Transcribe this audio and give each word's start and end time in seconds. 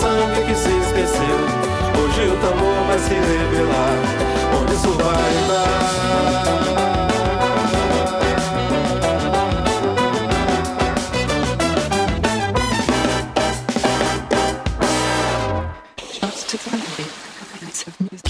sangue 0.00 0.40
que 0.46 0.54
se 0.54 0.68
esqueceu. 0.68 1.38
Hoje 1.98 2.22
o 2.28 2.36
tambor 2.40 2.86
vai 2.86 2.98
se 2.98 3.14
revelar. 3.14 3.96
Onde 4.60 4.72
isso 4.74 4.92
vai 4.92 5.32
dar? 5.48 5.78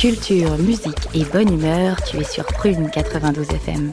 Culture, 0.00 0.56
musique 0.58 1.08
et 1.12 1.24
bonne 1.24 1.50
humeur, 1.50 1.96
tu 2.02 2.18
es 2.18 2.24
sur 2.24 2.44
Prune 2.44 2.88
92 2.90 3.48
FM. 3.48 3.92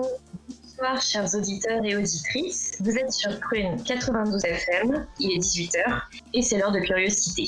bonsoir 0.81 1.01
chers 1.01 1.35
auditeurs 1.35 1.83
et 1.85 1.95
auditrices. 1.95 2.77
Vous 2.79 2.97
êtes 2.97 3.11
sur 3.11 3.39
Prune 3.39 3.81
92 3.83 4.43
FM, 4.43 5.05
il 5.19 5.31
est 5.33 5.37
18h 5.39 6.01
et 6.33 6.41
c'est 6.41 6.57
l'heure 6.57 6.71
de 6.71 6.79
curiosité. 6.79 7.47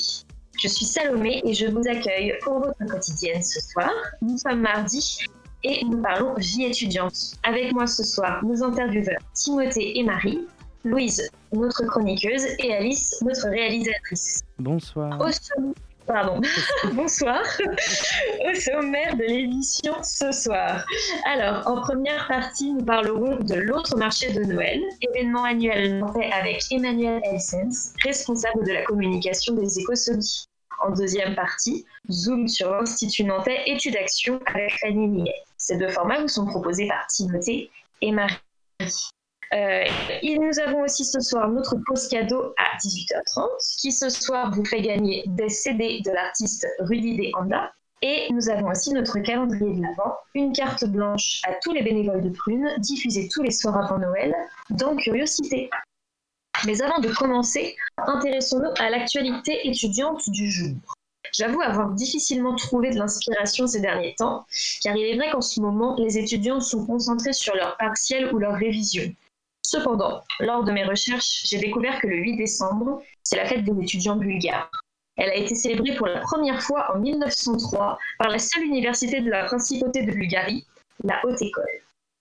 Je 0.62 0.68
suis 0.68 0.84
Salomé 0.84 1.42
et 1.44 1.52
je 1.52 1.66
vous 1.66 1.82
accueille 1.88 2.34
pour 2.42 2.60
votre 2.60 2.86
quotidienne 2.88 3.42
ce 3.42 3.60
soir. 3.60 3.90
Nous 4.22 4.38
sommes 4.38 4.60
mardi 4.60 5.18
et 5.64 5.84
nous 5.84 6.00
parlons 6.00 6.34
vie 6.36 6.64
étudiante. 6.64 7.16
Avec 7.42 7.72
moi 7.72 7.86
ce 7.88 8.04
soir, 8.04 8.44
nos 8.44 8.62
intervieweurs 8.62 9.18
Timothée 9.32 9.98
et 9.98 10.02
Marie, 10.04 10.46
Louise, 10.84 11.28
notre 11.52 11.84
chroniqueuse, 11.86 12.44
et 12.60 12.72
Alice, 12.74 13.20
notre 13.22 13.48
réalisatrice. 13.48 14.42
Bonsoir. 14.58 15.20
Au 15.20 15.32
som- 15.32 15.74
Pardon. 16.06 16.40
Bonsoir. 16.92 17.42
Au 17.60 18.54
sommaire 18.54 19.16
de 19.16 19.22
l'émission 19.24 19.94
ce 20.02 20.32
soir. 20.32 20.84
Alors, 21.24 21.66
en 21.66 21.80
première 21.80 22.26
partie, 22.28 22.72
nous 22.72 22.84
parlerons 22.84 23.36
de 23.36 23.54
l'autre 23.54 23.96
marché 23.96 24.30
de 24.32 24.44
Noël, 24.44 24.82
événement 25.00 25.44
annuel 25.44 25.98
nantais 25.98 26.30
avec 26.32 26.62
Emmanuel 26.70 27.22
Elsens, 27.24 27.94
responsable 28.02 28.66
de 28.66 28.72
la 28.72 28.82
communication 28.82 29.54
des 29.54 29.78
Écosolis. 29.78 30.46
En 30.80 30.90
deuxième 30.90 31.34
partie, 31.34 31.86
zoom 32.10 32.48
sur 32.48 32.70
l'Institut 32.72 33.24
nantais 33.24 33.62
Études 33.66 33.96
Action 33.96 34.40
avec 34.46 34.78
Fanny 34.80 35.06
Millet. 35.06 35.42
Ces 35.56 35.78
deux 35.78 35.88
formats 35.88 36.20
vous 36.20 36.28
sont 36.28 36.46
proposés 36.46 36.88
par 36.88 37.06
Timothée 37.06 37.70
et 38.02 38.12
Marie. 38.12 38.36
Euh, 39.54 39.84
nous 40.24 40.58
avons 40.58 40.82
aussi 40.82 41.04
ce 41.04 41.20
soir 41.20 41.48
notre 41.48 41.76
pause 41.86 42.08
cadeau 42.08 42.54
à 42.58 42.76
18h30 42.78 43.76
qui 43.80 43.92
ce 43.92 44.08
soir 44.08 44.50
vous 44.52 44.64
fait 44.64 44.82
gagner 44.82 45.22
des 45.26 45.48
CD 45.48 46.00
de 46.04 46.10
l'artiste 46.10 46.66
Rudy 46.80 47.16
De 47.16 47.38
Anda. 47.38 47.72
Et 48.02 48.26
nous 48.32 48.50
avons 48.50 48.68
aussi 48.68 48.92
notre 48.92 49.18
calendrier 49.20 49.76
de 49.76 49.82
l'Avent, 49.82 50.16
une 50.34 50.52
carte 50.52 50.84
blanche 50.84 51.40
à 51.46 51.54
tous 51.62 51.72
les 51.72 51.82
bénévoles 51.82 52.20
de 52.20 52.28
Prune, 52.28 52.68
diffusée 52.78 53.28
tous 53.32 53.42
les 53.42 53.52
soirs 53.52 53.78
avant 53.78 53.98
Noël, 53.98 54.34
dans 54.70 54.94
Curiosité. 54.96 55.70
Mais 56.66 56.82
avant 56.82 56.98
de 56.98 57.08
commencer, 57.08 57.76
intéressons-nous 57.96 58.72
à 58.78 58.90
l'actualité 58.90 59.66
étudiante 59.68 60.28
du 60.28 60.50
jour. 60.50 60.74
J'avoue 61.32 61.62
avoir 61.62 61.92
difficilement 61.92 62.54
trouvé 62.56 62.90
de 62.90 62.98
l'inspiration 62.98 63.66
ces 63.66 63.80
derniers 63.80 64.14
temps, 64.16 64.44
car 64.82 64.96
il 64.96 65.04
est 65.04 65.16
vrai 65.16 65.30
qu'en 65.30 65.40
ce 65.40 65.60
moment, 65.60 65.96
les 65.96 66.18
étudiants 66.18 66.60
sont 66.60 66.84
concentrés 66.84 67.32
sur 67.32 67.54
leurs 67.54 67.76
partiels 67.78 68.34
ou 68.34 68.38
leurs 68.38 68.56
révisions. 68.56 69.14
Cependant, 69.66 70.20
lors 70.40 70.62
de 70.62 70.72
mes 70.72 70.84
recherches, 70.84 71.42
j'ai 71.46 71.58
découvert 71.58 71.98
que 71.98 72.06
le 72.06 72.18
8 72.18 72.36
décembre, 72.36 73.02
c'est 73.22 73.36
la 73.36 73.46
fête 73.46 73.64
des 73.64 73.82
étudiants 73.82 74.16
bulgares. 74.16 74.70
Elle 75.16 75.30
a 75.30 75.36
été 75.36 75.54
célébrée 75.54 75.94
pour 75.96 76.06
la 76.06 76.20
première 76.20 76.62
fois 76.62 76.94
en 76.94 76.98
1903 76.98 77.98
par 78.18 78.28
la 78.28 78.38
seule 78.38 78.64
université 78.64 79.22
de 79.22 79.30
la 79.30 79.44
principauté 79.44 80.02
de 80.02 80.12
Bulgarie, 80.12 80.66
la 81.02 81.18
Haute 81.24 81.40
École. 81.40 81.64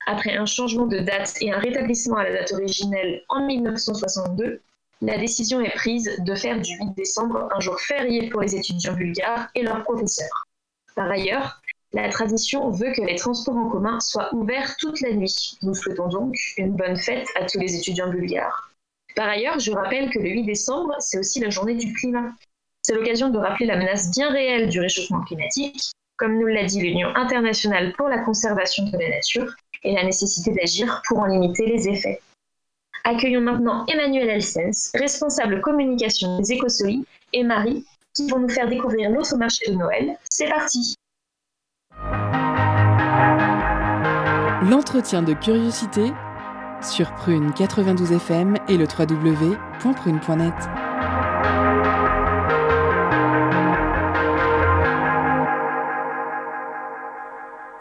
Après 0.05 0.37
un 0.37 0.45
changement 0.45 0.85
de 0.85 0.99
date 0.99 1.35
et 1.41 1.51
un 1.51 1.59
rétablissement 1.59 2.15
à 2.15 2.23
la 2.23 2.31
date 2.31 2.53
originelle 2.53 3.21
en 3.27 3.45
1962, 3.45 4.61
la 5.01 5.17
décision 5.17 5.59
est 5.59 5.75
prise 5.75 6.15
de 6.19 6.35
faire 6.35 6.61
du 6.61 6.71
8 6.77 6.95
décembre 6.95 7.49
un 7.53 7.59
jour 7.59 7.77
férié 7.81 8.29
pour 8.29 8.39
les 8.39 8.55
étudiants 8.55 8.93
bulgares 8.93 9.49
et 9.53 9.63
leurs 9.63 9.83
professeurs. 9.83 10.47
Par 10.95 11.11
ailleurs, 11.11 11.61
la 11.93 12.09
tradition 12.09 12.71
veut 12.71 12.91
que 12.91 13.01
les 13.01 13.15
transports 13.15 13.55
en 13.55 13.69
commun 13.69 13.99
soient 13.99 14.33
ouverts 14.33 14.75
toute 14.77 14.99
la 15.01 15.13
nuit. 15.13 15.57
Nous 15.61 15.75
souhaitons 15.75 16.07
donc 16.07 16.35
une 16.57 16.75
bonne 16.75 16.97
fête 16.97 17.27
à 17.39 17.45
tous 17.45 17.59
les 17.59 17.75
étudiants 17.75 18.09
bulgares. 18.09 18.71
Par 19.15 19.29
ailleurs, 19.29 19.59
je 19.59 19.71
rappelle 19.71 20.09
que 20.09 20.17
le 20.17 20.29
8 20.29 20.43
décembre, 20.43 20.95
c'est 20.99 21.19
aussi 21.19 21.39
la 21.39 21.51
journée 21.51 21.75
du 21.75 21.93
climat. 21.93 22.31
C'est 22.81 22.95
l'occasion 22.95 23.29
de 23.29 23.37
rappeler 23.37 23.67
la 23.67 23.77
menace 23.77 24.09
bien 24.09 24.31
réelle 24.31 24.69
du 24.69 24.79
réchauffement 24.79 25.21
climatique, 25.21 25.91
comme 26.17 26.39
nous 26.39 26.47
l'a 26.47 26.63
dit 26.63 26.81
l'Union 26.81 27.09
internationale 27.15 27.93
pour 27.95 28.09
la 28.09 28.19
conservation 28.19 28.85
de 28.85 28.97
la 28.97 29.09
nature, 29.09 29.53
et 29.83 29.93
la 29.93 30.03
nécessité 30.03 30.51
d'agir 30.51 31.01
pour 31.07 31.19
en 31.19 31.25
limiter 31.27 31.67
les 31.67 31.87
effets. 31.89 32.21
Accueillons 33.03 33.41
maintenant 33.41 33.85
Emmanuel 33.87 34.29
Elsens, 34.29 34.91
responsable 34.95 35.61
communication 35.61 36.39
des 36.39 36.53
Écosolis, 36.53 37.05
et 37.33 37.43
Marie, 37.43 37.85
qui 38.15 38.27
vont 38.29 38.39
nous 38.39 38.49
faire 38.49 38.69
découvrir 38.69 39.11
notre 39.11 39.37
marché 39.37 39.69
de 39.69 39.75
Noël. 39.75 40.17
C'est 40.29 40.49
parti 40.49 40.95
L'entretien 44.69 45.21
de 45.21 45.33
curiosité 45.33 46.13
sur 46.81 47.13
Prune 47.15 47.51
92 47.54 48.13
FM 48.13 48.56
et 48.69 48.77
le 48.77 48.86
www.prune.net. 48.86 50.54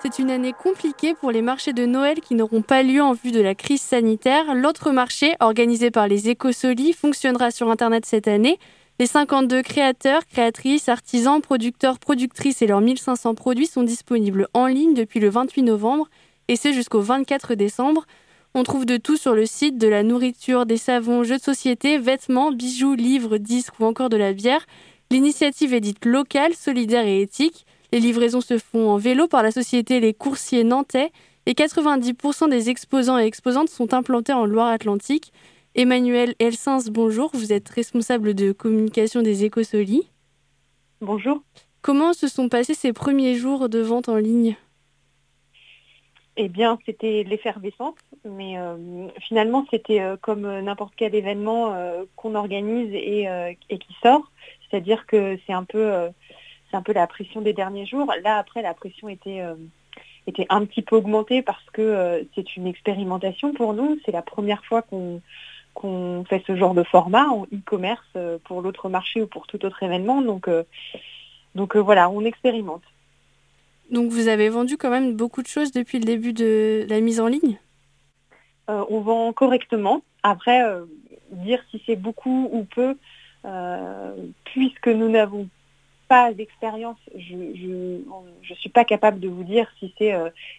C'est 0.02 0.18
une 0.18 0.30
année 0.32 0.52
compliquée 0.52 1.14
pour 1.14 1.30
les 1.30 1.40
marchés 1.40 1.72
de 1.72 1.86
Noël 1.86 2.20
qui 2.20 2.34
n'auront 2.34 2.62
pas 2.62 2.82
lieu 2.82 3.00
en 3.00 3.12
vue 3.12 3.30
de 3.30 3.40
la 3.40 3.54
crise 3.54 3.80
sanitaire. 3.80 4.56
L'autre 4.56 4.90
marché, 4.90 5.36
organisé 5.38 5.92
par 5.92 6.08
les 6.08 6.30
Écosolis, 6.30 6.94
fonctionnera 6.94 7.52
sur 7.52 7.70
Internet 7.70 8.06
cette 8.06 8.26
année. 8.26 8.58
Les 8.98 9.06
52 9.06 9.62
créateurs, 9.62 10.26
créatrices, 10.26 10.88
artisans, 10.88 11.40
producteurs, 11.40 12.00
productrices 12.00 12.60
et 12.60 12.66
leurs 12.66 12.80
1500 12.80 13.36
produits 13.36 13.66
sont 13.66 13.84
disponibles 13.84 14.48
en 14.52 14.66
ligne 14.66 14.94
depuis 14.94 15.20
le 15.20 15.30
28 15.30 15.62
novembre 15.62 16.08
et 16.48 16.56
c'est 16.56 16.72
jusqu'au 16.72 17.00
24 17.00 17.54
décembre. 17.54 18.06
On 18.54 18.64
trouve 18.64 18.84
de 18.84 18.96
tout 18.96 19.16
sur 19.16 19.34
le 19.34 19.46
site, 19.46 19.78
de 19.78 19.88
la 19.88 20.02
nourriture, 20.02 20.66
des 20.66 20.76
savons, 20.76 21.24
jeux 21.24 21.38
de 21.38 21.42
société, 21.42 21.98
vêtements, 21.98 22.52
bijoux, 22.52 22.94
livres, 22.94 23.38
disques 23.38 23.80
ou 23.80 23.84
encore 23.84 24.10
de 24.10 24.16
la 24.16 24.32
bière. 24.32 24.66
L'initiative 25.10 25.72
est 25.72 25.80
dite 25.80 26.04
locale, 26.04 26.54
solidaire 26.54 27.06
et 27.06 27.22
éthique. 27.22 27.66
Les 27.92 28.00
livraisons 28.00 28.40
se 28.40 28.58
font 28.58 28.90
en 28.90 28.96
vélo 28.96 29.26
par 29.28 29.42
la 29.42 29.50
société 29.50 30.00
Les 30.00 30.14
Coursiers 30.14 30.64
Nantais 30.64 31.12
et 31.46 31.52
90% 31.52 32.48
des 32.50 32.70
exposants 32.70 33.18
et 33.18 33.24
exposantes 33.24 33.68
sont 33.68 33.94
implantés 33.94 34.32
en 34.32 34.46
Loire-Atlantique. 34.46 35.32
Emmanuel 35.74 36.34
Elsens, 36.38 36.90
bonjour, 36.90 37.30
vous 37.32 37.52
êtes 37.52 37.68
responsable 37.68 38.34
de 38.34 38.52
communication 38.52 39.22
des 39.22 39.44
Écosolis. 39.44 40.08
Bonjour. 41.00 41.42
Comment 41.80 42.12
se 42.12 42.28
sont 42.28 42.48
passés 42.48 42.74
ces 42.74 42.92
premiers 42.92 43.34
jours 43.34 43.68
de 43.68 43.80
vente 43.80 44.08
en 44.08 44.16
ligne? 44.16 44.56
Eh 46.36 46.48
bien, 46.48 46.78
c'était 46.86 47.24
l'effervescence, 47.24 47.98
mais 48.24 48.58
euh, 48.58 49.08
finalement, 49.20 49.66
c'était 49.70 50.00
euh, 50.00 50.16
comme 50.16 50.60
n'importe 50.60 50.94
quel 50.96 51.14
événement 51.14 51.74
euh, 51.74 52.04
qu'on 52.16 52.34
organise 52.34 52.90
et, 52.94 53.28
euh, 53.28 53.52
et, 53.68 53.78
qui 53.78 53.94
sort. 54.02 54.30
C'est-à-dire 54.62 55.04
que 55.06 55.38
c'est 55.46 55.52
un 55.52 55.64
peu, 55.64 55.92
euh, 55.92 56.08
c'est 56.70 56.76
un 56.78 56.82
peu 56.82 56.94
la 56.94 57.06
pression 57.06 57.42
des 57.42 57.52
derniers 57.52 57.84
jours. 57.84 58.10
Là, 58.22 58.38
après, 58.38 58.62
la 58.62 58.72
pression 58.72 59.10
était, 59.10 59.42
euh, 59.42 59.56
était 60.26 60.46
un 60.48 60.64
petit 60.64 60.80
peu 60.80 60.96
augmentée 60.96 61.42
parce 61.42 61.68
que 61.70 62.26
c'est 62.34 62.56
une 62.56 62.66
expérimentation 62.66 63.52
pour 63.52 63.74
nous. 63.74 63.98
C'est 64.06 64.12
la 64.12 64.22
première 64.22 64.64
fois 64.64 64.82
qu'on 64.82 65.20
qu'on 65.74 66.22
fait 66.28 66.42
ce 66.46 66.54
genre 66.54 66.74
de 66.74 66.82
format 66.82 67.28
en 67.28 67.44
e-commerce 67.44 68.16
pour 68.44 68.60
l'autre 68.60 68.90
marché 68.90 69.22
ou 69.22 69.26
pour 69.26 69.46
tout 69.46 69.64
autre 69.64 69.82
événement. 69.82 70.20
Donc, 70.20 70.46
donc 71.54 71.76
voilà, 71.76 72.10
on 72.10 72.26
expérimente. 72.26 72.82
Donc 73.92 74.10
vous 74.10 74.28
avez 74.28 74.48
vendu 74.48 74.78
quand 74.78 74.90
même 74.90 75.14
beaucoup 75.14 75.42
de 75.42 75.46
choses 75.46 75.70
depuis 75.70 75.98
le 75.98 76.04
début 76.04 76.32
de 76.32 76.86
la 76.88 77.00
mise 77.00 77.20
en 77.20 77.26
ligne? 77.26 77.58
Euh, 78.70 78.84
On 78.88 79.00
vend 79.00 79.32
correctement. 79.34 80.02
Après, 80.22 80.64
euh, 80.64 80.86
dire 81.30 81.62
si 81.70 81.82
c'est 81.84 81.96
beaucoup 81.96 82.48
ou 82.50 82.64
peu, 82.64 82.96
euh, 83.44 84.14
puisque 84.44 84.88
nous 84.88 85.10
n'avons 85.10 85.46
pas 86.08 86.32
d'expérience, 86.32 86.98
je 87.16 87.34
ne 87.34 88.54
suis 88.54 88.70
pas 88.70 88.84
capable 88.84 89.20
de 89.20 89.28
vous 89.28 89.44
dire 89.44 89.66
si 89.78 89.94
c'est 89.98 90.14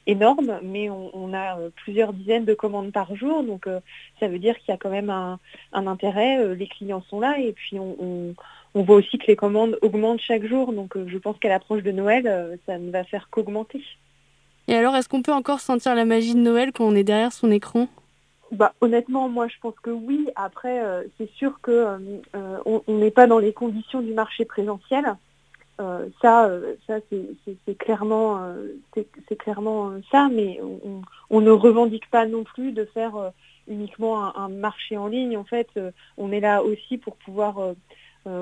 énorme, 0.08 0.60
mais 0.64 0.90
on, 0.90 1.32
a 1.36 1.58
plusieurs 1.76 2.12
dizaines 2.12 2.46
de 2.46 2.56
commandes 2.56 2.92
par 2.92 3.16
jour, 3.16 3.44
donc 3.44 3.68
ça 4.20 4.28
veut 4.28 4.40
dire 4.40 4.58
qu'il 4.58 4.70
y 4.70 4.72
a 4.72 4.78
quand 4.78 4.90
même 4.90 5.12
un, 5.12 5.38
intérêt, 5.74 6.56
les 6.56 6.66
clients 6.66 7.04
sont 7.08 7.20
là, 7.20 7.38
et 7.38 7.52
puis 7.52 7.78
on 7.78 8.34
on 8.76 8.84
voit 8.84 8.98
aussi 8.98 9.18
que 9.18 9.28
les 9.28 9.36
commandes 9.36 9.78
augmentent 9.82 10.22
chaque 10.22 10.46
jour, 10.46 10.74
donc 10.74 10.96
euh, 10.96 11.06
je 11.08 11.18
pense 11.18 11.38
qu'à 11.38 11.50
l'approche 11.50 11.84
de 11.84 11.92
Noël, 11.92 12.28
euh, 12.28 12.56
ça 12.66 12.78
ne 12.78 12.92
va 12.92 13.04
faire 13.04 13.30
qu'augmenter. 13.30 13.82
Et 14.68 14.76
alors, 14.76 14.96
est-ce 14.96 15.10
qu'on 15.10 15.22
peut 15.22 15.34
encore 15.34 15.60
sentir 15.60 15.94
la 15.94 16.06
magie 16.06 16.34
de 16.34 16.40
Noël 16.40 16.72
quand 16.72 16.86
on 16.86 16.96
est 16.96 17.04
derrière 17.04 17.34
son 17.34 17.52
écran? 17.52 17.88
Bah, 18.52 18.74
honnêtement, 18.82 19.30
moi 19.30 19.48
je 19.48 19.56
pense 19.62 19.76
que 19.82 19.90
oui. 19.90 20.30
Après, 20.36 20.80
c'est 21.18 21.30
sûr 21.32 21.60
que 21.62 21.88
on 22.66 22.84
n'est 22.88 23.12
pas 23.12 23.26
dans 23.26 23.40
les 23.40 23.52
conditions 23.52 24.02
du 24.02 24.14
marché 24.14 24.46
présentiel. 24.46 25.06
ça, 26.22 26.52
ça 26.86 27.00
c'est 27.10 27.78
clairement, 27.78 28.54
c'est 28.94 29.36
clairement 29.38 29.94
ça, 30.12 30.30
mais 30.32 30.62
on, 31.32 31.42
ne 31.42 31.50
revendique 31.50 32.08
pas 32.12 32.28
non 32.28 32.44
plus 32.44 32.74
de 32.74 32.86
faire 32.86 33.34
uniquement 33.68 34.38
un, 34.38 34.50
marché 34.50 34.98
en 34.98 35.08
ligne. 35.08 35.36
En 35.36 35.46
fait, 35.46 35.70
on 36.18 36.32
est 36.32 36.40
là 36.40 36.64
aussi 36.64 36.98
pour 36.98 37.16
pouvoir 37.18 37.60
euh, 37.60 37.74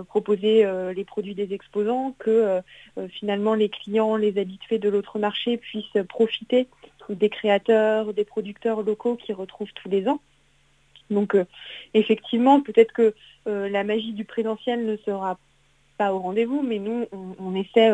proposer 0.07 0.65
euh, 0.65 0.93
les 0.93 1.03
produits 1.03 1.35
des 1.35 1.53
exposants, 1.53 2.15
que 2.19 2.61
euh, 2.97 3.07
finalement 3.09 3.53
les 3.53 3.69
clients, 3.69 4.15
les 4.15 4.37
habitués 4.37 4.79
de 4.79 4.89
l'autre 4.89 5.19
marché 5.19 5.57
puissent 5.57 5.97
profiter 6.07 6.67
des 7.09 7.29
créateurs, 7.29 8.13
des 8.13 8.25
producteurs 8.25 8.83
locaux 8.83 9.15
qui 9.15 9.33
retrouvent 9.33 9.73
tous 9.73 9.89
les 9.89 10.07
ans. 10.07 10.21
Donc 11.09 11.35
effectivement, 11.93 12.61
peut-être 12.61 12.93
que 12.93 13.13
la 13.45 13.83
magie 13.83 14.13
du 14.13 14.23
présentiel 14.23 14.85
ne 14.85 14.95
sera 14.95 15.37
pas 16.01 16.13
au 16.15 16.17
rendez-vous, 16.17 16.63
mais 16.63 16.79
nous, 16.79 17.05
on, 17.11 17.53
essaie 17.53 17.91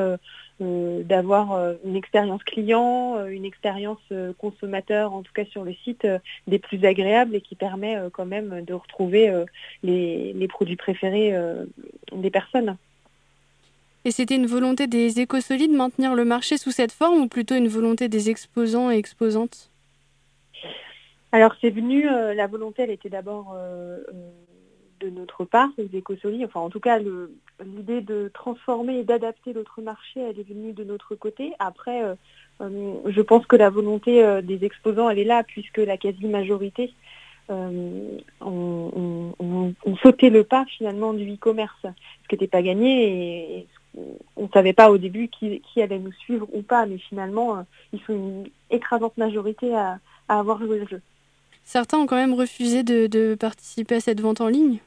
euh, 0.62 1.04
d'avoir 1.04 1.52
euh, 1.52 1.74
une 1.84 1.98
expérience 1.98 2.42
client, 2.44 3.18
euh, 3.18 3.26
une 3.28 3.44
expérience 3.44 4.00
consommateur, 4.38 5.12
en 5.12 5.24
tout 5.24 5.34
cas 5.34 5.44
sur 5.44 5.66
le 5.66 5.74
site, 5.84 6.08
des 6.48 6.58
plus 6.58 6.86
agréables 6.86 7.36
et 7.36 7.42
qui 7.42 7.56
permet 7.56 7.98
quand 8.14 8.26
même 8.26 8.64
de 8.64 8.74
retrouver 8.74 9.30
les, 9.84 10.48
produits 10.48 10.78
préférés 10.78 11.36
des 12.14 12.30
personnes. 12.30 12.78
Et 14.06 14.12
c'était 14.12 14.38
une 14.38 14.48
volonté 14.48 14.88
des 14.88 15.20
écosolides 15.20 15.74
de 15.74 15.78
maintenir 15.78 16.16
le 16.16 16.24
marché 16.24 16.58
sous 16.58 16.72
cette 16.72 16.94
forme 16.94 17.20
ou 17.20 17.28
plutôt 17.28 17.56
une 17.56 17.68
volonté 17.68 18.08
des 18.08 18.30
exposants 18.30 18.90
et 18.90 18.96
exposantes? 18.96 19.70
Alors 21.34 21.54
c'est 21.60 21.72
venu, 21.72 22.04
la 22.04 22.48
volonté 22.48 22.84
elle 22.84 22.92
était 22.92 23.10
d'abord 23.10 23.54
de 25.00 25.10
notre 25.10 25.46
part, 25.46 25.70
les 25.78 25.98
écosolides, 25.98 26.46
enfin 26.46 26.60
en 26.60 26.70
tout 26.70 26.80
cas 26.80 27.00
l'idée 27.00 28.02
de 28.02 28.30
transformer 28.34 29.00
et 29.00 29.04
d'adapter 29.04 29.54
l'autre 29.54 29.82
marché, 29.82 30.20
elle 30.20 30.40
est 30.40 30.48
venue 30.48 30.74
de 30.74 30.84
notre 30.84 31.16
côté. 31.16 31.54
Après, 31.60 32.04
euh, 32.04 32.16
euh, 32.62 32.94
je 33.06 33.22
pense 33.22 33.46
que 33.46 33.56
la 33.56 33.70
volonté 33.70 34.24
euh, 34.24 34.42
des 34.42 34.64
exposants, 34.64 35.10
elle 35.10 35.20
est 35.20 35.24
là, 35.24 35.44
puisque 35.44 35.78
la 35.78 35.98
quasi-majorité 35.98 36.94
ont, 37.50 38.22
sauté 40.04 40.30
le 40.30 40.44
pas 40.44 40.66
finalement 40.66 41.14
du 41.14 41.34
e-commerce, 41.34 41.80
ce 41.84 42.28
qui 42.28 42.36
n'était 42.36 42.48
pas 42.48 42.62
gagné 42.62 43.60
et, 43.60 43.68
on 44.36 44.44
ne 44.44 44.50
savait 44.54 44.74
pas 44.74 44.92
au 44.92 45.00
début 45.00 45.28
qui, 45.28 45.60
allait 45.82 45.98
nous 45.98 46.12
suivre 46.12 46.48
ou 46.54 46.62
pas, 46.62 46.86
mais 46.86 47.00
finalement, 47.00 47.66
ils 47.94 48.00
sont 48.02 48.14
une 48.14 48.48
écrasante 48.70 49.18
majorité 49.18 49.74
à, 49.76 49.98
avoir 50.28 50.60
joué 50.60 50.78
le 50.78 50.86
jeu. 50.86 51.02
Certains 51.64 51.98
ont 51.98 52.06
quand 52.06 52.16
même 52.16 52.36
refusé 52.36 52.84
de 52.84 53.34
participer 53.34 53.96
à 53.96 54.00
cette 54.00 54.22
vente 54.22 54.40
en 54.40 54.50
ligne 54.50 54.78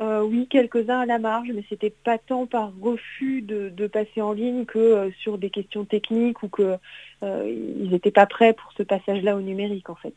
euh, 0.00 0.22
oui, 0.22 0.46
quelques-uns 0.48 1.00
à 1.00 1.06
la 1.06 1.18
marge, 1.18 1.48
mais 1.52 1.64
c'était 1.68 1.90
pas 1.90 2.18
tant 2.18 2.46
par 2.46 2.70
refus 2.80 3.42
de, 3.42 3.86
passer 3.88 4.22
en 4.22 4.32
ligne 4.32 4.64
que 4.64 4.78
euh, 4.78 5.10
sur 5.18 5.38
des 5.38 5.50
questions 5.50 5.84
techniques 5.84 6.42
ou 6.42 6.48
qu'ils 6.48 6.78
euh, 7.24 7.86
n'étaient 7.90 8.12
pas 8.12 8.26
prêts 8.26 8.52
pour 8.52 8.72
ce 8.76 8.84
passage-là 8.84 9.36
au 9.36 9.40
numérique 9.40 9.90
en 9.90 9.96
fait. 9.96 10.14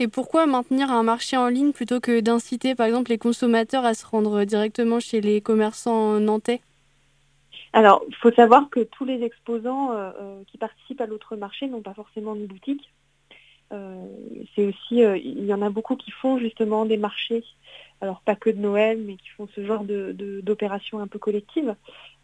Et 0.00 0.08
pourquoi 0.08 0.46
maintenir 0.46 0.90
un 0.90 1.04
marché 1.04 1.36
en 1.36 1.48
ligne 1.48 1.72
plutôt 1.72 2.00
que 2.00 2.20
d'inciter 2.20 2.74
par 2.74 2.86
exemple 2.86 3.10
les 3.10 3.18
consommateurs 3.18 3.84
à 3.84 3.94
se 3.94 4.04
rendre 4.04 4.44
directement 4.44 4.98
chez 4.98 5.20
les 5.20 5.40
commerçants 5.40 6.18
nantais? 6.18 6.60
Alors, 7.72 8.02
il 8.08 8.14
faut 8.16 8.32
savoir 8.32 8.68
que 8.70 8.80
tous 8.80 9.04
les 9.04 9.22
exposants 9.22 9.90
qui 10.46 10.56
participent 10.56 11.00
à 11.00 11.06
l'autre 11.06 11.36
marché 11.36 11.68
n'ont 11.68 11.82
pas 11.82 11.94
forcément 11.94 12.34
de 12.34 12.46
boutique. 12.46 12.90
c'est 13.70 14.66
aussi, 14.66 15.00
il 15.00 15.44
y 15.44 15.52
en 15.52 15.62
a 15.62 15.68
beaucoup 15.68 15.96
qui 15.96 16.10
font 16.10 16.38
justement 16.38 16.86
des 16.86 16.96
marchés 16.96 17.44
alors 18.00 18.20
pas 18.20 18.36
que 18.36 18.50
de 18.50 18.58
Noël, 18.58 19.00
mais 19.04 19.14
qui 19.14 19.28
font 19.36 19.48
ce 19.54 19.64
genre 19.64 19.84
d'opérations 19.84 20.98
un 21.00 21.06
peu 21.06 21.18
collectives. 21.18 21.74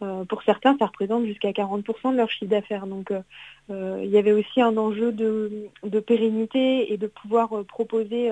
Euh, 0.03 0.25
pour 0.25 0.43
certains, 0.43 0.77
ça 0.79 0.87
représente 0.87 1.25
jusqu'à 1.25 1.51
40% 1.51 2.13
de 2.13 2.17
leur 2.17 2.31
chiffre 2.31 2.51
d'affaires. 2.51 2.87
Donc 2.87 3.11
euh, 3.11 3.21
euh, 3.71 4.01
il 4.05 4.11
y 4.11 4.19
avait 4.19 4.33
aussi 4.33 4.61
un 4.61 4.77
enjeu 4.77 5.13
de, 5.13 5.71
pérennité 6.01 6.93
et 6.93 6.97
de 6.97 7.07
pouvoir 7.07 7.65
proposer 7.67 8.31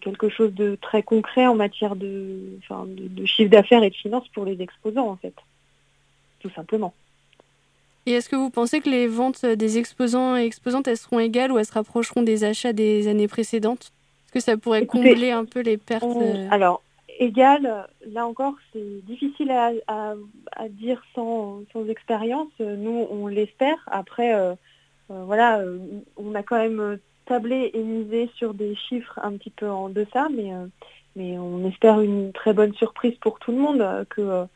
quelque 0.00 0.30
chose 0.30 0.54
de 0.54 0.78
très 0.80 1.02
concret 1.02 1.46
en 1.46 1.54
matière 1.54 1.94
de, 1.94 2.58
de, 2.70 3.26
chiffre 3.26 3.50
d'affaires 3.50 3.82
et 3.82 3.90
de 3.90 3.94
finances 3.94 4.28
pour 4.28 4.44
les 4.44 4.62
exposants, 4.62 5.08
en 5.08 5.16
fait. 5.16 5.34
Tout 6.40 6.50
simplement. 6.50 6.94
Et 8.06 8.12
est-ce 8.12 8.28
que 8.30 8.36
vous 8.36 8.48
pensez 8.48 8.80
que 8.80 8.88
les 8.88 9.06
ventes 9.06 9.44
des 9.44 9.76
exposants 9.76 10.36
et 10.36 10.44
exposantes, 10.44 10.88
elles 10.88 10.96
seront 10.96 11.18
égales 11.18 11.52
ou 11.52 11.58
elles 11.58 11.66
se 11.66 11.72
rapprocheront 11.72 12.22
des 12.22 12.44
achats 12.44 12.72
des 12.72 13.08
années 13.08 13.28
précédentes? 13.28 13.92
Que 14.38 14.44
ça 14.44 14.56
pourrait 14.56 14.86
combler 14.86 15.30
un 15.30 15.44
peu 15.44 15.60
les 15.60 15.76
pertes 15.76 16.04
euh 16.04 16.48
Alors, 16.50 16.82
égal, 17.18 17.88
là 18.06 18.26
encore, 18.26 18.54
c'est 18.72 19.04
difficile 19.06 19.50
à, 19.50 20.14
dire 20.70 21.02
sans, 21.14 21.62
expérience. 21.88 22.52
Nous, 22.58 23.06
on 23.10 23.26
l'espère. 23.26 23.78
Après, 23.86 24.34
euh, 24.34 24.54
euh, 25.10 25.24
voilà, 25.24 25.62
on 26.16 26.34
a 26.34 26.42
quand 26.42 26.58
même 26.58 26.98
tablé 27.26 27.70
et 27.74 27.82
misé 27.82 28.30
sur 28.36 28.54
des 28.54 28.74
chiffres 28.74 29.18
un 29.22 29.32
petit 29.32 29.50
peu 29.50 29.68
en 29.68 29.88
deçà, 29.88 30.28
mais, 30.34 30.50
mais 31.16 31.38
on 31.38 31.66
espère 31.68 32.00
une 32.00 32.32
très 32.32 32.52
bonne 32.52 32.74
surprise 32.74 33.14
pour 33.20 33.38
tout 33.38 33.52
le 33.52 33.58
monde, 33.58 34.06
que 34.10 34.46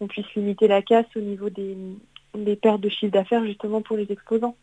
on 0.00 0.06
puisse 0.06 0.32
limiter 0.34 0.68
la 0.68 0.80
casse 0.80 1.06
au 1.16 1.20
niveau 1.20 1.50
des, 1.50 1.76
des 2.34 2.56
pertes 2.56 2.80
de 2.80 2.88
chiffre 2.88 3.12
d'affaires 3.12 3.44
justement 3.44 3.82
pour 3.82 3.96
les 3.96 4.10
exposants. 4.10 4.56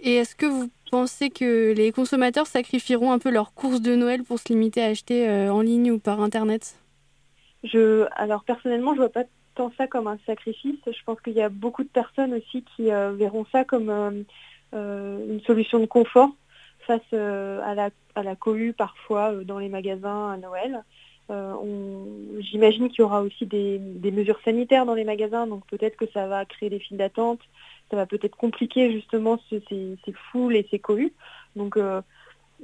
Et 0.00 0.14
est-ce 0.14 0.36
que 0.36 0.46
vous 0.46 0.70
pensez 0.90 1.30
que 1.30 1.72
les 1.72 1.92
consommateurs 1.92 2.46
sacrifieront 2.46 3.12
un 3.12 3.18
peu 3.18 3.30
leurs 3.30 3.52
courses 3.52 3.80
de 3.80 3.94
Noël 3.94 4.22
pour 4.22 4.38
se 4.38 4.48
limiter 4.48 4.82
à 4.82 4.86
acheter 4.86 5.28
euh, 5.28 5.52
en 5.52 5.60
ligne 5.60 5.90
ou 5.90 5.98
par 5.98 6.20
Internet? 6.20 6.76
Je, 7.64 8.06
Alors 8.14 8.44
personnellement, 8.44 8.92
je 8.92 9.00
ne 9.00 9.02
vois 9.02 9.12
pas 9.12 9.24
tant 9.56 9.72
ça 9.76 9.88
comme 9.88 10.06
un 10.06 10.18
sacrifice. 10.24 10.78
Je 10.86 11.04
pense 11.04 11.20
qu'il 11.20 11.32
y 11.32 11.42
a 11.42 11.48
beaucoup 11.48 11.82
de 11.82 11.88
personnes 11.88 12.32
aussi 12.34 12.64
qui 12.76 12.92
euh, 12.92 13.12
verront 13.12 13.44
ça 13.50 13.64
comme 13.64 13.90
euh, 13.90 15.28
une 15.28 15.40
solution 15.40 15.80
de 15.80 15.86
confort 15.86 16.30
face 16.86 17.12
à, 17.12 17.74
la, 17.74 17.90
à 18.14 18.22
la 18.22 18.34
cohue 18.34 18.72
parfois 18.72 19.34
dans 19.44 19.58
les 19.58 19.68
magasins 19.68 20.30
à 20.30 20.36
Noël. 20.38 20.82
J'imagine 22.40 22.88
qu'il 22.88 23.00
y 23.00 23.02
aura 23.02 23.20
aussi 23.20 23.44
des, 23.44 23.78
des, 23.78 24.10
mesures 24.10 24.40
sanitaires 24.42 24.86
dans 24.86 24.94
les 24.94 25.04
magasins, 25.04 25.46
donc 25.46 25.66
peut-être 25.66 25.96
que 25.96 26.06
ça 26.14 26.26
va 26.26 26.46
créer 26.46 26.70
des 26.70 26.78
files 26.78 26.96
d'attente, 26.96 27.40
ça 27.90 27.96
va 27.96 28.06
peut-être 28.06 28.36
compliquer 28.36 28.92
justement 28.92 29.38
ces, 29.48 29.62
foules 30.30 30.56
et 30.56 30.66
ces 30.70 30.78
cohues. 30.78 31.12
Donc 31.56 31.76
euh, 31.76 32.02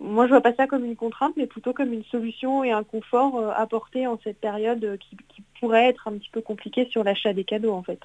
moi 0.01 0.27
je 0.27 0.31
vois 0.31 0.41
pas 0.41 0.55
ça 0.55 0.67
comme 0.67 0.85
une 0.85 0.97
contrainte, 0.97 1.35
mais 1.37 1.47
plutôt 1.47 1.73
comme 1.73 1.93
une 1.93 2.05
solution 2.05 2.65
et 2.65 2.73
un 2.73 2.85
confort 2.85 3.39
euh, 3.39 3.51
apporté 3.55 4.07
en 4.07 4.19
cette 4.23 4.39
période 4.39 4.85
euh, 4.85 4.97
qui, 4.97 5.17
pourrait 5.61 5.89
être 5.89 6.09
un 6.09 6.13
petit 6.13 6.29
peu 6.31 6.43
compliquée 6.43 6.87
sur 6.91 7.05
l'achat 7.05 7.33
des 7.33 7.45
cadeaux 7.45 7.73
en 7.73 7.83
fait. 7.83 8.01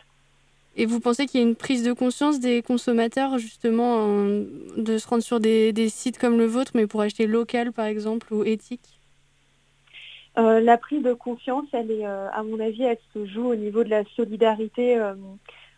Et 0.77 0.85
vous 0.85 1.01
pensez 1.01 1.25
qu'il 1.25 1.41
y 1.41 1.43
a 1.43 1.47
une 1.47 1.55
prise 1.55 1.83
de 1.83 1.91
conscience 1.91 2.39
des 2.39 2.61
consommateurs 2.61 3.37
justement 3.37 4.07
de 4.07 4.97
se 4.97 5.07
rendre 5.07 5.23
sur 5.23 5.41
des, 5.41 5.89
sites 5.89 6.17
comme 6.17 6.37
le 6.37 6.45
vôtre, 6.45 6.71
mais 6.75 6.87
pour 6.87 7.01
acheter 7.01 7.27
local 7.27 7.73
par 7.73 7.85
exemple 7.85 8.33
ou 8.33 8.43
éthique? 8.45 8.99
La 10.37 10.77
prise 10.77 11.03
de 11.03 11.11
conscience, 11.11 11.65
elle 11.73 11.91
est, 11.91 12.05
à 12.05 12.43
mon 12.43 12.61
avis, 12.61 12.83
elle 12.83 12.97
se 13.13 13.25
joue 13.25 13.49
au 13.49 13.55
niveau 13.55 13.83
de 13.83 13.89
la 13.89 14.05
solidarité 14.15 14.95
euh, 14.95 15.15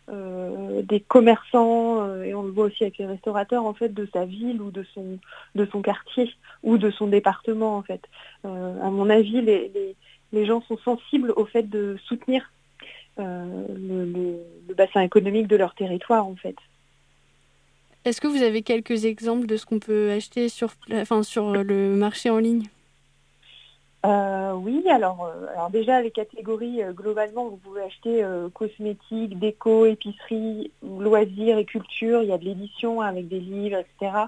des 0.07 0.99
commerçants, 0.99 2.03
euh, 2.03 2.23
et 2.23 2.33
on 2.33 2.43
le 2.43 2.51
voit 2.51 2.65
aussi 2.65 2.83
avec 2.83 2.97
les 2.97 3.05
restaurateurs, 3.05 3.65
en 3.65 3.73
fait, 3.73 3.93
de 3.93 4.07
sa 4.11 4.25
ville 4.25 4.61
ou 4.61 4.71
de 4.71 4.85
son, 4.93 5.81
quartier 5.81 6.33
ou 6.63 6.77
de 6.77 6.91
son 6.91 7.07
département, 7.07 7.77
en 7.77 7.81
fait. 7.81 8.01
Euh, 8.45 8.81
à 8.81 8.89
mon 8.89 9.09
avis, 9.09 9.41
les, 9.41 10.45
gens 10.45 10.61
sont 10.61 10.77
sensibles 10.77 11.33
au 11.35 11.45
fait 11.45 11.69
de 11.69 11.97
soutenir 12.05 12.51
le, 13.17 14.37
bassin 14.75 15.01
économique 15.01 15.47
de 15.47 15.55
leur 15.55 15.75
territoire, 15.75 16.25
en 16.25 16.35
fait. 16.35 16.55
Est-ce 18.03 18.19
que 18.19 18.27
vous 18.27 18.41
avez 18.41 18.63
quelques 18.63 19.05
exemples 19.05 19.45
de 19.45 19.57
ce 19.57 19.65
qu'on 19.65 19.79
peut 19.79 20.11
acheter 20.11 20.49
sur 20.49 20.71
le 20.87 21.95
marché 21.95 22.29
en 22.29 22.39
ligne? 22.39 22.63
Euh, 24.03 24.53
oui, 24.53 24.83
alors, 24.89 25.25
euh, 25.25 25.45
alors 25.53 25.69
déjà 25.69 26.01
les 26.01 26.09
catégories, 26.09 26.81
euh, 26.81 26.91
globalement, 26.91 27.47
vous 27.49 27.57
pouvez 27.57 27.83
acheter 27.83 28.25
cosmétiques, 28.53 29.37
déco, 29.37 29.85
épicerie, 29.85 30.71
loisirs 30.81 31.57
et 31.57 31.65
culture. 31.65 32.23
Il 32.23 32.29
y 32.29 32.33
a 32.33 32.37
de 32.37 32.45
l'édition 32.45 33.01
avec 33.01 33.27
des 33.27 33.39
livres, 33.39 33.77
etc. 33.77 34.25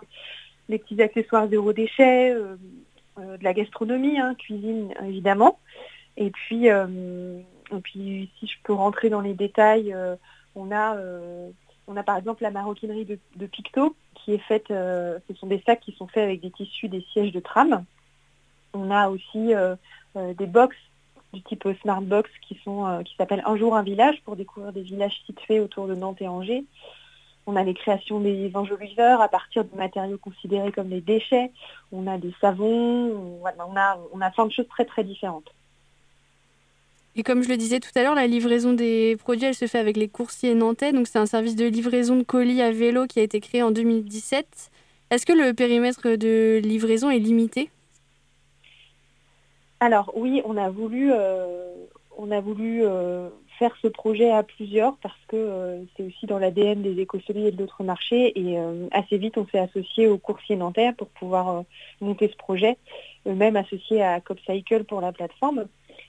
Les 0.70 0.78
petits 0.78 1.02
accessoires 1.02 1.48
zéro 1.48 1.74
déchet, 1.74 2.36
de 2.36 3.44
la 3.44 3.54
gastronomie, 3.54 4.20
hein, 4.20 4.36
cuisine 4.36 4.94
évidemment. 5.04 5.60
Et 6.18 6.30
puis, 6.30 6.70
si 8.40 8.48
je 8.48 8.56
peux 8.64 8.74
rentrer 8.74 9.10
dans 9.10 9.22
les 9.22 9.34
détails, 9.34 9.96
on 10.56 10.72
a 10.72 10.98
on 11.88 11.98
a 11.98 12.04
par 12.04 12.18
exemple 12.18 12.44
la 12.44 12.52
maroquinerie 12.52 13.06
de, 13.06 13.20
de 13.36 13.46
Picto 13.46 13.96
qui 14.14 14.34
est 14.34 14.44
faite, 14.48 14.68
ce 14.70 15.34
sont 15.36 15.48
des 15.48 15.62
sacs 15.66 15.82
qui 15.82 15.92
sont 15.94 16.08
faits 16.08 16.24
avec 16.24 16.42
des 16.42 16.52
tissus 16.52 16.88
des 16.88 17.02
sièges 17.12 17.34
de 17.34 17.40
tram. 17.40 17.84
On 18.74 18.92
a 18.92 19.10
aussi 19.10 19.54
euh, 19.54 19.76
euh, 20.16 20.34
des 20.34 20.48
box 20.48 20.76
du 21.34 21.42
type 21.42 21.68
Smart 21.82 22.02
Box 22.02 22.30
qui 22.48 22.60
sont 22.64 22.86
euh, 22.86 23.02
qui 23.02 23.16
s'appellent 23.16 23.44
Un 23.46 23.56
jour 23.56 23.76
un 23.76 23.84
village 23.84 24.22
pour 24.24 24.36
découvrir 24.36 24.72
des 24.72 24.82
villages 24.82 25.22
situés 25.26 25.60
autour 25.60 25.88
de 25.88 25.96
Nantes 25.96 26.22
et 26.22 26.28
Angers. 26.28 26.64
on 27.48 27.56
a 27.56 27.64
les 27.64 27.74
créations 27.74 28.20
des 28.20 28.52
enjoliveurs 28.54 29.22
à 29.22 29.30
partir 29.30 29.64
de 29.64 29.76
matériaux 29.76 30.18
considérés 30.18 30.72
comme 30.72 30.90
les 30.90 31.02
déchets. 31.02 31.52
On 31.92 32.08
a 32.08 32.18
des 32.18 32.34
savons. 32.40 33.42
On, 33.42 33.76
a, 33.76 34.00
on 34.12 34.22
a 34.22 34.30
plein 34.32 34.46
de 34.46 34.52
choses 34.52 34.68
très 34.68 34.86
très 34.86 35.04
différentes. 35.04 35.52
Et 37.16 37.22
comme 37.22 37.44
je 37.44 37.50
le 37.50 37.58
disais 37.58 37.80
tout 37.80 37.92
à 37.96 38.02
l'heure, 38.02 38.16
la 38.16 38.26
livraison 38.26 38.74
des 38.74 39.18
produits, 39.18 39.46
elle 39.46 39.56
se 39.56 39.68
fait 39.68 39.78
avec 39.78 39.98
les 39.98 40.08
coursiers 40.08 40.56
nantais. 40.56 40.94
Donc 40.94 41.08
c'est 41.08 41.20
un 41.20 41.28
service 41.28 41.56
de 41.56 41.66
livraison 41.66 42.16
de 42.16 42.24
colis 42.24 42.62
à 42.62 42.72
vélo 42.72 43.06
qui 43.06 43.20
a 43.20 43.24
été 43.24 43.40
créé 43.40 43.62
en 43.62 43.72
2017. 43.72 44.72
Est-ce 45.12 45.26
que 45.26 45.34
le 45.34 45.54
périmètre 45.54 46.16
de 46.16 46.60
livraison 46.64 47.12
est 47.12 47.20
limité? 47.20 47.70
Alors 49.84 50.14
oui, 50.16 50.42
on 50.46 50.56
a 50.56 50.70
voulu, 50.70 51.12
euh, 51.12 51.68
euh, 52.18 53.30
faire 53.60 53.76
ce 53.82 53.90
projet 53.90 54.32
à 54.32 54.42
plusieurs 54.42 54.96
parce 55.00 55.20
que 55.28 55.36
euh, 55.36 55.84
c'est 55.98 56.04
aussi 56.04 56.26
dans 56.26 56.40
l'ADN 56.40 56.82
des 56.82 57.02
écosoliers 57.02 57.48
et 57.48 57.52
d'autres 57.52 57.84
marchés. 57.84 58.32
Et 58.40 58.58
assez 58.94 59.18
vite, 59.18 59.38
on 59.38 59.46
s'est 59.46 59.60
associé 59.60 60.08
aux 60.08 60.18
coursiers 60.18 60.56
nantais 60.56 60.94
pour 60.94 61.10
pouvoir 61.10 61.66
monter 62.00 62.30
ce 62.30 62.38
projet, 62.38 62.78
même 63.26 63.58
associé 63.58 64.02
à 64.02 64.22
CopCycle 64.22 64.86
pour 64.86 65.02
la 65.02 65.12
plateforme. 65.12 65.66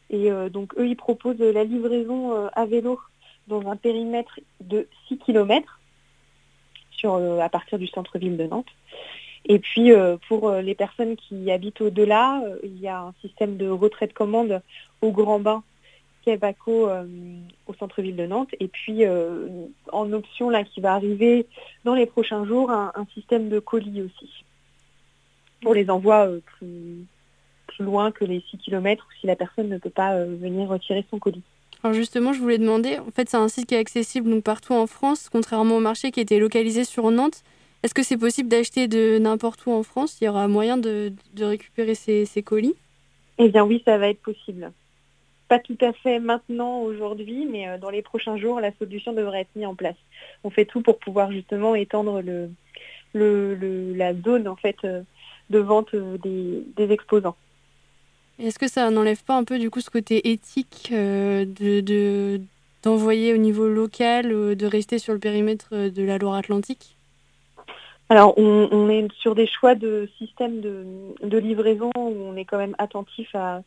Et 0.08 0.30
donc 0.52 0.78
eux, 0.78 0.86
ils 0.86 0.96
proposent 0.96 1.40
la 1.40 1.64
livraison 1.64 2.48
à 2.52 2.66
vélo 2.66 3.00
dans 3.48 3.68
un 3.68 3.74
périmètre 3.74 4.38
de 4.60 4.86
6 5.08 5.18
km 5.18 5.80
à 7.42 7.48
partir 7.48 7.80
du 7.80 7.88
centre-ville 7.88 8.36
de 8.36 8.44
Nantes. 8.44 8.70
Et 9.46 9.58
puis 9.58 9.92
pour 10.28 10.50
les 10.52 10.74
personnes 10.74 11.16
qui 11.16 11.50
habitent 11.50 11.82
au-delà, 11.82 12.42
il 12.62 12.80
y 12.80 12.88
a 12.88 13.00
un 13.00 13.14
système 13.20 13.56
de 13.56 13.68
retrait 13.68 14.06
de 14.06 14.12
commande 14.12 14.62
au 15.02 15.10
Grand 15.10 15.38
Bain 15.38 15.62
Québaco 16.24 16.88
au 17.66 17.74
centre-ville 17.74 18.16
de 18.16 18.26
Nantes. 18.26 18.54
Et 18.58 18.68
puis 18.68 19.02
en 19.92 20.12
option 20.14 20.48
là 20.48 20.64
qui 20.64 20.80
va 20.80 20.94
arriver 20.94 21.46
dans 21.84 21.94
les 21.94 22.06
prochains 22.06 22.46
jours, 22.46 22.70
un, 22.70 23.06
système 23.12 23.50
de 23.50 23.58
colis 23.58 24.00
aussi 24.00 24.44
pour 25.64 25.74
les 25.74 25.90
envois 25.90 26.28
plus, 26.58 27.06
loin 27.80 28.12
que 28.12 28.24
les 28.24 28.40
6 28.50 28.58
km 28.58 29.08
si 29.20 29.26
la 29.26 29.34
personne 29.34 29.68
ne 29.68 29.78
peut 29.78 29.90
pas 29.90 30.12
euh, 30.12 30.36
venir 30.40 30.68
retirer 30.68 31.04
son 31.10 31.18
colis. 31.18 31.42
Alors 31.82 31.92
justement, 31.92 32.32
je 32.32 32.38
voulais 32.38 32.58
demander, 32.58 32.98
en 32.98 33.10
fait 33.10 33.28
c'est 33.28 33.36
un 33.36 33.48
site 33.48 33.66
qui 33.66 33.74
est 33.74 33.78
accessible 33.78 34.30
donc 34.30 34.44
partout 34.44 34.74
en 34.74 34.86
France, 34.86 35.28
contrairement 35.28 35.76
au 35.76 35.80
marché 35.80 36.12
qui 36.12 36.20
était 36.20 36.38
localisé 36.38 36.84
sur 36.84 37.10
Nantes. 37.10 37.42
Est-ce 37.84 37.94
que 37.94 38.02
c'est 38.02 38.16
possible 38.16 38.48
d'acheter 38.48 38.88
de 38.88 39.18
n'importe 39.18 39.66
où 39.66 39.70
en 39.70 39.84
France? 39.84 40.18
Il 40.20 40.24
y 40.24 40.28
aura 40.28 40.48
moyen 40.48 40.76
de, 40.76 41.12
récupérer 41.38 41.94
ces, 41.94 42.42
colis? 42.42 42.74
Eh 43.38 43.50
bien 43.50 43.64
oui, 43.64 43.82
ça 43.84 43.98
va 43.98 44.08
être 44.08 44.22
possible. 44.22 44.72
Pas 45.48 45.60
tout 45.60 45.78
à 45.80 45.92
fait 45.92 46.18
maintenant, 46.18 46.80
aujourd'hui, 46.80 47.46
mais 47.46 47.68
euh, 47.68 47.78
dans 47.78 47.90
les 47.90 48.02
prochains 48.02 48.38
jours, 48.38 48.58
la 48.58 48.72
solution 48.78 49.12
devrait 49.12 49.42
être 49.42 49.54
mise 49.54 49.66
en 49.66 49.74
place. 49.74 49.96
On 50.42 50.50
fait 50.50 50.64
tout 50.64 50.80
pour 50.80 50.98
pouvoir 50.98 51.30
justement 51.30 51.76
étendre 51.76 52.22
le, 52.22 52.50
le, 53.12 53.92
la 53.94 54.14
zone 54.14 54.48
en 54.48 54.56
fait, 54.56 54.78
euh, 54.84 55.02
de 55.50 55.58
vente 55.58 55.94
des 55.94 56.90
exposants. 56.90 57.36
Est-ce 58.38 58.58
que 58.58 58.68
ça 58.68 58.90
n'enlève 58.90 59.22
pas 59.22 59.36
un 59.36 59.44
peu 59.44 59.58
du 59.58 59.70
coup 59.70 59.80
ce 59.80 59.90
côté 59.90 60.30
éthique 60.30 60.88
euh, 60.92 61.44
de, 61.44 62.40
d'envoyer 62.82 63.32
au 63.32 63.36
niveau 63.36 63.68
local, 63.68 64.32
euh, 64.32 64.54
de 64.56 64.66
rester 64.66 64.98
sur 64.98 65.12
le 65.12 65.20
périmètre 65.20 65.68
euh, 65.72 65.90
de 65.90 66.02
la 66.02 66.18
Loire-Atlantique? 66.18 66.93
Alors 68.10 68.38
on, 68.38 68.88
est 68.90 69.10
sur 69.14 69.34
des 69.34 69.46
choix 69.46 69.74
de 69.74 70.08
système 70.18 70.60
de, 70.60 71.38
livraison 71.38 71.90
où 71.96 72.00
on 72.00 72.36
est 72.36 72.44
quand 72.44 72.58
même 72.58 72.76
attentif 72.78 73.34
à, 73.34 73.62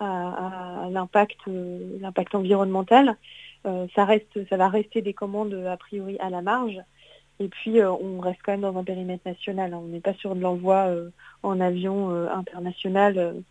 l'impact, 0.00 1.38
l'impact 1.46 2.34
environnemental. 2.34 3.16
ça, 3.64 4.04
reste, 4.04 4.48
ça 4.48 4.56
va 4.56 4.68
rester 4.68 5.02
des 5.02 5.12
commandes 5.12 5.54
a 5.54 5.76
priori 5.76 6.16
à 6.20 6.30
la 6.30 6.40
marge. 6.40 6.80
Et 7.40 7.48
puis 7.48 7.82
on 7.82 8.20
reste 8.20 8.40
quand 8.44 8.52
même 8.52 8.60
dans 8.60 8.78
un 8.78 8.84
périmètre 8.84 9.26
national. 9.26 9.74
Hein. 9.74 9.80
On 9.82 9.88
n'est 9.88 10.00
pas 10.00 10.14
sur 10.14 10.36
de 10.36 10.40
l'envoi 10.40 10.88
en 11.42 11.60
avion 11.60 12.10
international 12.30 13.42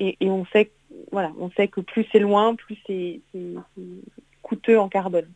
et, 0.00 0.16
on 0.22 0.44
sait 0.46 0.72
voilà, 1.10 1.32
on 1.38 1.50
sait 1.52 1.68
que 1.68 1.80
plus 1.80 2.06
c'est 2.12 2.18
loin, 2.18 2.54
plus 2.54 2.78
c'est 2.86 3.20
coûteux 4.42 4.78
en 4.78 4.88
carbone. 4.88 5.28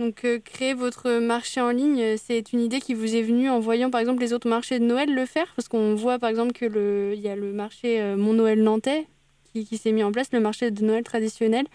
Donc 0.00 0.24
euh, 0.24 0.38
créer 0.38 0.74
votre 0.74 1.18
marché 1.18 1.60
en 1.60 1.70
ligne, 1.70 2.16
c'est 2.16 2.52
une 2.52 2.60
idée 2.60 2.80
qui 2.80 2.94
vous 2.94 3.14
est 3.14 3.22
venue 3.22 3.50
en 3.50 3.60
voyant 3.60 3.90
par 3.90 4.00
exemple 4.00 4.20
les 4.20 4.32
autres 4.32 4.48
marchés 4.48 4.78
de 4.78 4.84
Noël 4.84 5.14
le 5.14 5.26
faire? 5.26 5.52
Parce 5.54 5.68
qu'on 5.68 5.94
voit 5.94 6.18
par 6.18 6.30
exemple 6.30 6.52
que 6.52 6.64
le, 6.64 7.14
y 7.14 7.28
a 7.28 7.36
le 7.36 7.52
marché 7.52 8.00
euh, 8.00 8.16
Mon 8.16 8.32
Noël 8.32 8.62
Nantais 8.62 9.06
qui, 9.52 9.66
qui 9.66 9.76
s'est 9.76 9.92
mis 9.92 10.02
en 10.02 10.10
place, 10.10 10.32
le 10.32 10.40
marché 10.40 10.70
de 10.70 10.82
Noël 10.82 11.04
traditionnel. 11.04 11.66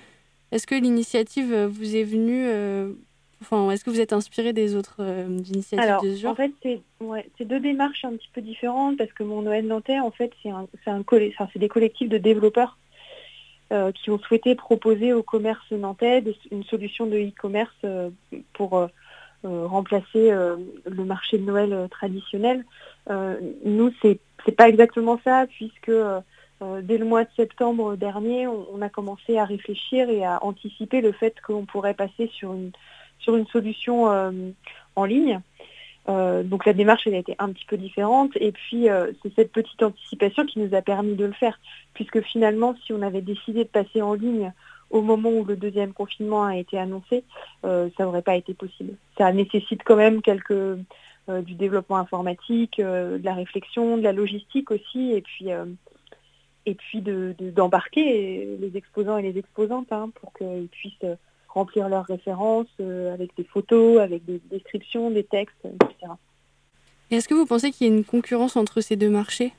Est-ce 0.51 0.65
que 0.65 0.75
l'initiative 0.75 1.53
euh, 1.53 1.67
vous 1.67 1.95
est 1.95 2.03
venue 2.03 2.49
Enfin, 3.41 3.69
est-ce 3.69 3.83
que 3.83 3.89
vous 3.89 3.99
êtes 3.99 4.13
inspiré 4.13 4.53
des 4.53 4.75
autres 4.75 4.97
euh, 4.99 5.27
initiatives 5.53 5.99
de 6.01 6.15
ce 6.15 6.21
genre? 6.21 6.31
En 6.31 6.35
fait, 6.35 6.51
c'est 6.63 7.45
deux 7.45 7.59
démarches 7.59 8.05
un 8.05 8.13
petit 8.13 8.29
peu 8.33 8.41
différentes 8.41 8.97
parce 8.97 9.11
que 9.11 9.23
mon 9.23 9.41
Noël 9.41 9.67
Nantais, 9.67 9.99
en 9.99 10.11
fait, 10.11 10.31
c'est 10.41 10.49
un, 10.49 10.67
un 10.87 11.03
des 11.55 11.67
collectifs 11.67 12.09
de 12.09 12.17
développeurs 12.17 12.77
euh, 13.71 13.91
qui 13.91 14.09
ont 14.11 14.19
souhaité 14.19 14.55
proposer 14.55 15.13
au 15.13 15.23
commerce 15.23 15.71
nantais 15.71 16.23
une 16.51 16.63
solution 16.65 17.05
de 17.05 17.17
e-commerce 17.17 17.73
euh, 17.83 18.09
pour 18.53 18.87
remplacer 19.43 20.31
le 20.31 21.03
marché 21.05 21.37
de 21.37 21.43
Noël 21.43 21.87
traditionnel. 21.91 22.65
nous, 23.63 23.93
c'est 24.01 24.19
n'est 24.47 24.53
pas 24.53 24.69
exactement 24.69 25.19
ça 25.23 25.45
puisque 25.47 25.91
dès 26.81 26.97
le 26.97 27.05
mois 27.05 27.25
de 27.25 27.29
septembre 27.35 27.95
dernier, 27.95 28.47
on, 28.47 28.81
a 28.81 28.89
commencé 28.89 29.37
à 29.37 29.45
réfléchir 29.45 30.09
et 30.09 30.25
à 30.25 30.43
anticiper 30.43 30.99
le 31.01 31.11
fait 31.11 31.35
qu'on 31.45 31.65
pourrait 31.65 31.93
passer 31.93 32.27
sur 32.33 32.53
une 32.53 32.71
sur 33.25 33.35
une 33.35 33.47
solution 33.47 34.11
euh, 34.11 34.31
en 34.95 35.05
ligne. 35.05 35.41
Euh, 36.07 36.43
donc 36.43 36.65
la 36.65 36.73
démarche 36.73 37.07
elle 37.07 37.15
a 37.15 37.19
été 37.19 37.35
un 37.39 37.51
petit 37.51 37.65
peu 37.65 37.77
différente. 37.77 38.31
Et 38.35 38.51
puis 38.51 38.89
euh, 38.89 39.11
c'est 39.21 39.33
cette 39.35 39.51
petite 39.51 39.81
anticipation 39.81 40.45
qui 40.45 40.59
nous 40.59 40.75
a 40.75 40.81
permis 40.81 41.15
de 41.15 41.25
le 41.25 41.33
faire. 41.33 41.59
Puisque 41.93 42.21
finalement 42.21 42.75
si 42.85 42.93
on 42.93 43.01
avait 43.01 43.21
décidé 43.21 43.63
de 43.63 43.69
passer 43.69 44.01
en 44.01 44.13
ligne 44.13 44.53
au 44.91 45.01
moment 45.01 45.29
où 45.29 45.43
le 45.43 45.55
deuxième 45.55 45.93
confinement 45.93 46.45
a 46.45 46.57
été 46.57 46.77
annoncé, 46.77 47.23
ça 47.63 47.89
n'aurait 47.99 48.21
pas 48.21 48.35
été 48.35 48.53
possible. 48.53 48.93
Ça 49.17 49.33
nécessite 49.33 49.81
quand 49.83 49.95
même 49.95 50.21
quelques 50.21 50.77
du 51.27 51.55
développement 51.55 51.97
informatique, 51.97 52.77
de 52.77 53.19
la 53.23 53.33
réflexion, 53.33 53.97
de 53.97 54.03
la 54.03 54.13
logistique 54.13 54.69
aussi. 54.69 55.11
Et 55.11 55.21
puis 55.21 55.49
et 56.65 56.75
puis 56.75 57.01
d'embarquer 57.01 58.45
de, 58.45 58.65
les 58.65 58.77
exposants 58.77 59.17
et 59.17 59.23
les 59.23 59.37
exposantes 59.39 59.91
hein, 59.91 60.09
pour 60.21 60.33
qu'ils 60.33 60.67
puissent 60.67 61.05
remplir 61.55 61.89
leurs 61.89 62.05
références 62.05 62.67
euh, 62.81 63.13
avec 63.13 63.35
des 63.35 63.45
photos, 63.45 63.99
avec 63.99 64.25
des 64.25 64.39
descriptions, 64.51 65.09
des 65.09 65.23
textes, 65.23 65.57
etc. 65.63 66.11
Est-ce 67.09 67.27
que 67.27 67.33
vous 67.33 67.45
pensez 67.45 67.71
qu'il 67.71 67.87
y 67.87 67.89
a 67.89 67.93
une 67.93 68.03
concurrence 68.03 68.57
entre 68.57 68.81
ces 68.81 68.97
deux 68.97 69.09
marchés? 69.09 69.53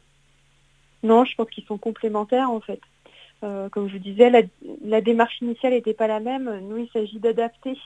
Non, 1.02 1.24
je 1.24 1.34
pense 1.34 1.48
qu'ils 1.50 1.64
sont 1.64 1.78
complémentaires 1.78 2.50
en 2.50 2.60
fait. 2.60 2.80
Euh, 3.44 3.68
comme 3.70 3.88
je 3.88 3.94
vous 3.94 3.98
disais, 3.98 4.30
la, 4.84 5.00
démarche 5.00 5.40
initiale 5.40 5.72
n'était 5.72 5.94
pas 5.94 6.06
la 6.06 6.20
même. 6.20 6.60
Nous, 6.68 6.78
il 6.78 6.88
s'agit 6.90 7.18
d'adapter 7.18 7.78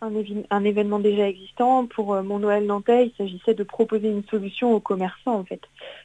un, 0.00 0.64
événement 0.64 0.98
déjà 0.98 1.28
existant. 1.28 1.86
Pour 1.86 2.14
euh, 2.14 2.22
mon 2.22 2.40
Noël 2.40 2.66
nantais, 2.66 3.06
il 3.06 3.12
s'agissait 3.16 3.54
de 3.54 3.62
proposer 3.62 4.08
une 4.08 4.24
solution 4.24 4.74
aux 4.74 4.80
commerçants 4.80 5.38
en 5.38 5.44
fait. 5.44 5.62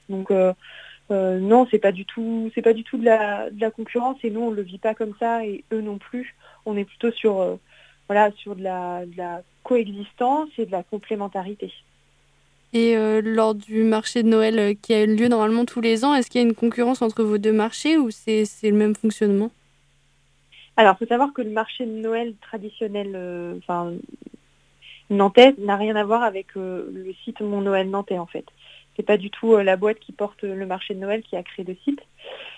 Donc 0.07 0.31
non, 1.09 1.67
c'est 1.71 1.79
pas 1.79 1.91
du 1.91 2.05
tout, 2.05 2.51
c'est 2.53 2.61
pas 2.61 2.73
du 2.73 2.83
tout 2.83 2.97
de 2.97 3.05
la, 3.05 3.49
de 3.49 3.59
la 3.59 3.71
concurrence 3.71 4.17
et 4.23 4.29
nous 4.29 4.41
on 4.41 4.51
le 4.51 4.61
vit 4.61 4.77
pas 4.77 4.93
comme 4.93 5.13
ça 5.19 5.45
et 5.45 5.63
eux 5.71 5.81
non 5.81 5.97
plus 5.97 6.35
on 6.65 6.77
est 6.77 6.85
plutôt 6.85 7.11
sur, 7.11 7.39
euh, 7.39 7.55
voilà, 8.07 8.31
sur 8.31 8.55
de 8.55 8.63
la, 8.63 9.03
coexistence 9.63 10.49
et 10.57 10.65
de 10.65 10.71
la 10.71 10.83
complémentarité. 10.83 11.71
Et 12.73 12.97
euh, 12.97 13.21
lors 13.23 13.53
du 13.53 13.83
marché 13.83 14.23
de 14.23 14.29
Noël 14.29 14.57
euh, 14.57 14.73
qui 14.73 14.93
a 14.93 15.05
lieu 15.05 15.27
normalement 15.27 15.65
tous 15.65 15.81
les 15.81 16.05
ans, 16.05 16.15
est-ce 16.15 16.29
qu'il 16.29 16.41
y 16.41 16.43
a 16.43 16.47
une 16.47 16.55
concurrence 16.55 17.01
entre 17.01 17.23
vos 17.23 17.37
deux 17.37 17.51
marchés 17.51 17.97
ou 17.97 18.09
c'est 18.09 18.45
le 18.63 18.71
même 18.71 18.95
fonctionnement? 18.95 19.51
Alors, 20.77 20.95
il 20.95 21.05
faut 21.05 21.09
savoir 21.09 21.33
que 21.33 21.41
le 21.41 21.51
marché 21.51 21.85
de 21.85 21.91
Noël 21.91 22.33
traditionnel, 22.41 23.57
enfin, 23.57 23.91
nantais, 25.09 25.53
n'a 25.59 25.75
rien 25.75 25.95
à 25.95 26.03
voir 26.03 26.23
avec 26.23 26.55
le 26.55 27.13
site 27.25 27.41
Mon 27.41 27.61
Noël 27.61 27.89
nantais 27.89 28.17
en 28.17 28.27
fait. 28.27 28.45
C'est 28.99 29.05
pas 29.05 29.15
du 29.15 29.29
tout 29.29 29.55
la 29.55 29.77
boîte 29.77 29.99
qui 29.99 30.11
porte 30.11 30.43
le 30.43 30.65
marché 30.65 30.93
de 30.93 30.99
Noël 30.99 31.23
qui 31.23 31.37
a 31.37 31.43
créé 31.43 31.63
le 31.63 31.77
site. 31.85 32.01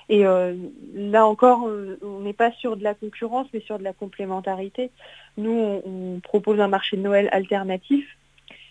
Et 0.09 0.25
euh, 0.25 0.55
là 0.95 1.27
encore, 1.27 1.67
euh, 1.67 1.99
on 2.01 2.21
n'est 2.21 2.33
pas 2.33 2.51
sur 2.53 2.77
de 2.77 2.83
la 2.83 2.95
concurrence, 2.95 3.45
mais 3.53 3.59
sur 3.59 3.77
de 3.77 3.83
la 3.83 3.93
complémentarité. 3.93 4.89
Nous, 5.37 5.51
on, 5.85 6.19
propose 6.19 6.59
un 6.59 6.67
marché 6.67 6.97
de 6.97 7.03
Noël 7.03 7.29
alternatif. 7.31 8.17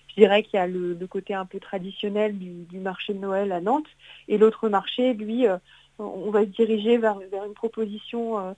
Je 0.08 0.14
dirais 0.16 0.42
qu'il 0.42 0.58
y 0.58 0.60
a 0.60 0.66
le, 0.66 0.96
côté 1.08 1.32
un 1.32 1.46
peu 1.46 1.60
traditionnel 1.60 2.36
du, 2.36 2.80
marché 2.80 3.14
de 3.14 3.20
Noël 3.20 3.52
à 3.52 3.60
Nantes. 3.60 3.86
Et 4.26 4.36
l'autre 4.36 4.68
marché, 4.68 5.14
lui, 5.14 5.46
euh, 5.46 5.56
on 6.00 6.32
va 6.32 6.40
se 6.40 6.46
diriger 6.46 6.98
vers, 6.98 7.20
une 7.20 7.54
proposition 7.54 8.56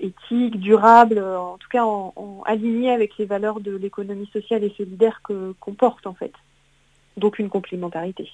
éthique, 0.00 0.58
durable, 0.60 1.18
en 1.18 1.58
tout 1.58 1.68
cas 1.68 1.84
en, 1.84 2.42
alignée 2.46 2.90
avec 2.90 3.18
les 3.18 3.26
valeurs 3.26 3.60
de 3.60 3.76
l'économie 3.76 4.30
sociale 4.32 4.64
et 4.64 4.72
solidaire 4.78 5.20
qu'on 5.22 5.74
porte 5.74 6.06
en 6.06 6.14
fait. 6.14 6.32
Donc 7.16 7.38
une 7.38 7.48
complémentarité. 7.48 8.30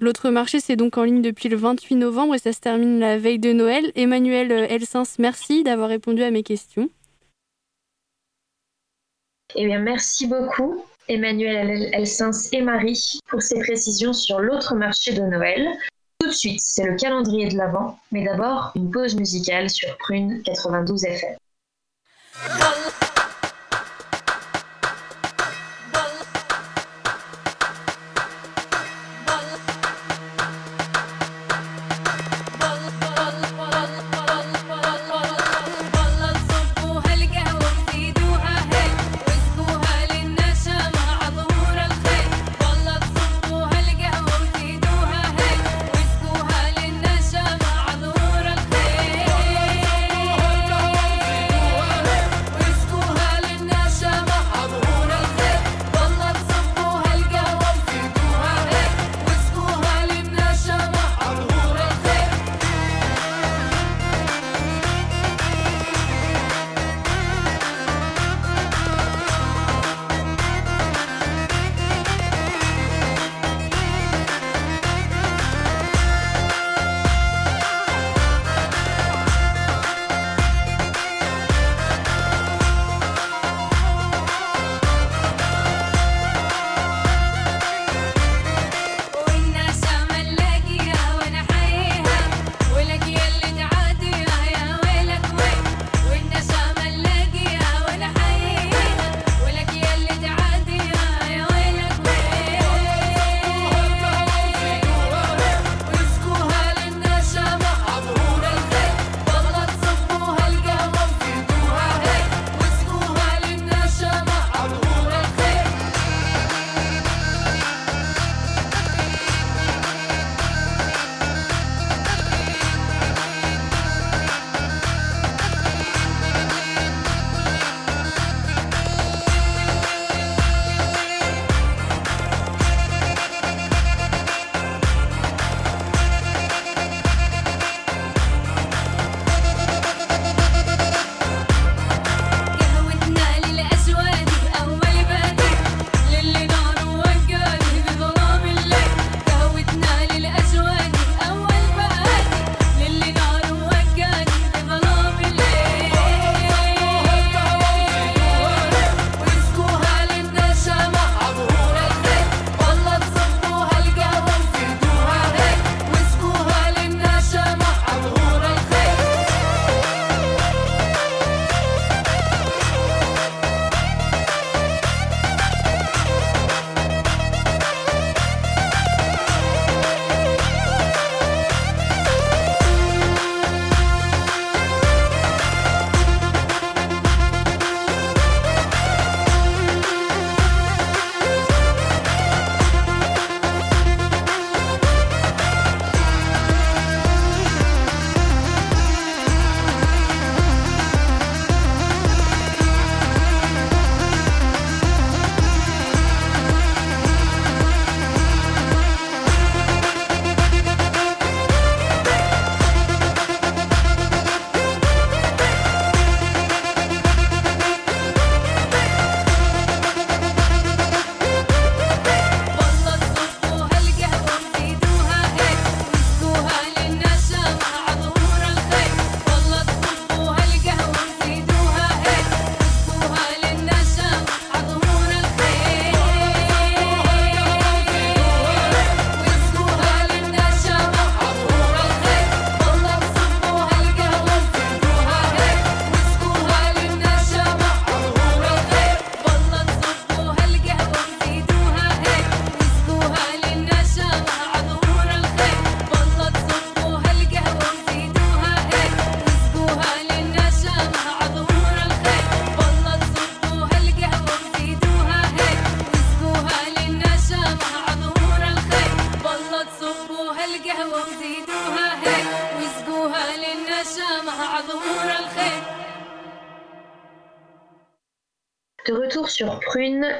L'autre 0.00 0.30
marché, 0.30 0.60
c'est 0.60 0.76
donc 0.76 0.96
en 0.96 1.02
ligne 1.02 1.22
depuis 1.22 1.48
le 1.48 1.56
28 1.56 1.96
novembre 1.96 2.36
et 2.36 2.38
ça 2.38 2.52
se 2.52 2.60
termine 2.60 3.00
la 3.00 3.18
veille 3.18 3.40
de 3.40 3.52
Noël. 3.52 3.90
Emmanuel 3.96 4.52
Elsens, 4.52 5.18
merci 5.18 5.64
d'avoir 5.64 5.88
répondu 5.88 6.22
à 6.22 6.30
mes 6.30 6.44
questions. 6.44 6.88
Eh 9.56 9.66
bien, 9.66 9.80
merci 9.80 10.26
beaucoup, 10.28 10.84
Emmanuel 11.08 11.90
Elsens 11.92 12.48
et 12.52 12.62
Marie, 12.62 13.18
pour 13.28 13.42
ces 13.42 13.58
précisions 13.58 14.12
sur 14.12 14.38
l'autre 14.38 14.74
marché 14.74 15.12
de 15.12 15.22
Noël. 15.22 15.68
Tout 16.20 16.28
de 16.28 16.32
suite, 16.32 16.60
c'est 16.60 16.86
le 16.86 16.96
calendrier 16.96 17.48
de 17.48 17.56
l'Avent, 17.56 17.98
mais 18.12 18.24
d'abord 18.24 18.70
une 18.76 18.90
pause 18.90 19.16
musicale 19.16 19.68
sur 19.68 19.96
Prune 19.98 20.40
92 20.44 21.04
FM. 21.04 21.36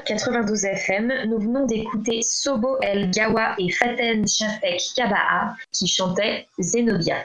92 0.05 0.65
FM, 0.65 1.13
nous 1.29 1.39
venons 1.39 1.65
d'écouter 1.67 2.23
Sobo 2.23 2.79
El 2.83 3.11
Gawa 3.11 3.55
et 3.59 3.71
Faten 3.71 4.27
Shafek 4.27 4.81
Kaba'a 4.97 5.57
qui 5.73 5.87
chantaient 5.87 6.47
Zenobia. 6.59 7.17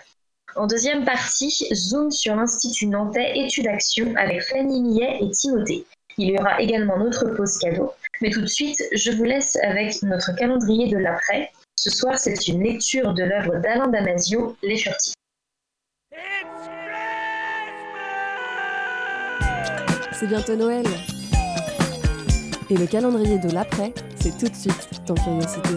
En 0.56 0.68
deuxième 0.68 1.04
partie, 1.04 1.68
zoom 1.74 2.12
sur 2.12 2.36
l'Institut 2.36 2.88
Nantais 2.88 3.34
Études 3.36 3.68
Action 3.68 4.13
avec 4.16 4.44
Fanny 4.44 4.82
Millet 4.82 5.18
et 5.22 5.30
Timothée. 5.32 5.86
Il 6.18 6.30
y 6.30 6.38
aura 6.38 6.62
également 6.62 6.98
notre 6.98 7.26
pause 7.36 7.58
cadeau. 7.60 7.94
Mais 8.22 8.30
tout 8.30 8.42
de 8.42 8.48
suite, 8.48 8.82
je 8.92 9.12
vous 9.12 9.24
laisse 9.24 9.56
avec 9.58 10.02
notre 10.04 10.36
calendrier 10.36 10.88
de 10.88 10.98
l'après. 10.98 11.52
Ce 11.76 11.90
soir, 11.90 12.18
c'est 12.18 12.48
une 12.48 12.63
lecture 12.63 13.13
de 13.13 13.24
l'œuvre 13.24 13.60
d'Alain 13.62 13.88
Damasio, 13.88 14.56
Les 14.63 14.78
Furtifs. 14.78 15.13
C'est 20.12 20.28
bientôt 20.28 20.56
Noël. 20.56 20.86
Et 22.69 22.75
le 22.75 22.86
calendrier 22.86 23.39
de 23.39 23.49
l'après, 23.49 23.93
c'est 24.17 24.38
tout 24.38 24.49
de 24.49 24.56
suite 24.56 25.01
dans 25.08 25.15
Curiosité. 25.15 25.69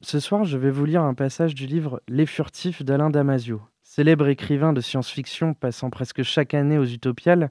ce 0.00 0.20
soir, 0.20 0.44
je 0.44 0.56
vais 0.56 0.70
vous 0.70 0.84
lire 0.84 1.02
un 1.02 1.14
passage 1.14 1.56
du 1.56 1.66
livre 1.66 2.02
Les 2.06 2.26
Furtifs 2.26 2.84
d'Alain 2.84 3.10
Damasio. 3.10 3.60
Célèbre 3.82 4.28
écrivain 4.28 4.72
de 4.72 4.80
science-fiction 4.80 5.54
passant 5.54 5.90
presque 5.90 6.22
chaque 6.22 6.54
année 6.54 6.78
aux 6.78 6.84
Utopiales, 6.84 7.50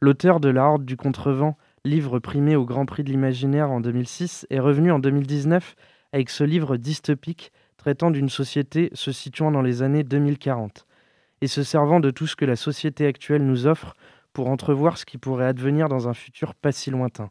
l'auteur 0.00 0.38
de 0.38 0.48
La 0.48 0.66
Horde 0.66 0.84
du 0.84 0.96
Contrevent, 0.96 1.56
livre 1.84 2.20
primé 2.20 2.54
au 2.54 2.64
Grand 2.64 2.86
Prix 2.86 3.02
de 3.02 3.10
l'Imaginaire 3.10 3.72
en 3.72 3.80
2006, 3.80 4.46
est 4.50 4.60
revenu 4.60 4.92
en 4.92 5.00
2019 5.00 5.74
avec 6.12 6.30
ce 6.30 6.44
livre 6.44 6.76
dystopique 6.76 7.50
traitant 7.78 8.12
d'une 8.12 8.28
société 8.28 8.90
se 8.92 9.10
situant 9.10 9.50
dans 9.50 9.62
les 9.62 9.82
années 9.82 10.04
2040 10.04 10.86
et 11.40 11.46
se 11.46 11.62
servant 11.62 12.00
de 12.00 12.10
tout 12.10 12.26
ce 12.26 12.36
que 12.36 12.44
la 12.44 12.56
société 12.56 13.06
actuelle 13.06 13.44
nous 13.44 13.66
offre 13.66 13.94
pour 14.32 14.48
entrevoir 14.48 14.98
ce 14.98 15.04
qui 15.04 15.18
pourrait 15.18 15.46
advenir 15.46 15.88
dans 15.88 16.08
un 16.08 16.14
futur 16.14 16.54
pas 16.54 16.72
si 16.72 16.90
lointain. 16.90 17.30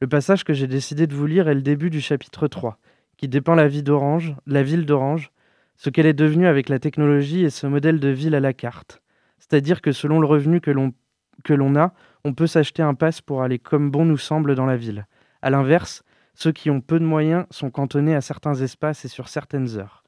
Le 0.00 0.08
passage 0.08 0.44
que 0.44 0.52
j'ai 0.52 0.66
décidé 0.66 1.06
de 1.06 1.14
vous 1.14 1.26
lire 1.26 1.48
est 1.48 1.54
le 1.54 1.62
début 1.62 1.90
du 1.90 2.00
chapitre 2.00 2.48
3, 2.48 2.78
qui 3.16 3.28
dépeint 3.28 3.54
la 3.54 3.68
vie 3.68 3.82
d'Orange, 3.82 4.34
la 4.46 4.62
ville 4.62 4.84
d'Orange, 4.84 5.30
ce 5.76 5.90
qu'elle 5.90 6.06
est 6.06 6.12
devenue 6.12 6.46
avec 6.46 6.68
la 6.68 6.78
technologie 6.78 7.44
et 7.44 7.50
ce 7.50 7.66
modèle 7.66 8.00
de 8.00 8.08
ville 8.08 8.34
à 8.34 8.40
la 8.40 8.52
carte. 8.52 9.00
C'est-à-dire 9.38 9.80
que 9.80 9.92
selon 9.92 10.20
le 10.20 10.26
revenu 10.26 10.60
que 10.60 10.70
l'on 10.70 11.76
a, 11.76 11.92
on 12.24 12.34
peut 12.34 12.46
s'acheter 12.46 12.82
un 12.82 12.94
pass 12.94 13.20
pour 13.20 13.42
aller 13.42 13.58
comme 13.58 13.90
bon 13.90 14.04
nous 14.04 14.18
semble 14.18 14.54
dans 14.54 14.66
la 14.66 14.76
ville. 14.76 15.06
A 15.40 15.50
l'inverse, 15.50 16.04
ceux 16.34 16.52
qui 16.52 16.70
ont 16.70 16.80
peu 16.80 16.98
de 16.98 17.04
moyens 17.04 17.46
sont 17.50 17.70
cantonnés 17.70 18.14
à 18.14 18.20
certains 18.20 18.54
espaces 18.54 19.04
et 19.04 19.08
sur 19.08 19.28
certaines 19.28 19.76
heures. 19.78 20.01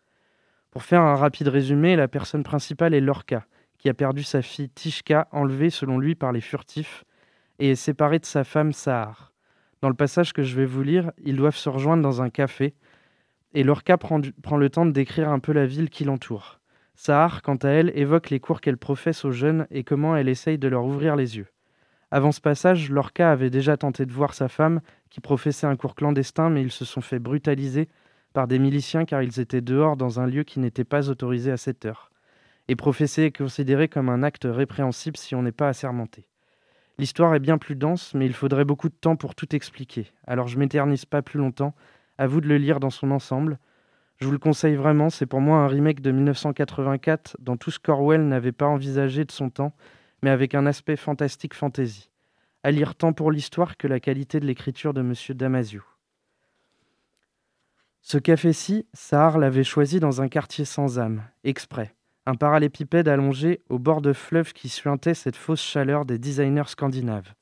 Pour 0.75 0.83
faire 0.83 1.03
un 1.03 1.15
rapide 1.15 1.47
résumé, 1.47 1.95
la 1.95 2.09
personne 2.09 2.43
principale 2.43 2.95
est 2.95 3.01
Lorca, 3.01 3.47
qui 3.79 3.89
a 3.89 3.95
perdu 3.95 4.25
sa 4.25 4.43
fille 4.43 4.69
Tishka, 4.69 5.29
enlevée 5.31 5.71
selon 5.71 6.01
lui 6.01 6.17
par 6.17 6.33
les 6.33 6.41
furtifs, 6.41 7.05
et 7.61 7.71
est 7.71 7.75
séparée 7.77 8.19
de 8.19 8.25
sa 8.25 8.43
femme 8.43 8.73
Sahar. 8.73 9.33
Dans 9.83 9.89
le 9.89 9.95
passage 9.95 10.33
que 10.33 10.43
je 10.43 10.57
vais 10.57 10.65
vous 10.65 10.83
lire, 10.83 11.13
ils 11.23 11.37
doivent 11.37 11.55
se 11.55 11.69
rejoindre 11.69 12.03
dans 12.03 12.23
un 12.23 12.29
café, 12.29 12.75
et 13.53 13.63
Lorca 13.63 13.97
prend, 13.99 14.19
le 14.19 14.69
temps 14.69 14.85
de 14.85 14.91
décrire 14.91 15.29
un 15.29 15.39
peu 15.39 15.53
la 15.53 15.65
ville 15.65 15.91
qui 15.91 16.03
l'entoure. 16.03 16.59
Sahar, 16.97 17.43
quant 17.43 17.55
à 17.63 17.69
elle, 17.69 17.97
évoque 17.97 18.31
les 18.31 18.41
cours 18.41 18.61
qu'elle 18.61 18.77
professe 18.77 19.25
aux 19.25 19.31
jeunes 19.31 19.69
et 19.71 19.85
comment 19.85 20.17
elle 20.17 20.29
essaye 20.29 20.59
de 20.59 20.67
leur 20.67 20.85
ouvrir 20.85 21.15
les 21.15 21.37
yeux. 21.37 21.47
Avant 22.11 22.33
ce 22.33 22.41
passage, 22.41 22.91
Lorca 22.91 23.31
avait 23.31 23.49
déjà 23.49 23.77
tenté 23.77 24.07
de 24.07 24.13
voir 24.13 24.35
sa 24.35 24.49
femme, 24.49 24.81
qui 25.09 25.21
professait 25.21 25.69
un 25.69 25.77
cours 25.77 25.95
clandestin, 25.95 26.51
mais 26.51 26.63
ils 26.63 26.73
se 26.73 26.85
sont 26.85 27.01
fait 27.01 27.21
brutaliser 27.21 27.89
par 28.35 28.49
des 28.49 28.59
miliciens 28.59 29.07
car 29.07 29.23
ils 29.23 29.41
étaient 29.41 29.63
dehors 29.63 29.97
dans 29.97 30.21
un 30.21 30.27
lieu 30.27 30.43
qui 30.43 30.61
n'était 30.61 30.85
pas 30.85 31.09
autorisé 31.09 31.51
à 31.51 31.57
cette 31.57 31.87
heure. 31.87 32.11
Et 32.69 32.77
professer 32.77 33.23
est 33.23 33.37
considéré 33.37 33.89
comme 33.89 34.11
un 34.11 34.23
acte 34.23 34.47
répréhensible 34.51 35.17
si 35.17 35.35
on 35.35 35.43
n'est 35.43 35.53
pas 35.53 35.69
assermenté. 35.69 36.27
L'histoire 36.99 37.35
est 37.35 37.41
bien 37.41 37.59
plus 37.59 37.77
dense, 37.77 38.13
mais 38.13 38.27
il 38.27 38.35
faudrait 38.35 38.65
beaucoup 38.65 38.89
de 38.89 38.95
temps 38.95 39.17
pour 39.17 39.35
tout 39.35 39.55
expliquer. 39.55 40.13
Alors 40.27 40.49
je 40.49 40.59
m'éternise 40.59 41.07
pas 41.07 41.23
plus 41.23 41.39
longtemps. 41.39 41.75
À 42.19 42.27
vous 42.27 42.41
de 42.41 42.49
le 42.49 42.59
lire 42.59 42.81
dans 42.81 42.91
son 42.91 43.11
ensemble. 43.11 43.59
Je 44.19 44.27
vous 44.27 44.33
le 44.33 44.39
conseille 44.39 44.77
vraiment, 44.77 45.11
c'est 45.11 45.27
pour 45.27 45.41
moi 45.41 45.59
un 45.59 45.67
remake 45.69 46.01
de 46.01 46.11
1984 46.11 47.37
dont 47.41 47.57
tout 47.57 47.71
ce 47.71 47.79
qu'Orwell 47.79 48.27
n'avait 48.27 48.53
pas 48.53 48.67
envisagé 48.67 49.25
de 49.25 49.33
son 49.33 49.51
temps, 49.51 49.75
mais 50.23 50.31
avec 50.31 50.55
un 50.55 50.67
aspect 50.67 50.97
fantastique 50.97 51.55
fantasy. 51.55 52.11
À 52.63 52.71
lire 52.71 52.95
tant 52.95 53.13
pour 53.13 53.31
l'histoire 53.31 53.77
que 53.77 53.89
la 53.89 54.01
qualité 54.01 54.41
de 54.41 54.47
l'écriture 54.47 54.95
de 54.95 55.01
M. 55.01 55.15
Damasio. 55.37 55.83
Ce 58.07 58.19
café-ci, 58.19 58.85
Sahar 58.93 59.39
l'avait 59.39 59.65
choisi 59.65 59.99
dans 59.99 60.21
un 60.21 60.29
quartier 60.29 60.67
sans 60.67 60.99
âme, 60.99 61.23
exprès. 61.43 61.95
Un 62.27 62.35
parallépipède 62.35 63.09
allongé 63.09 63.63
au 63.71 63.79
bord 63.79 64.03
de 64.03 64.13
fleuve 64.13 64.53
qui 64.53 64.69
suintait 64.69 65.15
cette 65.15 65.37
fausse 65.37 65.63
chaleur 65.63 66.05
des 66.05 66.19
designers 66.19 66.69
scandinaves. 66.69 67.33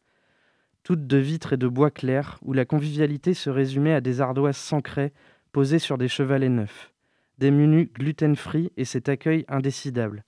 Toutes 0.85 1.09
de 1.09 1.17
vitres 1.17 1.55
et 1.55 1.57
de 1.57 1.67
bois 1.67 1.91
clairs, 1.91 2.39
où 2.43 2.53
la 2.53 2.65
convivialité 2.65 3.35
se 3.35 3.51
résumait 3.51 3.93
à 3.93 4.01
des 4.01 4.21
ardoises 4.21 4.57
sans 4.57 4.81
craie 4.81 5.13
posées 5.51 5.81
sur 5.81 5.99
des 5.99 6.07
chevalets 6.07 6.49
neufs. 6.49 6.93
Des 7.39 7.51
menus 7.51 7.93
gluten-free 7.93 8.71
et 8.77 8.85
cet 8.85 9.09
accueil 9.09 9.45
indécidable, 9.49 10.23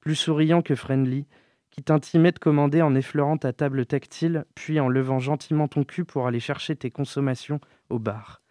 plus 0.00 0.14
souriant 0.14 0.60
que 0.60 0.74
friendly, 0.74 1.24
qui 1.70 1.82
t'intimait 1.82 2.32
de 2.32 2.38
commander 2.38 2.82
en 2.82 2.94
effleurant 2.94 3.38
ta 3.38 3.54
table 3.54 3.86
tactile, 3.86 4.44
puis 4.54 4.78
en 4.78 4.90
levant 4.90 5.20
gentiment 5.20 5.68
ton 5.68 5.84
cul 5.84 6.04
pour 6.04 6.26
aller 6.26 6.40
chercher 6.40 6.76
tes 6.76 6.90
consommations 6.90 7.60
au 7.88 7.98
bar 7.98 8.42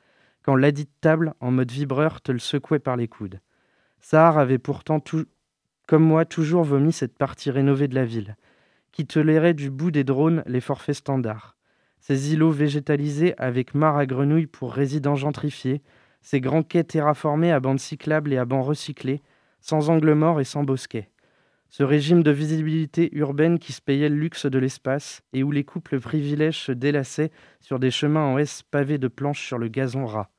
quand 0.43 0.55
ladite 0.55 0.91
table, 1.01 1.33
en 1.39 1.51
mode 1.51 1.71
vibreur, 1.71 2.21
te 2.21 2.31
le 2.31 2.39
secouait 2.39 2.79
par 2.79 2.95
les 2.95 3.07
coudes. 3.07 3.39
Sahar 3.99 4.37
avait 4.37 4.57
pourtant, 4.57 5.03
comme 5.87 6.03
moi, 6.03 6.25
toujours 6.25 6.63
vomi 6.63 6.91
cette 6.91 7.17
partie 7.17 7.51
rénovée 7.51 7.87
de 7.87 7.95
la 7.95 8.05
ville, 8.05 8.35
qui 8.91 9.05
tolérait 9.05 9.53
du 9.53 9.69
bout 9.69 9.91
des 9.91 10.03
drones 10.03 10.43
les 10.45 10.61
forfaits 10.61 10.95
standards. 10.95 11.57
Ces 11.99 12.33
îlots 12.33 12.51
végétalisés 12.51 13.33
avec 13.37 13.75
mares 13.75 13.97
à 13.97 14.05
grenouilles 14.05 14.47
pour 14.47 14.73
résidents 14.73 15.15
gentrifiés, 15.15 15.81
ces 16.21 16.41
grands 16.41 16.63
quais 16.63 16.83
terraformés 16.83 17.51
à 17.51 17.59
bandes 17.59 17.79
cyclables 17.79 18.33
et 18.33 18.37
à 18.37 18.45
bancs 18.45 18.65
recyclés, 18.65 19.21
sans 19.61 19.89
angle 19.89 20.13
mort 20.13 20.39
et 20.39 20.45
sans 20.45 20.63
bosquet. 20.63 21.09
Ce 21.71 21.83
régime 21.83 22.23
de 22.23 22.31
visibilité 22.31 23.09
urbaine 23.13 23.59
qui 23.59 23.73
se 23.73 23.81
payait 23.81 24.09
le 24.09 24.15
luxe 24.15 24.47
de 24.47 24.57
l'espace 24.57 25.21
et 25.33 25.43
où 25.43 25.51
les 25.51 25.63
couples 25.63 25.99
privilèges 25.99 26.57
se 26.57 26.71
délassaient 26.71 27.31
sur 27.59 27.77
des 27.77 27.91
chemins 27.91 28.25
en 28.25 28.39
S 28.39 28.63
pavés 28.63 28.97
de 28.97 29.07
planches 29.07 29.45
sur 29.45 29.59
le 29.59 29.67
gazon 29.67 30.07
ras. 30.07 30.29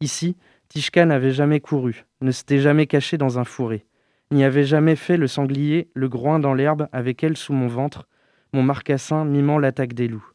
Ici, 0.00 0.36
Tishka 0.68 1.06
n'avait 1.06 1.32
jamais 1.32 1.60
couru, 1.60 2.04
ne 2.20 2.30
s'était 2.30 2.60
jamais 2.60 2.86
caché 2.86 3.16
dans 3.16 3.38
un 3.38 3.44
fourré, 3.44 3.86
n'y 4.30 4.44
avait 4.44 4.64
jamais 4.64 4.94
fait 4.94 5.16
le 5.16 5.26
sanglier, 5.26 5.88
le 5.94 6.08
groin 6.08 6.38
dans 6.38 6.52
l'herbe 6.52 6.88
avec 6.92 7.24
elle 7.24 7.38
sous 7.38 7.54
mon 7.54 7.66
ventre, 7.66 8.06
mon 8.52 8.62
marcassin 8.62 9.24
mimant 9.24 9.58
l'attaque 9.58 9.94
des 9.94 10.06
loups. 10.06 10.32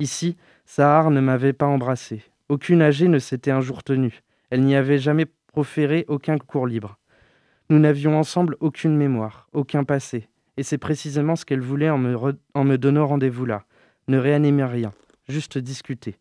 Ici, 0.00 0.36
Sahar 0.64 1.10
ne 1.10 1.20
m'avait 1.20 1.52
pas 1.52 1.66
embrassé. 1.66 2.22
Aucune 2.48 2.82
âgée 2.82 3.08
ne 3.08 3.20
s'était 3.20 3.52
un 3.52 3.60
jour 3.60 3.84
tenue. 3.84 4.22
Elle 4.50 4.62
n'y 4.62 4.74
avait 4.74 4.98
jamais 4.98 5.26
proféré 5.52 6.04
aucun 6.08 6.38
cours 6.38 6.66
libre. 6.66 6.98
Nous 7.68 7.80
n'avions 7.80 8.16
ensemble 8.16 8.56
aucune 8.60 8.96
mémoire, 8.96 9.48
aucun 9.52 9.82
passé, 9.82 10.28
et 10.56 10.62
c'est 10.62 10.78
précisément 10.78 11.34
ce 11.34 11.44
qu'elle 11.44 11.60
voulait 11.60 11.90
en 11.90 11.98
me, 11.98 12.76
donnant 12.76 13.06
rendez-vous 13.06 13.44
là. 13.44 13.64
Ne 14.06 14.18
réanimer 14.18 14.64
rien, 14.64 14.92
juste 15.28 15.58
discuter. 15.58 16.16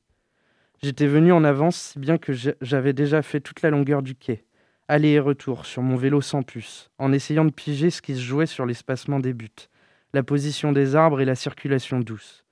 J'étais 0.81 1.05
venu 1.05 1.31
en 1.31 1.43
avance, 1.43 1.75
si 1.75 1.99
bien 1.99 2.17
que 2.17 2.33
j'avais 2.33 2.93
déjà 2.93 3.21
fait 3.21 3.41
toute 3.41 3.61
la 3.61 3.69
longueur 3.69 4.01
du 4.01 4.15
quai, 4.15 4.43
aller 4.87 5.09
et 5.09 5.19
retour, 5.19 5.67
sur 5.67 5.83
mon 5.83 5.95
vélo 5.95 6.19
sans 6.19 6.41
puce, 6.41 6.89
en 6.97 7.13
essayant 7.13 7.45
de 7.45 7.51
piger 7.51 7.91
ce 7.91 8.01
qui 8.01 8.15
se 8.15 8.21
jouait 8.21 8.47
sur 8.47 8.65
l'espacement 8.65 9.19
des 9.19 9.33
buts, 9.33 9.69
la 10.13 10.23
position 10.23 10.71
des 10.71 10.95
arbres 10.95 11.21
et 11.21 11.25
la 11.25 11.35
circulation 11.35 11.99
douce. 11.99 12.43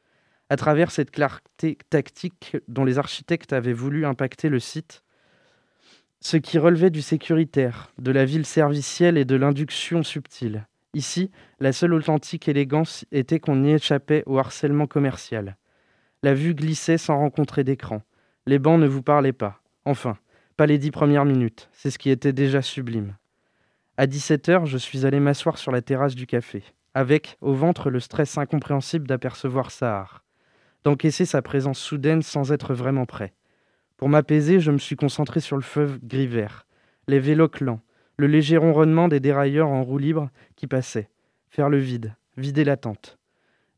À 0.50 0.56
travers 0.56 0.92
cette 0.92 1.10
clarté 1.10 1.80
tactique 1.90 2.58
dont 2.68 2.86
les 2.86 3.00
architectes 3.00 3.54
avaient 3.54 3.74
voulu 3.74 4.06
impacter 4.06 4.50
le 4.50 4.60
site, 4.60 5.03
ce 6.24 6.38
qui 6.38 6.58
relevait 6.58 6.90
du 6.90 7.02
sécuritaire, 7.02 7.92
de 8.00 8.12
la 8.12 8.24
ville 8.24 8.46
servicielle 8.46 9.18
et 9.18 9.26
de 9.26 9.36
l'induction 9.36 10.04
subtile. 10.04 10.66
Ici, 10.94 11.30
la 11.60 11.74
seule 11.74 11.94
authentique 11.94 12.48
élégance 12.48 13.04
était 13.12 13.40
qu'on 13.40 13.62
y 13.66 13.72
échappait 13.72 14.24
au 14.26 14.40
harcèlement 14.40 14.88
commercial. 14.88 15.58
La 16.24 16.34
vue 16.34 16.56
glissait 16.56 16.98
sans 16.98 17.18
rencontrer 17.18 17.66
d'écran. 17.66 18.02
Les 18.46 18.58
bancs 18.58 18.80
ne 18.80 18.88
vous 18.88 19.04
parlaient 19.04 19.34
pas. 19.34 19.60
Enfin, 19.84 20.18
pas 20.56 20.66
les 20.66 20.78
dix 20.78 20.92
premières 20.92 21.26
minutes. 21.26 21.70
C'est 21.74 21.92
ce 21.92 22.00
qui 22.00 22.10
était 22.10 22.32
déjà 22.32 22.62
sublime. 22.62 23.18
À 23.98 24.08
17 24.08 24.48
heures, 24.48 24.66
je 24.66 24.78
suis 24.78 25.06
allé 25.06 25.20
m'asseoir 25.20 25.58
sur 25.58 25.74
la 25.74 25.82
terrasse 25.82 26.16
du 26.16 26.26
café, 26.26 26.64
avec, 26.94 27.38
au 27.42 27.54
ventre, 27.54 27.90
le 27.90 28.00
stress 28.00 28.38
incompréhensible 28.38 29.08
d'apercevoir 29.08 29.72
Sahar, 29.72 30.24
d'encaisser 30.86 31.26
sa 31.26 31.42
présence 31.42 31.80
soudaine 31.80 32.22
sans 32.22 32.54
être 32.54 32.74
vraiment 32.74 33.06
prêt. 33.06 33.34
Pour 34.04 34.10
m'apaiser, 34.10 34.60
je 34.60 34.70
me 34.70 34.80
suis 34.80 34.98
concentré 34.98 35.40
sur 35.40 35.56
le 35.56 35.62
fleuve 35.62 35.98
gris-vert, 36.04 36.66
les 37.08 37.22
vélos 37.22 37.48
lents, 37.62 37.80
le 38.18 38.28
léger 38.28 38.58
ronronnement 38.58 39.08
des 39.08 39.22
dérailleurs 39.22 39.70
en 39.70 39.82
roue 39.82 39.98
libre 39.98 40.30
qui 40.58 40.68
passaient, 40.68 41.10
faire 41.48 41.70
le 41.70 41.78
vide, 41.78 42.14
vider 42.36 42.66
la 42.66 42.76
tente. 42.76 43.18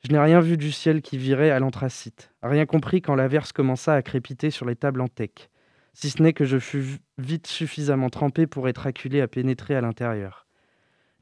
Je 0.03 0.11
n'ai 0.11 0.17
rien 0.17 0.39
vu 0.39 0.57
du 0.57 0.71
ciel 0.71 1.03
qui 1.03 1.19
virait 1.19 1.51
à 1.51 1.59
l'anthracite, 1.59 2.33
rien 2.41 2.65
compris 2.65 3.03
quand 3.03 3.13
l'averse 3.13 3.51
commença 3.51 3.93
à 3.93 4.01
crépiter 4.01 4.49
sur 4.49 4.65
les 4.65 4.75
tables 4.75 5.01
en 5.01 5.07
tech, 5.07 5.51
si 5.93 6.09
ce 6.09 6.23
n'est 6.23 6.33
que 6.33 6.43
je 6.43 6.57
fus 6.57 6.97
vite 7.19 7.45
suffisamment 7.45 8.09
trempé 8.09 8.47
pour 8.47 8.67
être 8.67 8.87
acculé 8.87 9.21
à 9.21 9.27
pénétrer 9.27 9.75
à 9.75 9.81
l'intérieur. 9.81 10.47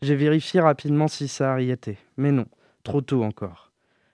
J'ai 0.02 0.16
vérifié 0.16 0.62
rapidement 0.62 1.10
si 1.10 1.28
ça 1.28 1.60
y 1.60 1.72
était, 1.72 1.98
mais 2.16 2.32
non, 2.32 2.46
trop 2.84 3.02
tôt 3.02 3.26
encore. 3.26 3.73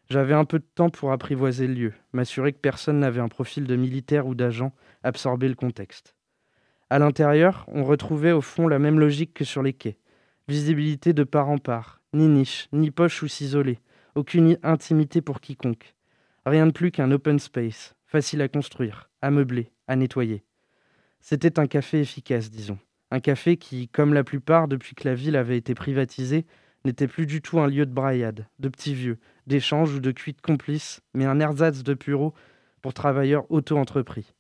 J'avais 0.10 0.34
un 0.34 0.45
peu 0.45 0.58
de 0.58 0.65
temps 0.74 0.89
pour 0.89 1.12
apprivoiser 1.12 1.67
le 1.67 1.74
lieu, 1.76 1.93
m'assurer 2.13 2.52
que 2.52 2.58
personne 2.58 3.00
n'avait 3.00 3.22
un 3.22 3.28
profil 3.28 3.65
de 3.65 3.76
militaire 3.76 4.26
ou 4.26 4.34
d'agent, 4.34 4.74
absorber 5.04 5.48
le 5.48 5.54
contexte. 5.54 6.15
À 6.89 6.98
l'intérieur, 6.98 7.65
on 7.67 7.84
retrouvait 7.84 8.32
au 8.32 8.41
fond 8.41 8.67
la 8.67 8.80
même 8.80 9.00
logique 9.00 9.36
que 9.36 9.45
sur 9.45 9.62
les 9.62 9.74
quais. 9.74 9.98
Visibilité 10.48 11.13
de 11.13 11.24
part 11.24 11.50
en 11.50 11.60
part, 11.60 12.02
ni 12.13 12.28
niche, 12.28 12.67
ni 12.74 12.89
poche 12.89 13.22
où 13.22 13.28
s'isoler, 13.28 13.78
aucune 14.15 14.58
intimité 14.63 15.22
pour 15.22 15.41
quiconque. 15.41 15.93
Rien 16.43 16.65
de 16.65 16.72
plus 16.72 16.89
qu'un 16.89 17.12
open 17.12 17.38
space, 17.38 17.95
facile 18.08 18.41
à 18.41 18.48
construire, 18.48 19.12
à 19.22 19.30
meubler, 19.30 19.72
à 19.88 19.95
nettoyer. 19.95 20.43
C'était 21.22 21.60
un 21.60 21.67
café 21.67 22.00
efficace, 22.00 22.50
disons. 22.50 22.80
Un 23.12 23.19
café 23.19 23.58
qui, 23.58 23.89
comme 23.89 24.15
la 24.15 24.24
plupart 24.24 24.67
depuis 24.67 24.95
que 24.95 25.08
la 25.08 25.13
ville 25.13 25.36
avait 25.36 25.58
été 25.58 25.76
privatisée, 25.76 26.48
n'était 26.86 27.08
plus 27.08 27.26
du 27.26 27.42
tout 27.42 27.60
un 27.60 27.68
lieu 27.68 27.86
de 27.86 27.94
braillade, 27.94 28.48
de 28.60 28.70
petits 28.70 28.94
vieux, 28.94 29.18
d'échanges 29.48 29.94
ou 29.94 30.00
de 30.00 30.12
cuites 30.12 30.42
complices, 30.42 31.02
mais 31.13 31.26
un 31.26 31.39
ersatz 31.39 31.84
de 31.84 31.94
bureau 31.94 32.34
pour 32.82 32.94
travailleurs 32.94 33.46
auto-entrepris. 33.52 34.34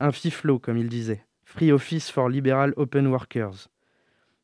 Un 0.00 0.12
FIFLO, 0.12 0.58
comme 0.58 0.78
il 0.78 0.88
disait, 0.88 1.24
Free 1.44 1.72
Office 1.72 2.10
for 2.10 2.28
Liberal 2.28 2.72
Open 2.76 3.06
Workers. 3.06 3.68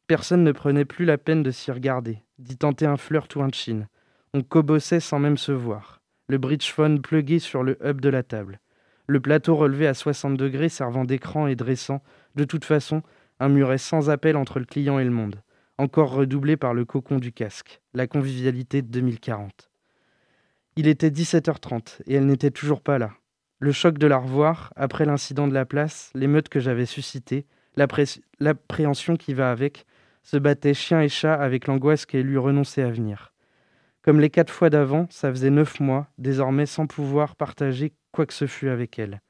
Personne 0.06 0.44
ne 0.44 0.52
prenait 0.52 0.84
plus 0.84 1.04
la 1.04 1.18
peine 1.18 1.42
de 1.42 1.50
s'y 1.50 1.70
regarder, 1.70 2.22
d'y 2.38 2.56
tenter 2.56 2.86
un 2.86 2.96
flirt 2.96 3.34
ou 3.36 3.42
un 3.42 3.50
chin. 3.50 3.86
On 4.34 4.42
cobossait 4.42 5.00
sans 5.00 5.18
même 5.18 5.38
se 5.38 5.52
voir. 5.52 6.00
Le 6.28 6.38
bridge 6.38 6.70
phone 6.70 7.00
plugué 7.00 7.38
sur 7.38 7.62
le 7.62 7.78
hub 7.84 8.00
de 8.00 8.08
la 8.08 8.22
table. 8.22 8.60
Le 9.06 9.20
plateau 9.20 9.56
relevé 9.56 9.86
à 9.86 9.94
60 9.94 10.36
degrés 10.36 10.68
servant 10.68 11.04
d'écran 11.04 11.46
et 11.46 11.56
dressant, 11.56 12.02
de 12.34 12.44
toute 12.44 12.66
façon, 12.66 13.02
un 13.40 13.48
muret 13.48 13.78
sans 13.78 14.10
appel 14.10 14.36
entre 14.36 14.58
le 14.58 14.66
client 14.66 14.98
et 14.98 15.04
le 15.04 15.10
monde, 15.10 15.40
encore 15.78 16.12
redoublé 16.12 16.56
par 16.56 16.74
le 16.74 16.84
cocon 16.84 17.18
du 17.18 17.32
casque, 17.32 17.80
la 17.94 18.06
convivialité 18.06 18.82
de 18.82 18.88
2040. 18.88 19.70
Il 20.76 20.86
était 20.86 21.10
17h30 21.10 22.02
et 22.06 22.14
elle 22.14 22.26
n'était 22.26 22.50
toujours 22.50 22.82
pas 22.82 22.98
là. 22.98 23.12
Le 23.60 23.72
choc 23.72 23.98
de 23.98 24.06
la 24.06 24.18
revoir, 24.18 24.72
après 24.76 25.04
l'incident 25.04 25.48
de 25.48 25.54
la 25.54 25.64
place, 25.64 26.10
l'émeute 26.14 26.48
que 26.48 26.60
j'avais 26.60 26.86
suscitée, 26.86 27.46
l'appréhension 28.40 29.16
qui 29.16 29.34
va 29.34 29.50
avec, 29.50 29.86
se 30.22 30.36
battait 30.36 30.74
chien 30.74 31.00
et 31.00 31.08
chat 31.08 31.34
avec 31.34 31.66
l'angoisse 31.66 32.06
qu'elle 32.06 32.26
lui 32.26 32.38
renonçait 32.38 32.82
à 32.82 32.90
venir. 32.90 33.32
Comme 34.02 34.20
les 34.20 34.30
quatre 34.30 34.52
fois 34.52 34.70
d'avant, 34.70 35.06
ça 35.10 35.30
faisait 35.30 35.50
neuf 35.50 35.80
mois, 35.80 36.08
désormais 36.18 36.66
sans 36.66 36.86
pouvoir 36.86 37.34
partager 37.34 37.92
quoi 38.12 38.26
que 38.26 38.34
ce 38.34 38.46
fût 38.46 38.68
avec 38.68 38.98
elle. 38.98 39.20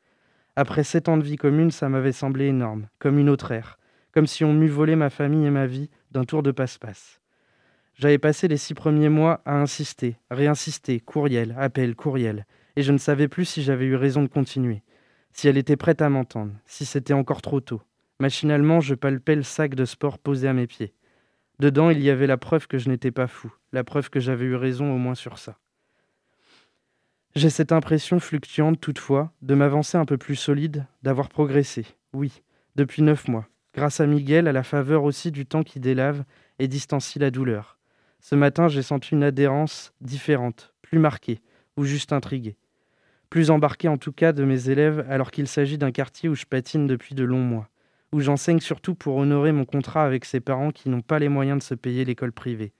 Après 0.56 0.84
sept 0.84 1.08
ans 1.08 1.16
de 1.16 1.22
vie 1.22 1.36
commune, 1.36 1.70
ça 1.70 1.88
m'avait 1.88 2.12
semblé 2.12 2.46
énorme, 2.46 2.88
comme 2.98 3.18
une 3.18 3.30
autre 3.30 3.52
ère, 3.52 3.78
comme 4.12 4.26
si 4.26 4.44
on 4.44 4.52
m'eût 4.52 4.68
volé 4.68 4.96
ma 4.96 5.08
famille 5.08 5.46
et 5.46 5.50
ma 5.50 5.66
vie 5.66 5.88
d'un 6.10 6.24
tour 6.24 6.42
de 6.42 6.50
passe-passe. 6.50 7.20
J'avais 7.94 8.18
passé 8.18 8.46
les 8.46 8.56
six 8.56 8.74
premiers 8.74 9.08
mois 9.08 9.42
à 9.44 9.54
insister, 9.56 10.16
réinsister, 10.30 11.00
courriel, 11.00 11.54
appel, 11.58 11.96
courriel, 11.96 12.46
et 12.76 12.82
je 12.82 12.92
ne 12.92 12.98
savais 12.98 13.26
plus 13.26 13.44
si 13.44 13.62
j'avais 13.62 13.86
eu 13.86 13.96
raison 13.96 14.22
de 14.22 14.28
continuer, 14.28 14.82
si 15.32 15.48
elle 15.48 15.58
était 15.58 15.76
prête 15.76 16.00
à 16.00 16.08
m'entendre, 16.08 16.52
si 16.64 16.84
c'était 16.84 17.12
encore 17.12 17.42
trop 17.42 17.60
tôt. 17.60 17.82
Machinalement, 18.20 18.80
je 18.80 18.94
palpais 18.94 19.34
le 19.34 19.42
sac 19.42 19.74
de 19.74 19.84
sport 19.84 20.18
posé 20.18 20.46
à 20.46 20.52
mes 20.52 20.66
pieds. 20.66 20.94
Dedans, 21.58 21.90
il 21.90 22.00
y 22.00 22.10
avait 22.10 22.28
la 22.28 22.36
preuve 22.36 22.68
que 22.68 22.78
je 22.78 22.88
n'étais 22.88 23.10
pas 23.10 23.26
fou, 23.26 23.52
la 23.72 23.82
preuve 23.82 24.10
que 24.10 24.20
j'avais 24.20 24.44
eu 24.44 24.54
raison 24.54 24.92
au 24.92 24.98
moins 24.98 25.16
sur 25.16 25.38
ça. 25.38 25.58
J'ai 27.34 27.50
cette 27.50 27.72
impression 27.72 28.20
fluctuante 28.20 28.80
toutefois 28.80 29.32
de 29.42 29.54
m'avancer 29.54 29.98
un 29.98 30.04
peu 30.04 30.18
plus 30.18 30.36
solide, 30.36 30.86
d'avoir 31.02 31.28
progressé, 31.28 31.84
oui, 32.12 32.42
depuis 32.76 33.02
neuf 33.02 33.28
mois, 33.28 33.48
grâce 33.74 34.00
à 34.00 34.06
Miguel, 34.06 34.48
à 34.48 34.52
la 34.52 34.62
faveur 34.62 35.04
aussi 35.04 35.30
du 35.30 35.46
temps 35.46 35.62
qui 35.62 35.80
délave 35.80 36.24
et 36.58 36.68
distancie 36.68 37.18
la 37.18 37.30
douleur. 37.30 37.78
Ce 38.20 38.34
matin, 38.34 38.68
j'ai 38.68 38.82
senti 38.82 39.14
une 39.14 39.22
adhérence 39.22 39.92
différente, 40.00 40.74
plus 40.82 40.98
marquée, 40.98 41.40
ou 41.76 41.84
juste 41.84 42.12
intriguée. 42.12 42.56
Plus 43.30 43.50
embarquée 43.50 43.88
en 43.88 43.98
tout 43.98 44.12
cas 44.12 44.32
de 44.32 44.44
mes 44.44 44.70
élèves 44.70 45.06
alors 45.08 45.30
qu'il 45.30 45.48
s'agit 45.48 45.78
d'un 45.78 45.92
quartier 45.92 46.28
où 46.28 46.34
je 46.34 46.46
patine 46.46 46.86
depuis 46.86 47.14
de 47.14 47.24
longs 47.24 47.42
mois, 47.42 47.68
où 48.12 48.20
j'enseigne 48.20 48.60
surtout 48.60 48.94
pour 48.94 49.16
honorer 49.16 49.52
mon 49.52 49.64
contrat 49.64 50.04
avec 50.04 50.24
ces 50.24 50.40
parents 50.40 50.72
qui 50.72 50.88
n'ont 50.88 51.02
pas 51.02 51.18
les 51.18 51.28
moyens 51.28 51.58
de 51.58 51.62
se 51.62 51.74
payer 51.74 52.04
l'école 52.04 52.32
privée, 52.32 52.72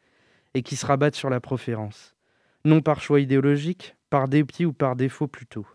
et 0.55 0.62
qui 0.62 0.74
se 0.74 0.87
rabattent 0.87 1.14
sur 1.14 1.31
la 1.31 1.40
proférence. 1.40 2.14
Non 2.64 2.81
par 2.81 3.01
choix 3.01 3.20
idéologique, 3.20 3.94
par 4.11 4.27
dépit 4.27 4.64
ou 4.64 4.72
par 4.72 4.96
défaut 4.96 5.29
plutôt. 5.29 5.66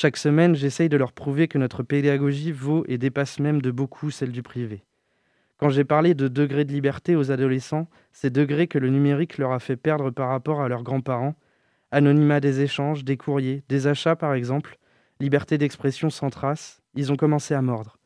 Chaque 0.00 0.16
semaine, 0.16 0.54
j'essaye 0.54 0.88
de 0.88 0.96
leur 0.96 1.12
prouver 1.12 1.48
que 1.48 1.58
notre 1.58 1.82
pédagogie 1.82 2.52
vaut 2.52 2.84
et 2.86 2.98
dépasse 2.98 3.40
même 3.40 3.60
de 3.60 3.72
beaucoup 3.72 4.12
celle 4.12 4.30
du 4.30 4.44
privé. 4.44 4.84
Quand 5.56 5.70
j'ai 5.70 5.82
parlé 5.82 6.14
de 6.14 6.28
degrés 6.28 6.64
de 6.64 6.70
liberté 6.72 7.16
aux 7.16 7.32
adolescents, 7.32 7.88
ces 8.12 8.30
degrés 8.30 8.68
que 8.68 8.78
le 8.78 8.90
numérique 8.90 9.38
leur 9.38 9.50
a 9.50 9.58
fait 9.58 9.74
perdre 9.74 10.12
par 10.12 10.28
rapport 10.28 10.60
à 10.60 10.68
leurs 10.68 10.84
grands-parents, 10.84 11.34
anonymat 11.90 12.38
des 12.38 12.60
échanges, 12.60 13.04
des 13.04 13.16
courriers, 13.16 13.64
des 13.68 13.88
achats 13.88 14.14
par 14.14 14.34
exemple, 14.34 14.78
liberté 15.18 15.58
d'expression 15.58 16.10
sans 16.10 16.30
trace, 16.30 16.80
ils 16.94 17.10
ont 17.10 17.16
commencé 17.16 17.54
à 17.54 17.60
mordre. 17.60 17.98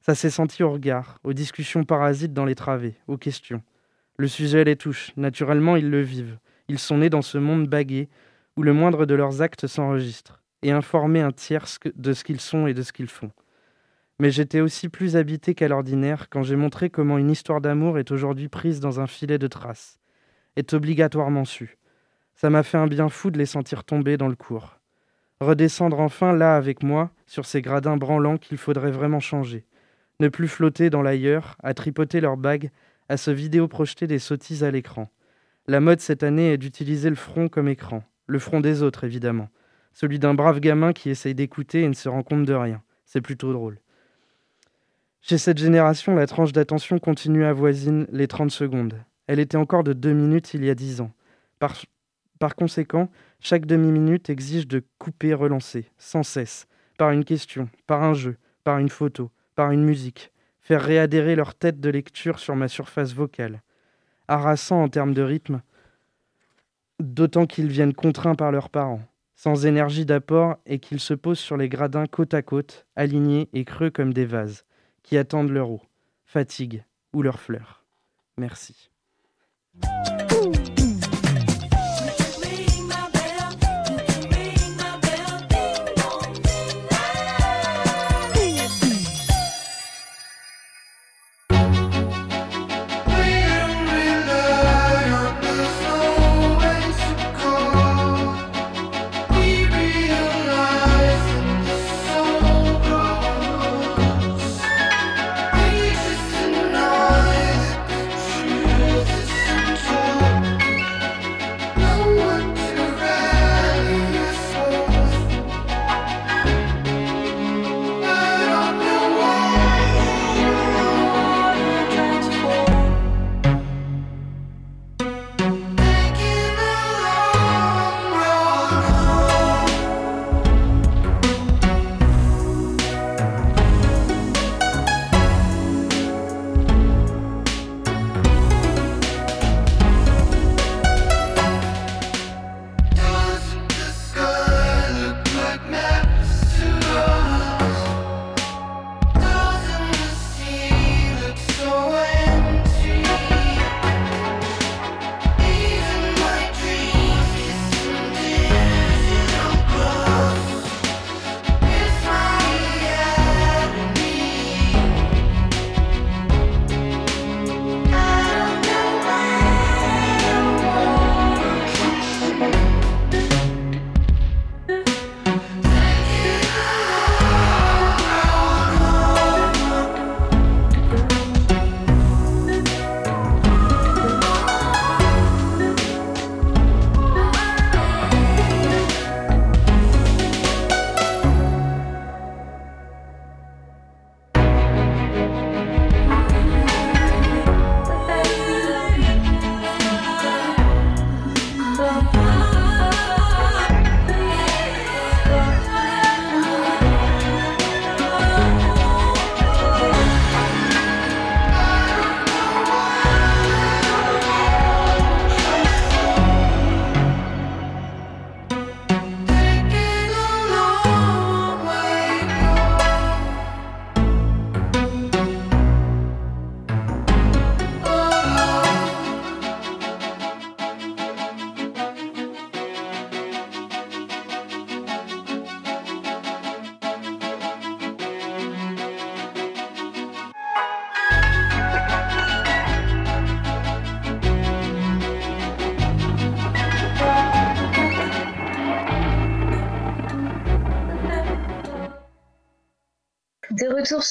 Ça 0.00 0.16
s'est 0.16 0.30
senti 0.30 0.64
au 0.64 0.72
regard, 0.72 1.20
aux 1.22 1.34
discussions 1.34 1.84
parasites 1.84 2.32
dans 2.32 2.46
les 2.46 2.56
travées, 2.56 2.96
aux 3.06 3.16
questions. 3.16 3.62
Le 4.16 4.26
sujet 4.26 4.64
les 4.64 4.74
touche, 4.74 5.12
naturellement 5.16 5.76
ils 5.76 5.88
le 5.88 6.02
vivent. 6.02 6.38
Ils 6.66 6.80
sont 6.80 6.98
nés 6.98 7.10
dans 7.10 7.22
ce 7.22 7.38
monde 7.38 7.68
bagué 7.68 8.08
où 8.56 8.64
le 8.64 8.72
moindre 8.72 9.06
de 9.06 9.14
leurs 9.14 9.40
actes 9.40 9.68
s'enregistre, 9.68 10.42
et 10.62 10.72
informer 10.72 11.20
un 11.20 11.32
tiers 11.32 11.66
de 11.94 12.12
ce 12.12 12.24
qu'ils 12.24 12.40
sont 12.40 12.66
et 12.66 12.74
de 12.74 12.82
ce 12.82 12.92
qu'ils 12.92 13.08
font. 13.08 13.30
Mais 14.20 14.30
j'étais 14.30 14.60
aussi 14.60 14.88
plus 14.88 15.16
habité 15.16 15.54
qu'à 15.54 15.68
l'ordinaire 15.68 16.28
quand 16.28 16.42
j'ai 16.42 16.56
montré 16.56 16.90
comment 16.90 17.18
une 17.18 17.30
histoire 17.30 17.60
d'amour 17.60 17.98
est 17.98 18.10
aujourd'hui 18.10 18.48
prise 18.48 18.80
dans 18.80 19.00
un 19.00 19.06
filet 19.06 19.38
de 19.38 19.46
traces, 19.46 20.00
est 20.56 20.74
obligatoirement 20.74 21.44
su. 21.44 21.78
Ça 22.34 22.50
m'a 22.50 22.62
fait 22.62 22.78
un 22.78 22.86
bien 22.86 23.08
fou 23.08 23.30
de 23.30 23.38
les 23.38 23.46
sentir 23.46 23.84
tomber 23.84 24.16
dans 24.16 24.28
le 24.28 24.36
cours. 24.36 24.78
Redescendre 25.40 26.00
enfin 26.00 26.32
là 26.32 26.56
avec 26.56 26.82
moi, 26.82 27.10
sur 27.26 27.46
ces 27.46 27.62
gradins 27.62 27.96
branlants 27.96 28.38
qu'il 28.38 28.58
faudrait 28.58 28.90
vraiment 28.90 29.20
changer. 29.20 29.66
Ne 30.18 30.28
plus 30.28 30.48
flotter 30.48 30.90
dans 30.90 31.02
l'ailleurs, 31.02 31.56
à 31.62 31.74
tripoter 31.74 32.20
leurs 32.20 32.36
bagues, 32.36 32.70
à 33.08 33.16
se 33.16 33.30
vidéo 33.30 33.68
projeter 33.68 34.08
des 34.08 34.18
sottises 34.18 34.64
à 34.64 34.72
l'écran. 34.72 35.08
La 35.68 35.78
mode 35.80 36.00
cette 36.00 36.24
année 36.24 36.52
est 36.52 36.58
d'utiliser 36.58 37.08
le 37.08 37.16
front 37.16 37.48
comme 37.48 37.68
écran, 37.68 38.02
le 38.26 38.38
front 38.40 38.60
des 38.60 38.82
autres, 38.82 39.04
évidemment. 39.04 39.48
Celui 40.00 40.20
d'un 40.20 40.34
brave 40.34 40.60
gamin 40.60 40.92
qui 40.92 41.10
essaye 41.10 41.34
d'écouter 41.34 41.82
et 41.82 41.88
ne 41.88 41.92
se 41.92 42.08
rend 42.08 42.22
compte 42.22 42.44
de 42.44 42.54
rien. 42.54 42.80
C'est 43.04 43.20
plutôt 43.20 43.52
drôle. 43.52 43.80
Chez 45.22 45.38
cette 45.38 45.58
génération, 45.58 46.14
la 46.14 46.28
tranche 46.28 46.52
d'attention 46.52 47.00
continue 47.00 47.42
à 47.42 47.52
voisine 47.52 48.06
les 48.12 48.28
30 48.28 48.52
secondes. 48.52 48.94
Elle 49.26 49.40
était 49.40 49.56
encore 49.56 49.82
de 49.82 49.92
2 49.92 50.12
minutes 50.12 50.54
il 50.54 50.64
y 50.64 50.70
a 50.70 50.76
10 50.76 51.00
ans. 51.00 51.10
Par, 51.58 52.54
conséquent, 52.54 53.10
chaque 53.40 53.66
demi-minute 53.66 54.30
exige 54.30 54.68
de 54.68 54.84
couper, 54.98 55.34
relancer, 55.34 55.90
sans 55.98 56.22
cesse, 56.22 56.68
par 56.96 57.10
une 57.10 57.24
question, 57.24 57.68
par 57.88 58.04
un 58.04 58.14
jeu, 58.14 58.36
par 58.62 58.78
une 58.78 58.90
photo, 58.90 59.32
par 59.56 59.72
une 59.72 59.82
musique, 59.82 60.30
faire 60.60 60.80
réadhérer 60.80 61.34
leur 61.34 61.56
tête 61.56 61.80
de 61.80 61.90
lecture 61.90 62.38
sur 62.38 62.54
ma 62.54 62.68
surface 62.68 63.14
vocale. 63.14 63.62
Harassant 64.28 64.80
en 64.80 64.88
termes 64.88 65.12
de 65.12 65.22
rythme, 65.22 65.60
d'autant 67.00 67.46
qu'ils 67.46 67.66
viennent 67.66 67.94
contraints 67.94 68.36
par 68.36 68.52
leurs 68.52 68.70
parents, 68.70 69.02
sans 69.38 69.66
énergie 69.66 70.04
d'apport 70.04 70.56
et 70.66 70.80
qu'ils 70.80 70.98
se 70.98 71.14
posent 71.14 71.38
sur 71.38 71.56
les 71.56 71.68
gradins 71.68 72.06
côte 72.06 72.34
à 72.34 72.42
côte, 72.42 72.86
alignés 72.96 73.48
et 73.52 73.64
creux 73.64 73.88
comme 73.88 74.12
des 74.12 74.24
vases, 74.24 74.64
qui 75.04 75.16
attendent 75.16 75.52
leur 75.52 75.70
eau, 75.70 75.80
fatigue 76.24 76.84
ou 77.12 77.22
leurs 77.22 77.38
fleurs. 77.38 77.84
Merci. 78.36 78.90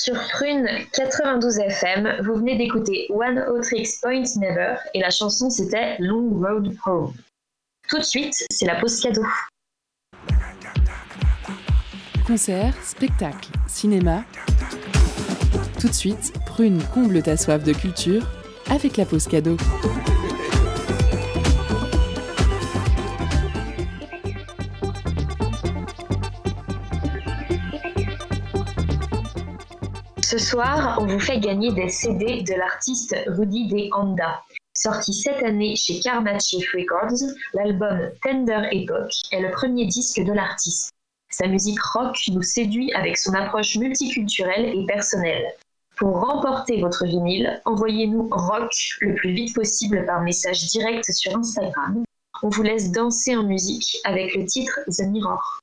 Sur 0.07 0.15
Prune 0.29 0.69
92 0.93 1.59
FM. 1.59 2.21
Vous 2.23 2.35
venez 2.35 2.57
d'écouter 2.57 3.07
One 3.09 3.43
Tricks 3.61 3.99
Point 4.01 4.23
Never 4.37 4.75
et 4.93 5.01
la 5.01 5.09
chanson 5.09 5.49
c'était 5.49 5.97
Long 5.99 6.29
Road 6.29 6.73
Home. 6.85 7.13
Tout 7.89 7.97
de 7.97 8.03
suite, 8.03 8.45
c'est 8.49 8.65
la 8.65 8.75
pause 8.75 9.01
cadeau. 9.01 9.25
Concert, 12.25 12.73
spectacle, 12.85 13.49
cinéma. 13.67 14.23
Tout 15.81 15.89
de 15.89 15.93
suite, 15.93 16.31
Prune 16.45 16.81
comble 16.93 17.21
ta 17.21 17.35
soif 17.35 17.61
de 17.65 17.73
culture 17.73 18.25
avec 18.69 18.95
la 18.95 19.03
pause 19.03 19.27
cadeau. 19.27 19.57
Ce 30.29 30.37
soir, 30.37 30.97
on 30.99 31.05
vous 31.05 31.21
fait 31.21 31.39
gagner 31.39 31.71
des 31.71 31.87
CD 31.87 32.41
de 32.41 32.53
l'artiste 32.55 33.15
Rudy 33.27 33.69
De 33.69 33.87
Anda. 33.93 34.43
Sorti 34.73 35.13
cette 35.13 35.41
année 35.41 35.77
chez 35.77 36.01
Carnatchief 36.01 36.69
Records, 36.73 37.33
l'album 37.53 38.11
Tender 38.21 38.67
Epoch 38.73 39.13
est 39.31 39.39
le 39.39 39.51
premier 39.51 39.85
disque 39.85 40.21
de 40.21 40.33
l'artiste. 40.33 40.91
Sa 41.29 41.47
musique 41.47 41.81
rock 41.81 42.17
nous 42.33 42.41
séduit 42.41 42.91
avec 42.91 43.17
son 43.17 43.33
approche 43.35 43.77
multiculturelle 43.77 44.65
et 44.77 44.85
personnelle. 44.85 45.45
Pour 45.95 46.19
remporter 46.19 46.81
votre 46.81 47.05
vinyle, 47.05 47.61
envoyez-nous 47.63 48.27
rock 48.29 48.73
le 48.99 49.15
plus 49.15 49.31
vite 49.31 49.55
possible 49.55 50.05
par 50.05 50.19
message 50.23 50.65
direct 50.65 51.09
sur 51.09 51.37
Instagram. 51.37 52.03
On 52.43 52.49
vous 52.49 52.63
laisse 52.63 52.91
danser 52.91 53.33
en 53.37 53.43
musique 53.43 53.97
avec 54.03 54.35
le 54.35 54.43
titre 54.45 54.77
The 54.87 55.03
Mirror. 55.03 55.61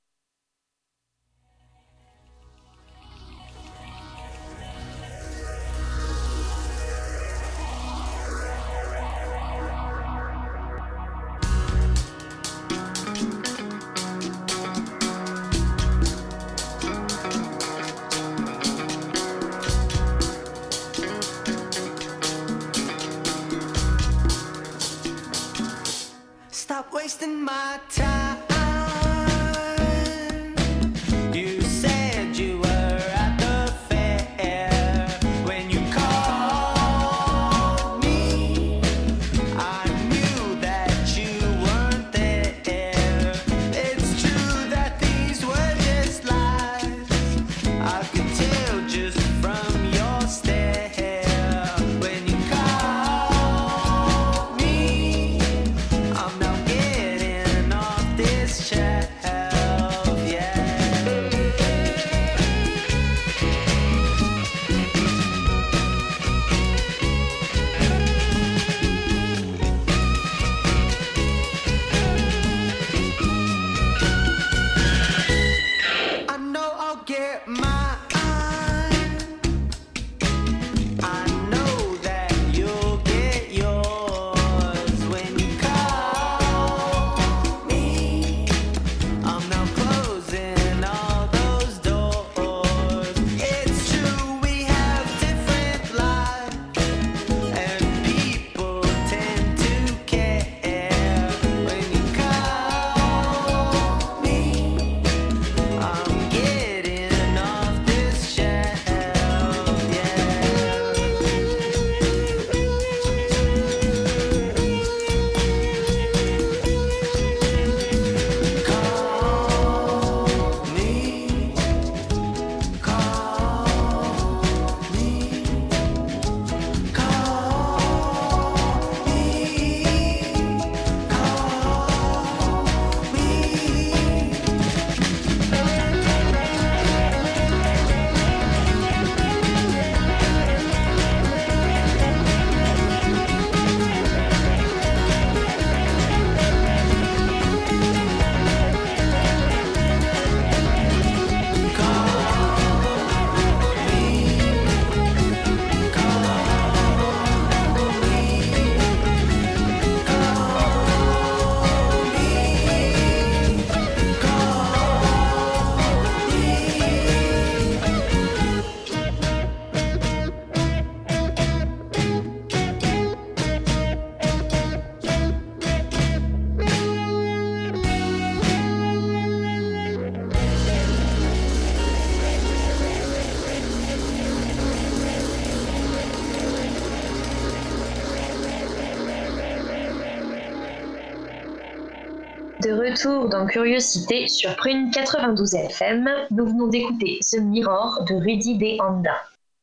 Curiosité 193.47 194.29
sur 194.29 194.55
Prune 194.57 194.91
92 194.91 195.55
FM, 195.55 196.09
nous 196.31 196.47
venons 196.47 196.69
d'écouter 196.69 197.19
The 197.21 197.41
Mirror 197.41 198.05
de 198.09 198.15
Rudy 198.15 198.57
De 198.59 198.83
Anda. 198.83 199.15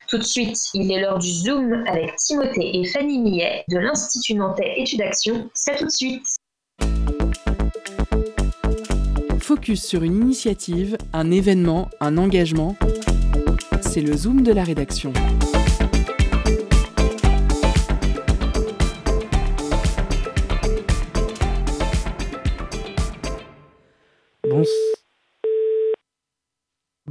Tout 0.08 0.18
de 0.18 0.24
suite, 0.24 0.58
il 0.74 0.92
est 0.92 1.00
l'heure 1.00 1.20
du 1.20 1.30
Zoom 1.30 1.84
avec 1.88 2.16
Timothée 2.18 2.80
et 2.80 2.86
Fanny 2.86 3.20
Millet 3.20 3.64
de 3.70 3.78
l'Institut 3.78 4.36
Nantais 4.36 4.74
Études 4.78 5.02
Action. 5.02 5.50
C'est 5.54 5.78
tout 5.78 5.86
de 5.86 5.92
suite. 5.92 6.26
Focus 9.40 9.84
sur 9.84 10.04
une 10.04 10.16
initiative, 10.22 10.98
un 11.14 11.32
événement, 11.32 11.90
un 12.00 12.18
engagement. 12.18 12.76
C'est 13.82 14.02
le 14.02 14.16
Zoom 14.16 14.44
de 14.44 14.52
la 14.52 14.64
rédaction. 14.64 15.14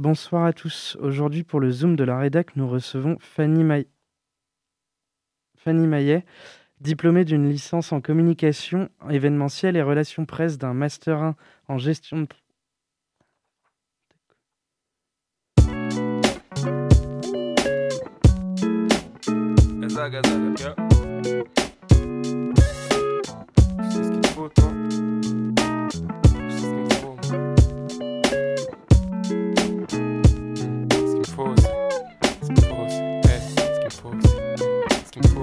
Bonsoir 0.01 0.45
à 0.45 0.51
tous. 0.51 0.97
Aujourd'hui, 0.99 1.43
pour 1.43 1.59
le 1.59 1.69
Zoom 1.69 1.95
de 1.95 2.03
la 2.03 2.17
REDAC, 2.17 2.55
nous 2.55 2.67
recevons 2.67 3.17
Fanny, 3.19 3.63
Maillet, 5.63 6.25
diplômée 6.79 7.23
d'une 7.23 7.47
licence 7.47 7.91
en 7.91 8.01
communication 8.01 8.89
événementielle 9.11 9.77
et 9.77 9.83
relations 9.83 10.25
presse 10.25 10.57
d'un 10.57 10.73
Master 10.73 11.21
1 11.21 11.35
en 11.67 11.77
gestion 11.77 12.21
de 12.21 12.25
C'est. 12.25 12.41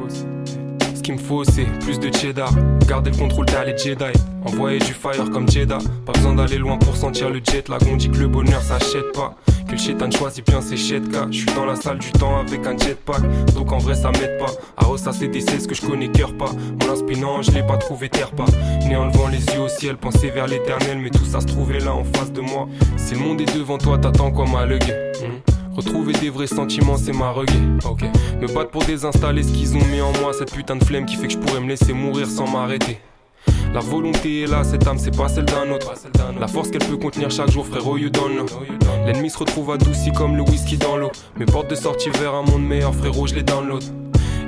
Ce 0.09 1.03
qu'il 1.03 1.15
me 1.15 1.19
faut 1.19 1.45
c'est 1.45 1.67
plus 1.81 1.99
de 1.99 2.15
cheddar. 2.15 2.53
Garder 2.87 3.11
le 3.11 3.17
contrôle, 3.17 3.47
t'as 3.47 3.65
les 3.65 3.77
Jedi. 3.77 4.13
Envoyer 4.45 4.79
du 4.79 4.95
fire 4.95 5.31
comme 5.31 5.49
Jeddah. 5.49 5.79
Pas 6.07 6.13
besoin 6.13 6.35
d'aller 6.35 6.59
loin 6.59 6.79
pour 6.79 6.97
sentir 6.97 7.29
le 7.31 7.41
jet. 7.45 7.65
On 7.91 7.97
dit 7.97 8.09
que 8.09 8.19
le 8.19 8.29
bonheur 8.29 8.63
s'achète 8.63 9.13
pas. 9.13 9.35
Que 9.67 9.73
le 9.73 9.79
chétan 9.79 10.11
choisit 10.11 10.47
bien 10.47 10.63
ses 10.63 10.77
chetka. 10.77 11.27
Je 11.31 11.39
suis 11.39 11.53
dans 11.55 11.67
la 11.67 11.77
salle 11.77 11.99
du 11.99 12.11
temps 12.13 12.39
avec 12.39 12.67
un 12.67 12.77
jetpack. 12.77 13.21
Donc 13.55 13.73
en 13.73 13.79
vrai, 13.79 13.95
ça 13.95 14.11
m'aide 14.13 14.39
pas. 14.39 14.51
À 14.77 14.87
ressasser 14.87 15.29
des 15.29 15.41
ce 15.41 15.69
que 15.69 15.75
je 15.75 15.83
connais 15.83 16.09
cœur 16.09 16.33
pas. 16.37 16.51
Mon 16.81 16.93
inspirant, 16.93 17.43
je 17.43 17.51
l'ai 17.51 17.63
pas 17.63 17.77
trouvé 17.77 18.09
terre 18.09 18.31
pas. 18.31 18.47
Né 18.87 18.97
en 18.97 19.07
levant 19.07 19.29
les 19.29 19.45
yeux 19.55 19.61
au 19.61 19.69
ciel, 19.69 19.97
penser 19.97 20.31
vers 20.31 20.47
l'éternel. 20.47 20.99
Mais 20.99 21.11
tout 21.11 21.25
ça 21.25 21.41
se 21.41 21.47
trouvait 21.47 21.81
là 21.81 21.95
en 21.95 22.05
face 22.05 22.33
de 22.33 22.41
moi. 22.41 22.69
Si 22.97 23.15
le 23.15 23.21
monde 23.21 23.41
est 23.41 23.55
devant 23.55 23.77
toi, 23.77 23.99
t'attends 23.99 24.31
quoi, 24.31 24.47
ma 24.47 24.65
legue? 24.65 24.95
Retrouver 25.79 26.12
des 26.14 26.29
vrais 26.29 26.49
sentiments, 26.49 26.97
c'est 26.97 27.12
ma 27.12 27.31
reggae. 27.31 27.53
Ok. 27.89 28.03
Me 28.41 28.53
battre 28.53 28.70
pour 28.70 28.83
désinstaller 28.83 29.45
ce 29.45 29.53
qu'ils 29.53 29.76
ont 29.76 29.85
mis 29.85 30.01
en 30.01 30.11
moi. 30.20 30.33
Cette 30.37 30.53
putain 30.53 30.74
de 30.74 30.83
flemme 30.83 31.07
qui 31.07 31.14
fait 31.14 31.29
que 31.29 31.35
je 31.35 31.39
pourrais 31.39 31.61
me 31.61 31.68
laisser 31.68 31.93
mourir 31.93 32.26
sans 32.26 32.49
m'arrêter. 32.49 32.99
La 33.72 33.79
volonté 33.79 34.43
est 34.43 34.47
là, 34.49 34.64
cette 34.64 34.89
âme 34.89 34.99
c'est 34.99 35.16
pas 35.16 35.29
celle 35.29 35.45
d'un 35.45 35.70
autre. 35.70 35.95
La 36.41 36.49
force 36.49 36.72
qu'elle 36.72 36.85
peut 36.85 36.97
contenir 36.97 37.31
chaque 37.31 37.53
jour, 37.53 37.64
frérot, 37.64 37.97
you 37.97 38.11
don't 38.11 38.33
know. 38.33 38.47
L'ennemi 39.07 39.31
se 39.31 39.39
retrouve 39.39 39.70
adouci 39.70 40.11
comme 40.11 40.35
le 40.35 40.43
whisky 40.43 40.76
dans 40.79 40.97
l'eau. 40.97 41.12
Mes 41.39 41.47
portes 41.47 41.70
de 41.70 41.76
sortie 41.76 42.11
vers 42.11 42.35
un 42.35 42.43
monde 42.43 42.66
meilleur, 42.66 42.93
frérot, 42.93 43.29
je 43.29 43.37
les 43.37 43.45
download. 43.45 43.85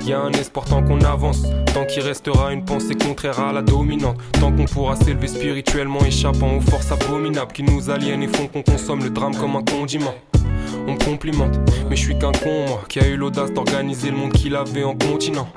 Y 0.05 0.11
a 0.11 0.19
un 0.19 0.33
espoir 0.33 0.65
tant 0.65 0.83
qu'on 0.83 0.99
avance, 0.99 1.43
tant 1.73 1.85
qu'il 1.85 2.03
restera 2.03 2.51
une 2.51 2.65
pensée 2.65 2.95
contraire 2.95 3.39
à 3.39 3.53
la 3.53 3.61
dominante, 3.61 4.17
tant 4.33 4.51
qu'on 4.51 4.65
pourra 4.65 4.97
s'élever 4.97 5.29
spirituellement, 5.29 6.03
échappant 6.03 6.57
aux 6.57 6.61
forces 6.61 6.91
abominables 6.91 7.53
qui 7.53 7.63
nous 7.63 7.89
aliènent 7.89 8.23
et 8.23 8.27
font 8.27 8.47
qu'on 8.47 8.63
consomme 8.63 9.01
le 9.01 9.11
drame 9.11 9.33
comme 9.33 9.55
un 9.55 9.63
condiment. 9.63 10.13
On 10.87 10.93
me 10.93 11.05
complimente, 11.05 11.59
mais 11.89 11.95
je 11.95 12.01
suis 12.01 12.17
qu'un 12.17 12.31
con, 12.31 12.65
moi, 12.67 12.83
qui 12.89 12.99
a 12.99 13.07
eu 13.07 13.15
l'audace 13.15 13.53
d'organiser 13.53 14.11
le 14.11 14.17
monde 14.17 14.33
qu'il 14.33 14.55
avait 14.55 14.83
en 14.83 14.95
continent. 14.95 15.47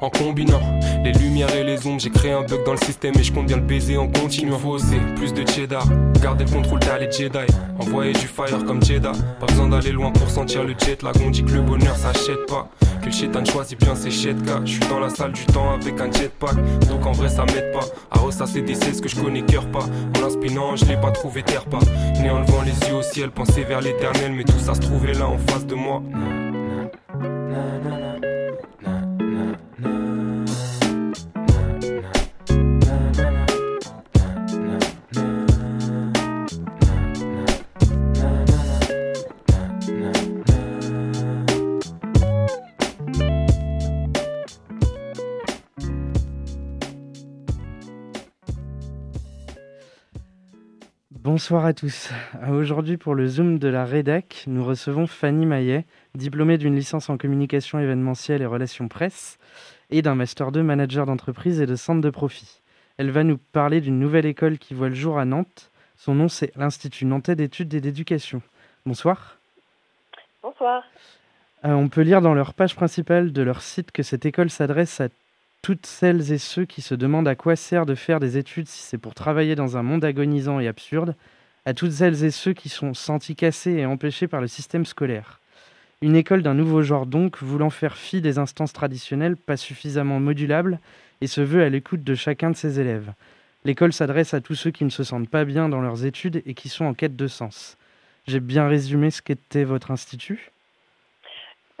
En 0.00 0.10
combinant 0.10 0.60
les 1.04 1.12
lumières 1.12 1.54
et 1.54 1.64
les 1.64 1.86
ombres, 1.86 2.00
j'ai 2.00 2.10
créé 2.10 2.32
un 2.32 2.42
bug 2.42 2.64
dans 2.64 2.72
le 2.72 2.84
système 2.84 3.14
et 3.18 3.22
je 3.22 3.32
compte 3.32 3.46
bien 3.46 3.56
le 3.56 3.62
baiser 3.62 3.96
en 3.96 4.08
continuant. 4.08 4.58
Faut 4.58 4.70
oser 4.70 5.00
plus 5.16 5.32
de 5.32 5.46
cheddar, 5.48 5.86
garder 6.20 6.44
le 6.44 6.50
contrôle, 6.50 6.80
t'as 6.80 6.98
les 6.98 7.10
Jedi. 7.10 7.38
Envoyer 7.78 8.12
du 8.12 8.26
fire 8.26 8.64
comme 8.64 8.82
Jeddah. 8.82 9.12
Pas 9.40 9.46
besoin 9.46 9.68
d'aller 9.68 9.92
loin 9.92 10.10
pour 10.12 10.30
sentir 10.30 10.64
le 10.64 10.74
jet. 10.78 10.98
On 11.24 11.30
dit 11.30 11.42
que 11.42 11.52
le 11.52 11.60
bonheur 11.60 11.96
s'achète 11.96 12.46
pas. 12.46 12.68
Que 13.00 13.06
le 13.06 13.12
chétan 13.12 13.44
choisit 13.44 13.78
bien 13.78 13.94
ses 13.94 14.10
chetka. 14.10 14.60
Je 14.64 14.72
suis 14.72 14.88
dans 14.88 15.00
la 15.00 15.10
salle 15.10 15.32
du 15.32 15.44
temps 15.46 15.72
avec 15.72 16.00
un 16.00 16.10
jetpack. 16.10 16.54
Donc 16.88 17.04
en 17.06 17.12
vrai, 17.12 17.28
ça 17.28 17.44
m'aide 17.44 17.72
pas 17.72 17.84
à 18.10 18.18
ressasser 18.18 18.62
des 18.62 18.74
ce 18.74 19.02
que 19.02 19.08
je 19.08 19.16
connais 19.16 19.42
cœur 19.42 19.66
pas. 19.66 19.84
En 20.18 20.26
inspirant, 20.26 20.76
je 20.76 20.84
l'ai 20.84 20.96
pas 20.96 21.10
trouvé 21.10 21.42
terre 21.42 21.64
pas. 21.64 21.80
Né 22.20 22.30
en 22.30 22.40
levant 22.40 22.62
les 22.62 22.88
yeux 22.88 22.94
au 22.94 23.02
ciel, 23.02 23.30
penser 23.30 23.64
vers 23.64 23.80
l'éternel. 23.80 24.32
Mais 24.32 24.44
tout 24.44 24.58
ça 24.58 24.74
se 24.74 24.80
trouvait 24.80 25.14
là 25.14 25.28
en 25.28 25.38
face 25.38 25.66
de 25.66 25.74
moi. 25.74 26.02
Bonsoir 51.32 51.64
à 51.64 51.72
tous. 51.72 52.10
Aujourd'hui, 52.50 52.98
pour 52.98 53.14
le 53.14 53.26
Zoom 53.26 53.58
de 53.58 53.68
la 53.68 53.86
Rédac, 53.86 54.44
nous 54.46 54.62
recevons 54.62 55.06
Fanny 55.06 55.46
Maillet, 55.46 55.86
diplômée 56.14 56.58
d'une 56.58 56.76
licence 56.76 57.08
en 57.08 57.16
communication 57.16 57.78
événementielle 57.78 58.42
et 58.42 58.46
relations 58.46 58.86
presse 58.86 59.38
et 59.88 60.02
d'un 60.02 60.14
Master 60.14 60.52
2 60.52 60.62
manager 60.62 61.06
d'entreprise 61.06 61.62
et 61.62 61.64
de 61.64 61.74
centre 61.74 62.02
de 62.02 62.10
profit. 62.10 62.60
Elle 62.98 63.10
va 63.10 63.24
nous 63.24 63.38
parler 63.38 63.80
d'une 63.80 63.98
nouvelle 63.98 64.26
école 64.26 64.58
qui 64.58 64.74
voit 64.74 64.90
le 64.90 64.94
jour 64.94 65.18
à 65.18 65.24
Nantes. 65.24 65.70
Son 65.96 66.14
nom, 66.14 66.28
c'est 66.28 66.54
l'Institut 66.54 67.06
Nantais 67.06 67.34
d'études 67.34 67.72
et 67.72 67.80
d'éducation. 67.80 68.42
Bonsoir. 68.84 69.38
Bonsoir. 70.42 70.84
Euh, 71.64 71.72
on 71.72 71.88
peut 71.88 72.02
lire 72.02 72.20
dans 72.20 72.34
leur 72.34 72.52
page 72.52 72.76
principale 72.76 73.32
de 73.32 73.40
leur 73.40 73.62
site 73.62 73.90
que 73.90 74.02
cette 74.02 74.26
école 74.26 74.50
s'adresse 74.50 75.00
à 75.00 75.08
toutes 75.62 75.86
celles 75.86 76.32
et 76.32 76.38
ceux 76.38 76.64
qui 76.64 76.82
se 76.82 76.94
demandent 76.96 77.28
à 77.28 77.36
quoi 77.36 77.54
sert 77.54 77.86
de 77.86 77.94
faire 77.94 78.18
des 78.18 78.36
études 78.36 78.68
si 78.68 78.82
c'est 78.82 78.98
pour 78.98 79.14
travailler 79.14 79.54
dans 79.54 79.76
un 79.76 79.82
monde 79.82 80.04
agonisant 80.04 80.58
et 80.58 80.66
absurde, 80.66 81.14
à 81.64 81.72
toutes 81.72 81.92
celles 81.92 82.24
et 82.24 82.32
ceux 82.32 82.52
qui 82.52 82.68
sont 82.68 82.94
sentis 82.94 83.36
cassés 83.36 83.74
et 83.74 83.86
empêchés 83.86 84.26
par 84.26 84.40
le 84.40 84.48
système 84.48 84.84
scolaire. 84.84 85.40
Une 86.02 86.16
école 86.16 86.42
d'un 86.42 86.54
nouveau 86.54 86.82
genre 86.82 87.06
donc, 87.06 87.40
voulant 87.40 87.70
faire 87.70 87.96
fi 87.96 88.20
des 88.20 88.38
instances 88.38 88.72
traditionnelles 88.72 89.36
pas 89.36 89.56
suffisamment 89.56 90.18
modulables 90.18 90.80
et 91.20 91.28
se 91.28 91.40
veut 91.40 91.62
à 91.62 91.68
l'écoute 91.68 92.02
de 92.02 92.16
chacun 92.16 92.50
de 92.50 92.56
ses 92.56 92.80
élèves. 92.80 93.12
L'école 93.64 93.92
s'adresse 93.92 94.34
à 94.34 94.40
tous 94.40 94.56
ceux 94.56 94.72
qui 94.72 94.84
ne 94.84 94.90
se 94.90 95.04
sentent 95.04 95.30
pas 95.30 95.44
bien 95.44 95.68
dans 95.68 95.80
leurs 95.80 96.04
études 96.04 96.42
et 96.44 96.54
qui 96.54 96.68
sont 96.68 96.86
en 96.86 96.94
quête 96.94 97.14
de 97.14 97.28
sens. 97.28 97.78
J'ai 98.26 98.40
bien 98.40 98.66
résumé 98.66 99.12
ce 99.12 99.22
qu'était 99.22 99.62
votre 99.62 99.92
institut? 99.92 100.50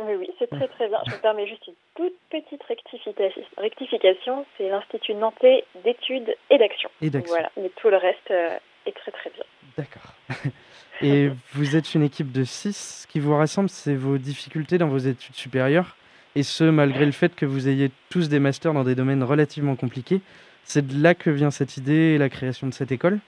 Oui, 0.06 0.14
oui, 0.18 0.30
c'est 0.38 0.48
très 0.48 0.68
très 0.68 0.88
bien. 0.88 0.98
Je 1.06 1.12
me 1.12 1.20
permets 1.20 1.46
juste 1.46 1.66
une 1.66 1.74
toute 1.96 2.14
petite 2.30 2.62
rectification. 2.64 4.46
c'est 4.56 4.68
l'Institut 4.68 5.14
Nantais 5.14 5.64
d'études 5.84 6.34
et 6.50 6.58
d'action. 6.58 6.90
Et 7.00 7.10
d'action. 7.10 7.34
Voilà, 7.34 7.50
mais 7.56 7.70
tout 7.76 7.88
le 7.88 7.96
reste 7.96 8.30
euh, 8.30 8.56
est 8.86 8.96
très 8.96 9.12
très 9.12 9.30
bien. 9.30 9.44
D'accord. 9.76 10.14
Et 11.00 11.30
vous 11.54 11.74
êtes 11.74 11.94
une 11.94 12.02
équipe 12.02 12.30
de 12.30 12.44
6. 12.44 13.02
Ce 13.02 13.06
qui 13.08 13.18
vous 13.18 13.34
rassemble, 13.34 13.68
c'est 13.68 13.94
vos 13.94 14.18
difficultés 14.18 14.78
dans 14.78 14.86
vos 14.86 14.98
études 14.98 15.34
supérieures. 15.34 15.96
Et 16.36 16.44
ce, 16.44 16.64
malgré 16.64 17.04
le 17.04 17.12
fait 17.12 17.34
que 17.34 17.44
vous 17.44 17.68
ayez 17.68 17.90
tous 18.08 18.28
des 18.28 18.38
masters 18.38 18.72
dans 18.72 18.84
des 18.84 18.94
domaines 18.94 19.24
relativement 19.24 19.74
compliqués. 19.74 20.20
C'est 20.64 20.86
de 20.86 21.02
là 21.02 21.14
que 21.14 21.28
vient 21.28 21.50
cette 21.50 21.76
idée 21.76 22.14
et 22.14 22.18
la 22.18 22.28
création 22.28 22.68
de 22.68 22.72
cette 22.72 22.92
école 22.92 23.18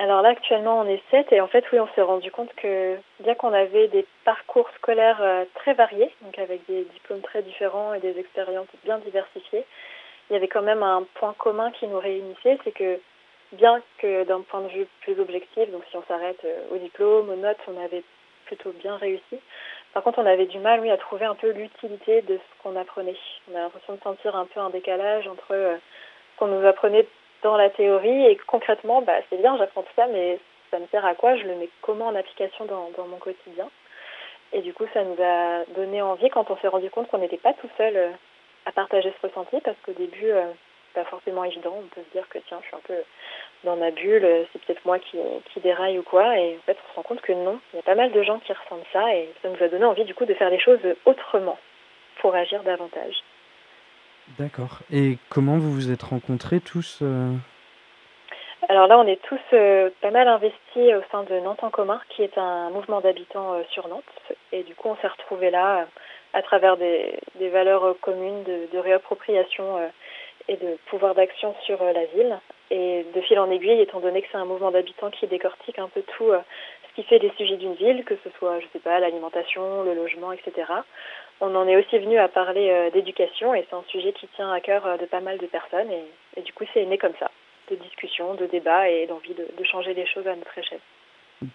Alors 0.00 0.22
là, 0.22 0.28
actuellement, 0.28 0.80
on 0.80 0.86
est 0.86 1.02
7. 1.10 1.32
Et 1.32 1.40
en 1.40 1.48
fait, 1.48 1.64
oui, 1.72 1.80
on 1.80 1.88
s'est 1.94 2.02
rendu 2.02 2.30
compte 2.30 2.54
que 2.54 2.96
bien 3.20 3.34
qu'on 3.34 3.52
avait 3.52 3.88
des 3.88 4.06
parcours 4.24 4.68
scolaires 4.76 5.20
euh, 5.20 5.44
très 5.56 5.74
variés, 5.74 6.14
donc 6.22 6.38
avec 6.38 6.64
des 6.66 6.84
diplômes 6.84 7.22
très 7.22 7.42
différents 7.42 7.92
et 7.94 8.00
des 8.00 8.16
expériences 8.18 8.68
bien 8.84 8.98
diversifiées, 8.98 9.64
il 10.30 10.34
y 10.34 10.36
avait 10.36 10.48
quand 10.48 10.62
même 10.62 10.82
un 10.82 11.04
point 11.14 11.34
commun 11.36 11.72
qui 11.72 11.88
nous 11.88 11.98
réunissait, 11.98 12.58
c'est 12.62 12.72
que 12.72 13.00
bien 13.52 13.82
que 13.98 14.24
d'un 14.24 14.42
point 14.42 14.60
de 14.60 14.68
vue 14.68 14.86
plus 15.00 15.18
objectif, 15.18 15.70
donc 15.70 15.82
si 15.90 15.96
on 15.96 16.04
s'arrête 16.04 16.44
euh, 16.44 16.74
au 16.74 16.76
diplôme, 16.76 17.30
aux 17.30 17.36
notes, 17.36 17.58
on 17.66 17.82
avait 17.82 18.04
plutôt 18.46 18.70
bien 18.72 18.96
réussi. 18.96 19.40
Par 19.94 20.04
contre, 20.04 20.20
on 20.20 20.26
avait 20.26 20.46
du 20.46 20.58
mal, 20.58 20.80
oui, 20.80 20.90
à 20.90 20.96
trouver 20.96 21.24
un 21.24 21.34
peu 21.34 21.50
l'utilité 21.50 22.22
de 22.22 22.36
ce 22.36 22.62
qu'on 22.62 22.76
apprenait. 22.76 23.16
On 23.50 23.56
a 23.56 23.62
l'impression 23.62 23.94
de 23.94 24.00
sentir 24.00 24.36
un 24.36 24.44
peu 24.46 24.60
un 24.60 24.70
décalage 24.70 25.26
entre 25.26 25.52
euh, 25.52 25.76
ce 25.76 26.38
qu'on 26.38 26.46
nous 26.46 26.66
apprenait 26.66 27.06
dans 27.42 27.56
la 27.56 27.70
théorie 27.70 28.26
et 28.26 28.36
concrètement, 28.46 29.02
bah, 29.02 29.18
c'est 29.30 29.38
bien, 29.38 29.56
j'apprends 29.58 29.82
tout 29.82 29.92
ça, 29.96 30.06
mais 30.06 30.38
ça 30.70 30.78
me 30.78 30.86
sert 30.88 31.04
à 31.04 31.14
quoi? 31.14 31.36
Je 31.36 31.44
le 31.44 31.54
mets 31.56 31.68
comment 31.82 32.06
en 32.06 32.14
application 32.14 32.64
dans, 32.64 33.06
mon 33.06 33.18
quotidien? 33.18 33.68
Et 34.52 34.60
du 34.60 34.72
coup, 34.72 34.86
ça 34.94 35.04
nous 35.04 35.16
a 35.22 35.64
donné 35.76 36.00
envie 36.02 36.30
quand 36.30 36.50
on 36.50 36.56
s'est 36.58 36.68
rendu 36.68 36.90
compte 36.90 37.08
qu'on 37.08 37.18
n'était 37.18 37.36
pas 37.36 37.52
tout 37.54 37.68
seul 37.76 37.96
euh, 37.96 38.10
à 38.66 38.72
partager 38.72 39.12
ce 39.20 39.26
ressenti, 39.26 39.60
parce 39.60 39.76
qu'au 39.84 39.92
début, 39.92 40.32
pas 40.94 41.04
forcément 41.04 41.44
évident. 41.44 41.74
On 41.78 41.88
peut 41.88 42.02
se 42.02 42.12
dire 42.12 42.28
que 42.28 42.38
tiens, 42.48 42.58
je 42.62 42.66
suis 42.66 42.76
un 42.76 42.86
peu 42.86 43.02
dans 43.64 43.76
ma 43.76 43.90
bulle, 43.90 44.46
c'est 44.52 44.62
peut-être 44.62 44.84
moi 44.84 44.98
qui, 44.98 45.18
qui 45.52 45.60
déraille 45.60 45.98
ou 45.98 46.02
quoi. 46.02 46.38
Et 46.38 46.56
en 46.56 46.62
fait, 46.66 46.76
on 46.76 46.90
se 46.90 46.96
rend 46.96 47.02
compte 47.02 47.20
que 47.20 47.32
non, 47.32 47.60
il 47.72 47.76
y 47.76 47.80
a 47.80 47.82
pas 47.82 47.94
mal 47.94 48.12
de 48.12 48.22
gens 48.22 48.38
qui 48.38 48.52
ressentent 48.52 48.86
ça 48.92 49.14
et 49.14 49.32
ça 49.42 49.48
nous 49.48 49.62
a 49.62 49.68
donné 49.68 49.84
envie 49.84 50.04
du 50.04 50.14
coup 50.14 50.24
de 50.24 50.34
faire 50.34 50.50
les 50.50 50.60
choses 50.60 50.80
autrement 51.04 51.58
pour 52.20 52.34
agir 52.34 52.62
davantage. 52.62 53.14
D'accord. 54.38 54.80
Et 54.92 55.18
comment 55.30 55.58
vous 55.58 55.72
vous 55.72 55.90
êtes 55.90 56.02
rencontrés 56.02 56.60
tous 56.60 57.00
euh 57.02 57.32
Alors 58.68 58.86
là, 58.86 58.98
on 58.98 59.06
est 59.06 59.20
tous 59.22 59.40
euh, 59.52 59.90
pas 60.00 60.10
mal 60.10 60.28
investis 60.28 60.94
au 60.94 61.02
sein 61.10 61.22
de 61.22 61.40
Nantes 61.40 61.62
en 61.62 61.70
commun, 61.70 62.00
qui 62.10 62.22
est 62.22 62.36
un 62.36 62.70
mouvement 62.70 63.00
d'habitants 63.00 63.54
euh, 63.54 63.62
sur 63.70 63.88
Nantes. 63.88 64.04
Et 64.52 64.62
du 64.62 64.74
coup, 64.74 64.88
on 64.88 64.96
s'est 64.96 65.08
retrouvés 65.08 65.50
là 65.50 65.86
à 66.34 66.42
travers 66.42 66.76
des, 66.76 67.18
valeurs 67.50 67.96
communes 68.00 68.44
de, 68.44 68.68
de 68.72 68.78
réappropriation 68.78 69.78
et 70.46 70.56
de 70.56 70.76
pouvoir 70.86 71.14
d'action 71.14 71.54
sur 71.64 71.82
la 71.82 72.04
ville. 72.06 72.38
Et 72.70 73.06
de 73.14 73.20
fil 73.22 73.38
en 73.38 73.50
aiguille, 73.50 73.80
étant 73.80 74.00
donné 74.00 74.20
que 74.20 74.28
c'est 74.30 74.36
un 74.36 74.44
mouvement 74.44 74.70
d'habitants 74.70 75.10
qui 75.10 75.26
décortique 75.26 75.78
un 75.78 75.88
peu 75.88 76.02
tout 76.02 76.30
ce 76.30 76.94
qui 76.94 77.02
fait 77.04 77.18
les 77.18 77.32
sujets 77.38 77.56
d'une 77.56 77.74
ville, 77.74 78.04
que 78.04 78.16
ce 78.22 78.30
soit, 78.38 78.60
je 78.60 78.66
sais 78.72 78.78
pas, 78.78 79.00
l'alimentation, 79.00 79.84
le 79.84 79.94
logement, 79.94 80.32
etc. 80.32 80.70
On 81.40 81.54
en 81.54 81.68
est 81.68 81.76
aussi 81.76 81.98
venu 81.98 82.18
à 82.18 82.28
parler 82.28 82.90
d'éducation 82.92 83.54
et 83.54 83.64
c'est 83.68 83.76
un 83.76 83.84
sujet 83.88 84.12
qui 84.12 84.26
tient 84.28 84.52
à 84.52 84.60
cœur 84.60 84.98
de 84.98 85.06
pas 85.06 85.20
mal 85.20 85.38
de 85.38 85.46
personnes 85.46 85.90
et, 85.90 86.04
et 86.36 86.42
du 86.42 86.52
coup 86.52 86.64
c'est 86.74 86.84
né 86.84 86.98
comme 86.98 87.14
ça, 87.20 87.30
de 87.70 87.76
discussion, 87.76 88.34
de 88.34 88.46
débat 88.46 88.88
et 88.88 89.06
d'envie 89.06 89.34
de, 89.34 89.46
de 89.56 89.64
changer 89.64 89.94
les 89.94 90.06
choses 90.06 90.26
à 90.26 90.34
notre 90.34 90.58
échelle. 90.58 90.80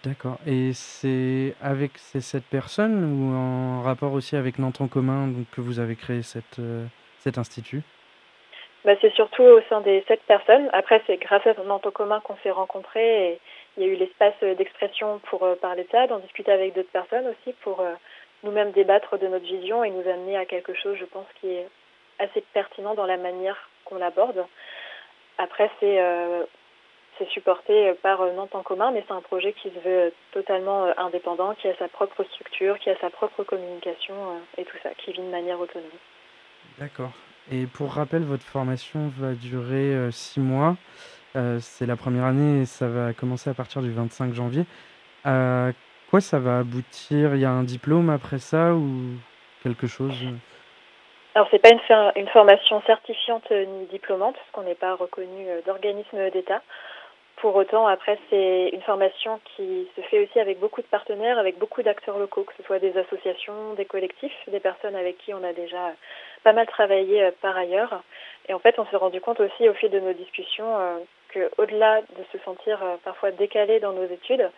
D'accord. 0.02 0.38
Et 0.46 0.72
c'est 0.72 1.54
avec 1.60 1.98
ces 1.98 2.22
sept 2.22 2.44
personnes 2.44 3.04
ou 3.04 3.34
en 3.36 3.82
rapport 3.82 4.12
aussi 4.14 4.34
avec 4.34 4.58
Nantes 4.58 4.80
en 4.80 4.88
commun 4.88 5.26
donc, 5.28 5.46
que 5.50 5.60
vous 5.60 5.78
avez 5.78 5.94
créé 5.94 6.22
cette, 6.22 6.58
euh, 6.58 6.86
cet 7.18 7.36
institut? 7.36 7.82
Bah, 8.86 8.94
c'est 9.02 9.12
surtout 9.12 9.42
au 9.42 9.60
sein 9.68 9.82
des 9.82 10.02
sept 10.08 10.22
personnes. 10.22 10.70
Après, 10.72 11.02
c'est 11.06 11.18
grâce 11.18 11.46
à 11.46 11.54
Nantes 11.64 11.86
en 11.86 11.90
commun 11.90 12.20
qu'on 12.20 12.36
s'est 12.42 12.50
rencontrés 12.50 13.32
et 13.32 13.40
il 13.76 13.82
y 13.82 13.86
a 13.86 13.88
eu 13.90 13.96
l'espace 13.96 14.38
d'expression 14.40 15.20
pour 15.24 15.42
euh, 15.42 15.54
parler 15.54 15.84
de 15.84 15.88
ça, 15.90 16.06
d'en 16.06 16.18
discuter 16.18 16.52
avec 16.52 16.74
d'autres 16.74 16.92
personnes 16.92 17.26
aussi 17.26 17.54
pour 17.60 17.80
euh, 17.80 17.92
nous-mêmes 18.44 18.72
débattre 18.72 19.18
de 19.18 19.26
notre 19.26 19.44
vision 19.44 19.82
et 19.82 19.90
nous 19.90 20.08
amener 20.08 20.36
à 20.36 20.44
quelque 20.44 20.74
chose, 20.74 20.96
je 20.98 21.04
pense, 21.04 21.26
qui 21.40 21.48
est 21.48 21.68
assez 22.18 22.42
pertinent 22.52 22.94
dans 22.94 23.06
la 23.06 23.16
manière 23.16 23.68
qu'on 23.84 23.96
l'aborde. 23.96 24.44
Après, 25.38 25.70
c'est 25.80 26.00
euh, 26.00 26.44
supporté 27.32 27.92
par 28.02 28.20
euh, 28.22 28.32
Nantes 28.32 28.54
en 28.54 28.62
commun, 28.62 28.90
mais 28.90 29.04
c'est 29.06 29.14
un 29.14 29.20
projet 29.20 29.52
qui 29.52 29.70
se 29.70 29.88
veut 29.88 30.12
totalement 30.32 30.86
euh, 30.86 30.92
indépendant, 30.96 31.54
qui 31.54 31.68
a 31.68 31.76
sa 31.76 31.88
propre 31.88 32.24
structure, 32.24 32.78
qui 32.78 32.90
a 32.90 32.98
sa 33.00 33.10
propre 33.10 33.44
communication 33.44 34.14
euh, 34.14 34.60
et 34.60 34.64
tout 34.64 34.76
ça, 34.82 34.90
qui 34.98 35.12
vit 35.12 35.22
de 35.22 35.30
manière 35.30 35.60
autonome. 35.60 35.86
D'accord. 36.78 37.12
Et 37.50 37.66
pour 37.66 37.92
rappel, 37.92 38.22
votre 38.22 38.44
formation 38.44 39.12
va 39.18 39.34
durer 39.34 40.10
six 40.10 40.40
mois. 40.40 40.76
C'est 41.60 41.84
la 41.84 41.94
première 41.94 42.24
année 42.24 42.62
et 42.62 42.64
ça 42.64 42.88
va 42.88 43.12
commencer 43.12 43.50
à 43.50 43.54
partir 43.54 43.82
du 43.82 43.90
25 43.92 44.32
janvier. 44.32 44.64
Quoi 46.10 46.20
ça 46.20 46.38
va 46.38 46.58
aboutir? 46.58 47.34
Il 47.34 47.40
y 47.40 47.44
a 47.44 47.50
un 47.50 47.64
diplôme 47.64 48.10
après 48.10 48.38
ça 48.38 48.74
ou 48.74 49.16
quelque 49.62 49.86
chose? 49.86 50.14
Alors, 51.34 51.48
c'est 51.50 51.58
pas 51.58 51.70
une, 51.70 52.28
formation 52.28 52.80
certifiante 52.86 53.50
ni 53.50 53.86
diplômante, 53.86 54.36
parce 54.36 54.50
qu'on 54.52 54.62
n'est 54.62 54.76
pas 54.76 54.94
reconnu 54.94 55.48
euh, 55.48 55.62
d'organisme 55.66 56.30
d'État. 56.30 56.62
Pour 57.38 57.56
autant, 57.56 57.88
après, 57.88 58.16
c'est 58.30 58.70
une 58.72 58.82
formation 58.82 59.40
qui 59.56 59.88
se 59.96 60.00
fait 60.02 60.22
aussi 60.22 60.38
avec 60.38 60.60
beaucoup 60.60 60.80
de 60.80 60.86
partenaires, 60.86 61.36
avec 61.36 61.58
beaucoup 61.58 61.82
d'acteurs 61.82 62.18
locaux, 62.18 62.44
que 62.44 62.52
ce 62.56 62.62
soit 62.62 62.78
des 62.78 62.96
associations, 62.96 63.74
des 63.74 63.84
collectifs, 63.84 64.36
des 64.46 64.60
personnes 64.60 64.94
avec 64.94 65.18
qui 65.18 65.34
on 65.34 65.42
a 65.42 65.52
déjà 65.52 65.92
pas 66.44 66.52
mal 66.52 66.68
travaillé 66.68 67.24
euh, 67.24 67.30
par 67.42 67.56
ailleurs. 67.56 68.04
Et 68.48 68.54
en 68.54 68.60
fait, 68.60 68.78
on 68.78 68.86
s'est 68.86 68.96
rendu 68.96 69.20
compte 69.20 69.40
aussi 69.40 69.68
au 69.68 69.74
fil 69.74 69.90
de 69.90 69.98
nos 69.98 70.12
discussions 70.12 70.78
euh, 70.78 70.98
qu'au-delà 71.32 72.02
de 72.02 72.24
se 72.30 72.38
sentir 72.44 72.78
parfois 73.02 73.32
décalé 73.32 73.80
dans 73.80 73.92
nos 73.92 74.06
études, 74.06 74.48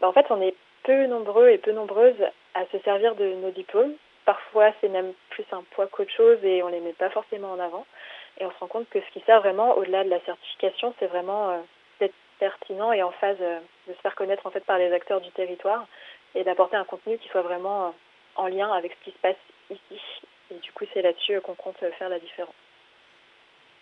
bah, 0.00 0.08
en 0.08 0.12
fait, 0.12 0.26
on 0.30 0.42
est 0.42 0.54
peu 0.84 1.06
nombreux 1.06 1.48
et 1.50 1.58
peu 1.58 1.72
nombreuses 1.72 2.22
à 2.54 2.64
se 2.66 2.78
servir 2.80 3.14
de 3.14 3.34
nos 3.34 3.50
diplômes. 3.50 3.94
Parfois, 4.24 4.72
c'est 4.80 4.88
même 4.88 5.12
plus 5.30 5.44
un 5.52 5.62
poids 5.70 5.86
qu'autre 5.86 6.12
chose 6.12 6.38
et 6.44 6.62
on 6.62 6.68
les 6.68 6.80
met 6.80 6.92
pas 6.92 7.10
forcément 7.10 7.52
en 7.52 7.58
avant. 7.58 7.86
Et 8.40 8.44
on 8.44 8.50
se 8.50 8.58
rend 8.58 8.66
compte 8.66 8.88
que 8.90 9.00
ce 9.00 9.12
qui 9.12 9.24
sert 9.24 9.40
vraiment, 9.40 9.76
au-delà 9.76 10.04
de 10.04 10.10
la 10.10 10.20
certification, 10.20 10.94
c'est 10.98 11.06
vraiment 11.06 11.50
euh, 11.50 11.58
d'être 11.98 12.14
pertinent 12.38 12.92
et 12.92 13.02
en 13.02 13.10
phase 13.12 13.36
euh, 13.40 13.58
de 13.88 13.92
se 13.92 14.00
faire 14.00 14.14
connaître 14.14 14.46
en 14.46 14.50
fait 14.50 14.64
par 14.64 14.78
les 14.78 14.92
acteurs 14.92 15.20
du 15.20 15.30
territoire 15.32 15.86
et 16.34 16.44
d'apporter 16.44 16.76
un 16.76 16.84
contenu 16.84 17.18
qui 17.18 17.28
soit 17.28 17.42
vraiment 17.42 17.86
euh, 17.86 17.90
en 18.36 18.46
lien 18.46 18.70
avec 18.72 18.92
ce 18.92 19.04
qui 19.04 19.16
se 19.16 19.20
passe 19.20 19.36
ici. 19.70 20.00
Et 20.50 20.58
du 20.60 20.72
coup, 20.72 20.84
c'est 20.94 21.02
là-dessus 21.02 21.36
euh, 21.36 21.40
qu'on 21.40 21.54
compte 21.54 21.78
faire 21.98 22.08
la 22.08 22.18
différence. 22.18 22.54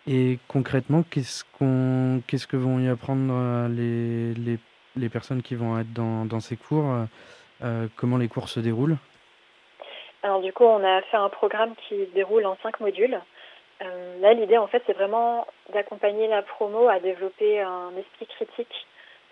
Et 0.07 0.39
concrètement, 0.47 1.03
qu'est-ce 1.03 1.43
qu'on, 1.57 2.21
qu'est-ce 2.27 2.47
que 2.47 2.55
vont 2.55 2.79
y 2.79 2.87
apprendre 2.87 3.67
les, 3.67 4.33
les, 4.35 4.57
les 4.97 5.09
personnes 5.09 5.41
qui 5.41 5.55
vont 5.55 5.79
être 5.79 5.93
dans, 5.93 6.39
ces 6.39 6.57
cours 6.57 6.91
euh, 6.91 7.05
euh, 7.63 7.87
Comment 7.95 8.17
les 8.17 8.27
cours 8.27 8.49
se 8.49 8.59
déroulent? 8.59 8.97
Alors 10.23 10.41
du 10.41 10.51
coup, 10.51 10.63
on 10.63 10.83
a 10.83 11.01
fait 11.03 11.17
un 11.17 11.29
programme 11.29 11.73
qui 11.87 12.07
déroule 12.13 12.45
en 12.45 12.57
cinq 12.63 12.79
modules. 12.79 13.19
Euh, 13.81 14.19
là, 14.19 14.33
l'idée, 14.33 14.57
en 14.57 14.67
fait, 14.67 14.81
c'est 14.87 14.93
vraiment 14.93 15.45
d'accompagner 15.73 16.27
la 16.27 16.41
promo 16.41 16.89
à 16.89 16.99
développer 16.99 17.61
un 17.61 17.91
esprit 17.97 18.25
critique 18.25 18.87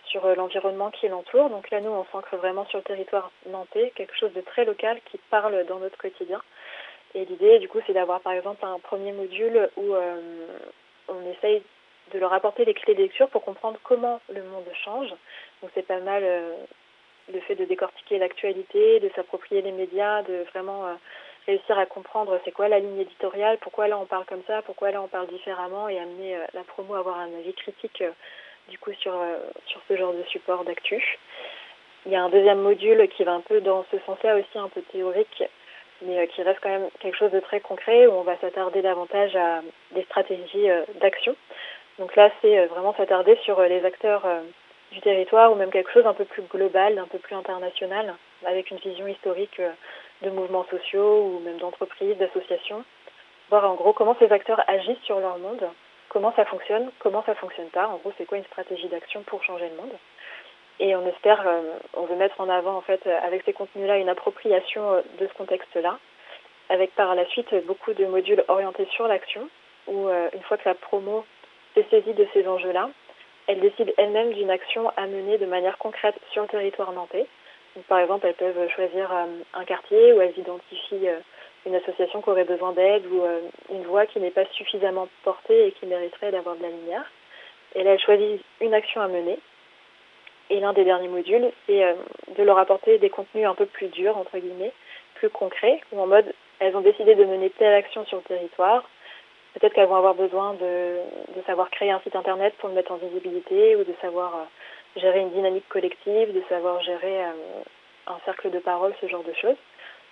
sur 0.05 0.25
l'environnement 0.35 0.91
qui 0.91 1.07
l'entoure. 1.07 1.49
Donc 1.49 1.71
là, 1.71 1.81
nous, 1.81 1.89
on 1.89 2.05
s'ancre 2.11 2.35
vraiment 2.37 2.65
sur 2.67 2.77
le 2.77 2.83
territoire 2.83 3.31
nantais, 3.49 3.91
quelque 3.95 4.15
chose 4.15 4.31
de 4.33 4.41
très 4.41 4.63
local 4.63 4.99
qui 5.05 5.19
parle 5.31 5.65
dans 5.65 5.79
notre 5.79 5.97
quotidien. 5.97 6.41
Et 7.15 7.25
l'idée, 7.25 7.59
du 7.59 7.67
coup, 7.67 7.79
c'est 7.87 7.93
d'avoir, 7.93 8.21
par 8.21 8.33
exemple, 8.33 8.63
un 8.63 8.77
premier 8.79 9.13
module 9.13 9.69
où 9.77 9.95
on 11.07 11.31
essaye 11.31 11.63
de 12.13 12.19
leur 12.19 12.33
apporter 12.33 12.65
les 12.65 12.73
clés 12.73 12.93
de 12.93 13.01
lecture 13.01 13.29
pour 13.29 13.43
comprendre 13.43 13.79
comment 13.83 14.21
le 14.29 14.43
monde 14.43 14.65
change. 14.83 15.09
Donc 15.65 15.71
c'est 15.73 15.87
pas 15.87 15.99
mal 15.99 16.21
euh, 16.23 16.53
le 17.33 17.39
fait 17.39 17.55
de 17.55 17.65
décortiquer 17.65 18.19
l'actualité, 18.19 18.99
de 18.99 19.09
s'approprier 19.15 19.63
les 19.63 19.71
médias, 19.71 20.21
de 20.21 20.45
vraiment 20.53 20.85
euh, 20.85 20.93
réussir 21.47 21.75
à 21.79 21.87
comprendre 21.87 22.39
c'est 22.45 22.51
quoi 22.51 22.67
la 22.67 22.77
ligne 22.77 22.99
éditoriale, 22.99 23.57
pourquoi 23.61 23.87
là 23.87 23.97
on 23.97 24.05
parle 24.05 24.25
comme 24.25 24.43
ça, 24.45 24.61
pourquoi 24.61 24.91
là 24.91 25.01
on 25.01 25.07
parle 25.07 25.25
différemment 25.25 25.89
et 25.89 25.97
amener 25.97 26.35
euh, 26.35 26.45
la 26.53 26.61
promo 26.61 26.93
à 26.93 26.99
avoir 26.99 27.17
un 27.17 27.33
avis 27.39 27.55
critique 27.55 28.03
du 28.69 28.77
coup 28.77 28.93
sur, 28.99 29.19
sur 29.65 29.81
ce 29.87 29.97
genre 29.97 30.13
de 30.13 30.21
support 30.25 30.65
d'actu. 30.65 31.03
Il 32.05 32.11
y 32.11 32.15
a 32.15 32.21
un 32.21 32.29
deuxième 32.29 32.61
module 32.61 33.07
qui 33.07 33.23
va 33.23 33.31
un 33.31 33.41
peu 33.41 33.59
dans 33.59 33.85
ce 33.89 33.97
sens-là 34.05 34.35
aussi 34.35 34.59
un 34.59 34.69
peu 34.69 34.83
théorique, 34.91 35.43
mais 36.03 36.27
qui 36.27 36.43
reste 36.43 36.59
quand 36.61 36.69
même 36.69 36.89
quelque 36.99 37.17
chose 37.17 37.31
de 37.31 37.39
très 37.39 37.59
concret 37.59 38.05
où 38.05 38.11
on 38.11 38.21
va 38.21 38.37
s'attarder 38.37 38.83
davantage 38.83 39.35
à 39.35 39.61
des 39.93 40.03
stratégies 40.03 40.67
d'action. 41.01 41.35
Donc 41.97 42.15
là, 42.15 42.29
c'est 42.41 42.67
vraiment 42.67 42.93
s'attarder 42.93 43.35
sur 43.45 43.59
les 43.61 43.83
acteurs 43.83 44.27
du 44.91 45.01
territoire 45.01 45.51
ou 45.51 45.55
même 45.55 45.71
quelque 45.71 45.91
chose 45.91 46.05
un 46.05 46.13
peu 46.13 46.25
plus 46.25 46.43
global, 46.43 46.97
un 46.97 47.07
peu 47.07 47.19
plus 47.19 47.35
international, 47.35 48.15
avec 48.45 48.71
une 48.71 48.77
vision 48.77 49.07
historique 49.07 49.59
euh, 49.59 49.71
de 50.21 50.29
mouvements 50.29 50.65
sociaux 50.69 51.25
ou 51.25 51.39
même 51.39 51.57
d'entreprises, 51.57 52.17
d'associations. 52.17 52.83
Voir 53.49 53.69
en 53.69 53.75
gros 53.75 53.93
comment 53.93 54.15
ces 54.19 54.31
acteurs 54.31 54.63
agissent 54.67 55.01
sur 55.03 55.19
leur 55.19 55.37
monde, 55.37 55.67
comment 56.09 56.33
ça 56.35 56.45
fonctionne, 56.45 56.91
comment 56.99 57.23
ça 57.25 57.35
fonctionne 57.35 57.69
pas. 57.69 57.87
En 57.87 57.97
gros, 57.97 58.13
c'est 58.17 58.25
quoi 58.25 58.37
une 58.37 58.45
stratégie 58.45 58.87
d'action 58.87 59.21
pour 59.23 59.43
changer 59.43 59.69
le 59.69 59.75
monde. 59.75 59.93
Et 60.79 60.95
on 60.95 61.07
espère, 61.07 61.43
euh, 61.47 61.61
on 61.93 62.05
veut 62.05 62.15
mettre 62.15 62.39
en 62.41 62.49
avant 62.49 62.75
en 62.75 62.81
fait 62.81 63.05
euh, 63.07 63.17
avec 63.23 63.43
ces 63.45 63.53
contenus-là 63.53 63.97
une 63.97 64.09
appropriation 64.09 65.03
de 65.19 65.27
ce 65.27 65.33
contexte-là, 65.33 65.99
avec 66.69 66.93
par 66.95 67.13
la 67.15 67.25
suite 67.27 67.53
beaucoup 67.65 67.93
de 67.93 68.05
modules 68.05 68.43
orientés 68.47 68.87
sur 68.91 69.07
l'action, 69.07 69.47
où 69.87 70.09
une 70.09 70.41
fois 70.41 70.57
que 70.57 70.67
la 70.67 70.73
promo 70.73 71.23
s'est 71.75 71.85
saisie 71.91 72.15
de 72.15 72.27
ces 72.33 72.47
enjeux-là, 72.47 72.89
elle 73.47 73.59
décide 73.59 73.93
elle-même 73.97 74.33
d'une 74.33 74.49
action 74.49 74.91
à 74.97 75.07
mener 75.07 75.37
de 75.37 75.45
manière 75.45 75.77
concrète 75.77 76.15
sur 76.31 76.43
le 76.43 76.47
territoire 76.47 76.91
nantais. 76.91 77.27
Par 77.87 77.99
exemple, 77.99 78.25
elles 78.25 78.35
peuvent 78.35 78.69
choisir 78.69 79.11
euh, 79.11 79.25
un 79.53 79.65
quartier 79.65 80.13
où 80.13 80.21
elles 80.21 80.37
identifient 80.37 81.09
euh, 81.09 81.19
une 81.65 81.75
association 81.75 82.21
qui 82.21 82.29
aurait 82.29 82.45
besoin 82.45 82.71
d'aide 82.71 83.05
ou 83.07 83.21
euh, 83.21 83.41
une 83.71 83.83
voix 83.83 84.05
qui 84.05 84.19
n'est 84.19 84.31
pas 84.31 84.45
suffisamment 84.53 85.07
portée 85.23 85.67
et 85.67 85.71
qui 85.73 85.85
mériterait 85.85 86.31
d'avoir 86.31 86.55
de 86.55 86.63
la 86.63 86.69
lumière. 86.69 87.03
Et 87.75 87.83
là, 87.83 87.91
elles 87.93 87.99
choisissent 87.99 88.41
une 88.61 88.73
action 88.73 89.01
à 89.01 89.07
mener. 89.07 89.37
Et 90.49 90.59
l'un 90.59 90.73
des 90.73 90.85
derniers 90.85 91.07
modules, 91.07 91.51
c'est 91.65 91.95
de 92.37 92.43
leur 92.43 92.59
apporter 92.59 92.99
des 92.99 93.09
contenus 93.09 93.47
un 93.47 93.55
peu 93.55 93.65
plus 93.65 93.87
durs, 93.87 94.15
entre 94.15 94.37
guillemets, 94.37 94.71
plus 95.15 95.31
concrets, 95.31 95.81
ou 95.91 95.99
en 95.99 96.05
mode, 96.05 96.31
elles 96.59 96.75
ont 96.77 96.81
décidé 96.81 97.15
de 97.15 97.25
mener 97.25 97.49
telle 97.49 97.73
action 97.73 98.05
sur 98.05 98.17
le 98.17 98.23
territoire. 98.23 98.87
Peut-être 99.55 99.73
qu'elles 99.73 99.87
vont 99.87 99.95
avoir 99.95 100.15
besoin 100.15 100.53
de, 100.55 100.99
de 101.35 101.41
savoir 101.45 101.69
créer 101.69 101.89
un 101.89 102.01
site 102.01 102.15
internet 102.15 102.53
pour 102.57 102.67
le 102.67 102.75
mettre 102.75 102.91
en 102.91 102.97
visibilité, 102.97 103.77
ou 103.77 103.85
de 103.85 103.93
savoir 104.01 104.35
euh, 104.35 104.99
gérer 104.99 105.21
une 105.21 105.31
dynamique 105.31 105.67
collective, 105.69 106.33
de 106.33 106.43
savoir 106.49 106.81
gérer 106.81 107.23
euh, 107.23 107.31
un 108.07 108.19
cercle 108.25 108.51
de 108.51 108.59
parole, 108.59 108.93
ce 108.99 109.07
genre 109.07 109.23
de 109.23 109.33
choses. 109.33 109.55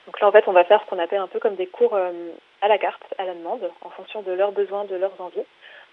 Donc 0.05 0.19
là, 0.21 0.27
en 0.27 0.31
fait, 0.31 0.47
on 0.47 0.53
va 0.53 0.63
faire 0.63 0.81
ce 0.81 0.89
qu'on 0.89 0.99
appelle 0.99 1.19
un 1.19 1.27
peu 1.27 1.39
comme 1.39 1.55
des 1.55 1.67
cours 1.67 1.93
euh, 1.93 2.11
à 2.61 2.69
la 2.69 2.77
carte, 2.77 3.03
à 3.17 3.25
la 3.25 3.33
demande, 3.33 3.69
en 3.81 3.89
fonction 3.89 4.21
de 4.21 4.31
leurs 4.31 4.53
besoins, 4.53 4.85
de 4.85 4.95
leurs 4.95 5.19
envies. 5.19 5.45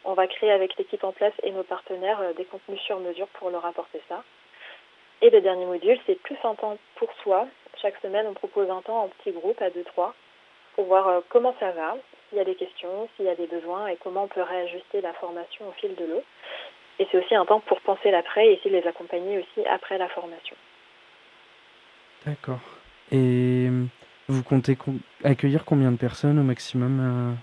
On 0.05 0.14
va 0.14 0.28
créer 0.28 0.53
avec 0.53 0.76
l'équipe 0.76 1.03
en 1.03 1.12
place 1.12 1.34
et 1.42 1.51
nos 1.51 1.64
partenaires 1.64 2.22
des 2.36 2.44
contenus 2.44 2.80
sur 2.80 3.01
mesure 3.01 3.26
pour 3.34 3.51
leur 3.51 3.66
apporter 3.66 4.01
ça. 4.09 4.22
Et 5.22 5.28
le 5.28 5.40
dernier 5.40 5.66
module, 5.66 5.98
c'est 6.07 6.14
plus 6.22 6.38
un 6.44 6.55
temps 6.55 6.78
pour 6.94 7.12
soi. 7.22 7.48
Chaque 7.82 7.98
semaine, 8.01 8.26
on 8.28 8.32
propose 8.32 8.70
un 8.70 8.80
temps 8.80 9.03
en 9.03 9.09
petits 9.09 9.32
groupes 9.32 9.61
à 9.61 9.68
2-3 9.68 10.12
pour 10.76 10.84
voir 10.84 11.22
comment 11.28 11.55
ça 11.61 11.72
va, 11.72 11.96
s'il 12.31 12.39
y 12.39 12.41
a 12.41 12.45
des 12.45 12.55
questions, 12.55 13.09
s'il 13.16 13.26
y 13.26 13.28
a 13.28 13.35
des 13.35 13.47
besoins 13.47 13.89
et 13.89 13.97
comment 13.97 14.24
on 14.24 14.28
peut 14.28 14.43
réajuster 14.43 15.03
la 15.03 15.12
formation 15.14 15.68
au 15.68 15.72
fil 15.72 15.95
de 15.97 16.07
l'eau. 16.07 16.22
Et 16.99 17.07
c'est 17.11 17.18
aussi 17.18 17.35
un 17.35 17.45
temps 17.45 17.61
pour 17.61 17.81
penser 17.81 18.11
l'après 18.11 18.47
et 18.47 18.53
essayer 18.55 18.70
de 18.70 18.81
les 18.81 18.87
accompagner 18.87 19.39
aussi 19.39 19.66
après 19.68 19.99
la 19.99 20.09
formation. 20.09 20.57
D'accord. 22.26 22.61
Et 23.11 23.68
vous 24.28 24.43
comptez 24.45 24.76
com- 24.76 25.01
accueillir 25.24 25.64
combien 25.64 25.91
de 25.91 25.99
personnes 25.99 26.39
au 26.39 26.43
maximum 26.43 27.01
euh? 27.01 27.35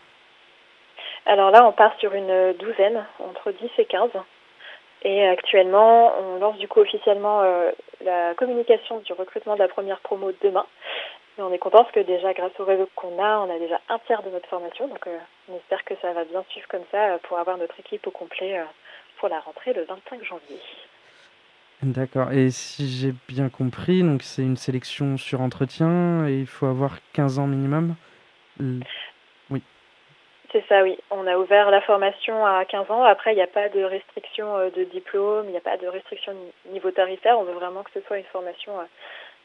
Alors 1.25 1.51
là, 1.51 1.67
on 1.67 1.73
part 1.73 1.93
sur 1.99 2.13
une 2.13 2.53
douzaine, 2.53 3.05
entre 3.19 3.51
10 3.51 3.69
et 3.79 3.85
15. 3.85 4.11
Et 5.03 5.27
actuellement, 5.27 6.13
on 6.19 6.39
lance 6.39 6.57
du 6.57 6.67
coup 6.67 6.79
officiellement 6.79 7.41
euh, 7.41 7.71
la 8.03 8.33
communication 8.35 8.99
du 8.99 9.13
recrutement 9.13 9.55
de 9.55 9.59
la 9.59 9.67
première 9.67 9.99
promo 9.99 10.31
demain. 10.41 10.65
Et 11.37 11.41
on 11.41 11.53
est 11.53 11.59
content 11.59 11.83
parce 11.83 11.91
que 11.91 11.99
déjà, 11.99 12.33
grâce 12.33 12.59
au 12.59 12.65
réseau 12.65 12.89
qu'on 12.95 13.21
a, 13.21 13.39
on 13.39 13.55
a 13.55 13.59
déjà 13.59 13.79
un 13.89 13.99
tiers 13.99 14.23
de 14.23 14.29
notre 14.29 14.49
formation. 14.49 14.87
Donc 14.87 15.05
euh, 15.05 15.17
on 15.49 15.57
espère 15.57 15.83
que 15.85 15.93
ça 16.01 16.11
va 16.13 16.23
bien 16.25 16.43
suivre 16.49 16.67
comme 16.67 16.85
ça 16.91 17.13
euh, 17.13 17.17
pour 17.23 17.37
avoir 17.37 17.57
notre 17.57 17.79
équipe 17.79 18.07
au 18.07 18.11
complet 18.11 18.57
euh, 18.57 18.63
pour 19.19 19.29
la 19.29 19.39
rentrée 19.39 19.73
le 19.73 19.83
25 19.83 20.23
janvier. 20.23 20.59
D'accord. 21.83 22.31
Et 22.31 22.49
si 22.49 22.89
j'ai 22.89 23.13
bien 23.27 23.49
compris, 23.49 24.01
donc 24.01 24.23
c'est 24.23 24.41
une 24.41 24.57
sélection 24.57 25.17
sur 25.17 25.41
entretien 25.41 26.27
et 26.27 26.39
il 26.39 26.47
faut 26.47 26.65
avoir 26.65 26.97
15 27.13 27.37
ans 27.37 27.45
minimum? 27.45 27.95
Oui. 28.59 29.61
C'est 30.51 30.65
ça, 30.67 30.81
oui. 30.81 30.97
On 31.11 31.27
a 31.27 31.37
ouvert 31.37 31.69
la 31.69 31.81
formation 31.81 32.47
à 32.47 32.65
15 32.65 32.89
ans. 32.89 33.03
Après, 33.03 33.33
il 33.33 33.35
n'y 33.35 33.43
a 33.43 33.47
pas 33.47 33.69
de 33.69 33.83
restriction 33.83 34.69
de 34.75 34.83
diplôme, 34.85 35.45
il 35.45 35.51
n'y 35.51 35.57
a 35.57 35.61
pas 35.61 35.77
de 35.77 35.85
restriction 35.85 36.33
niveau 36.71 36.89
tarifaire. 36.89 37.37
On 37.37 37.43
veut 37.43 37.53
vraiment 37.53 37.83
que 37.83 37.91
ce 37.93 38.01
soit 38.07 38.17
une 38.17 38.25
formation 38.25 38.71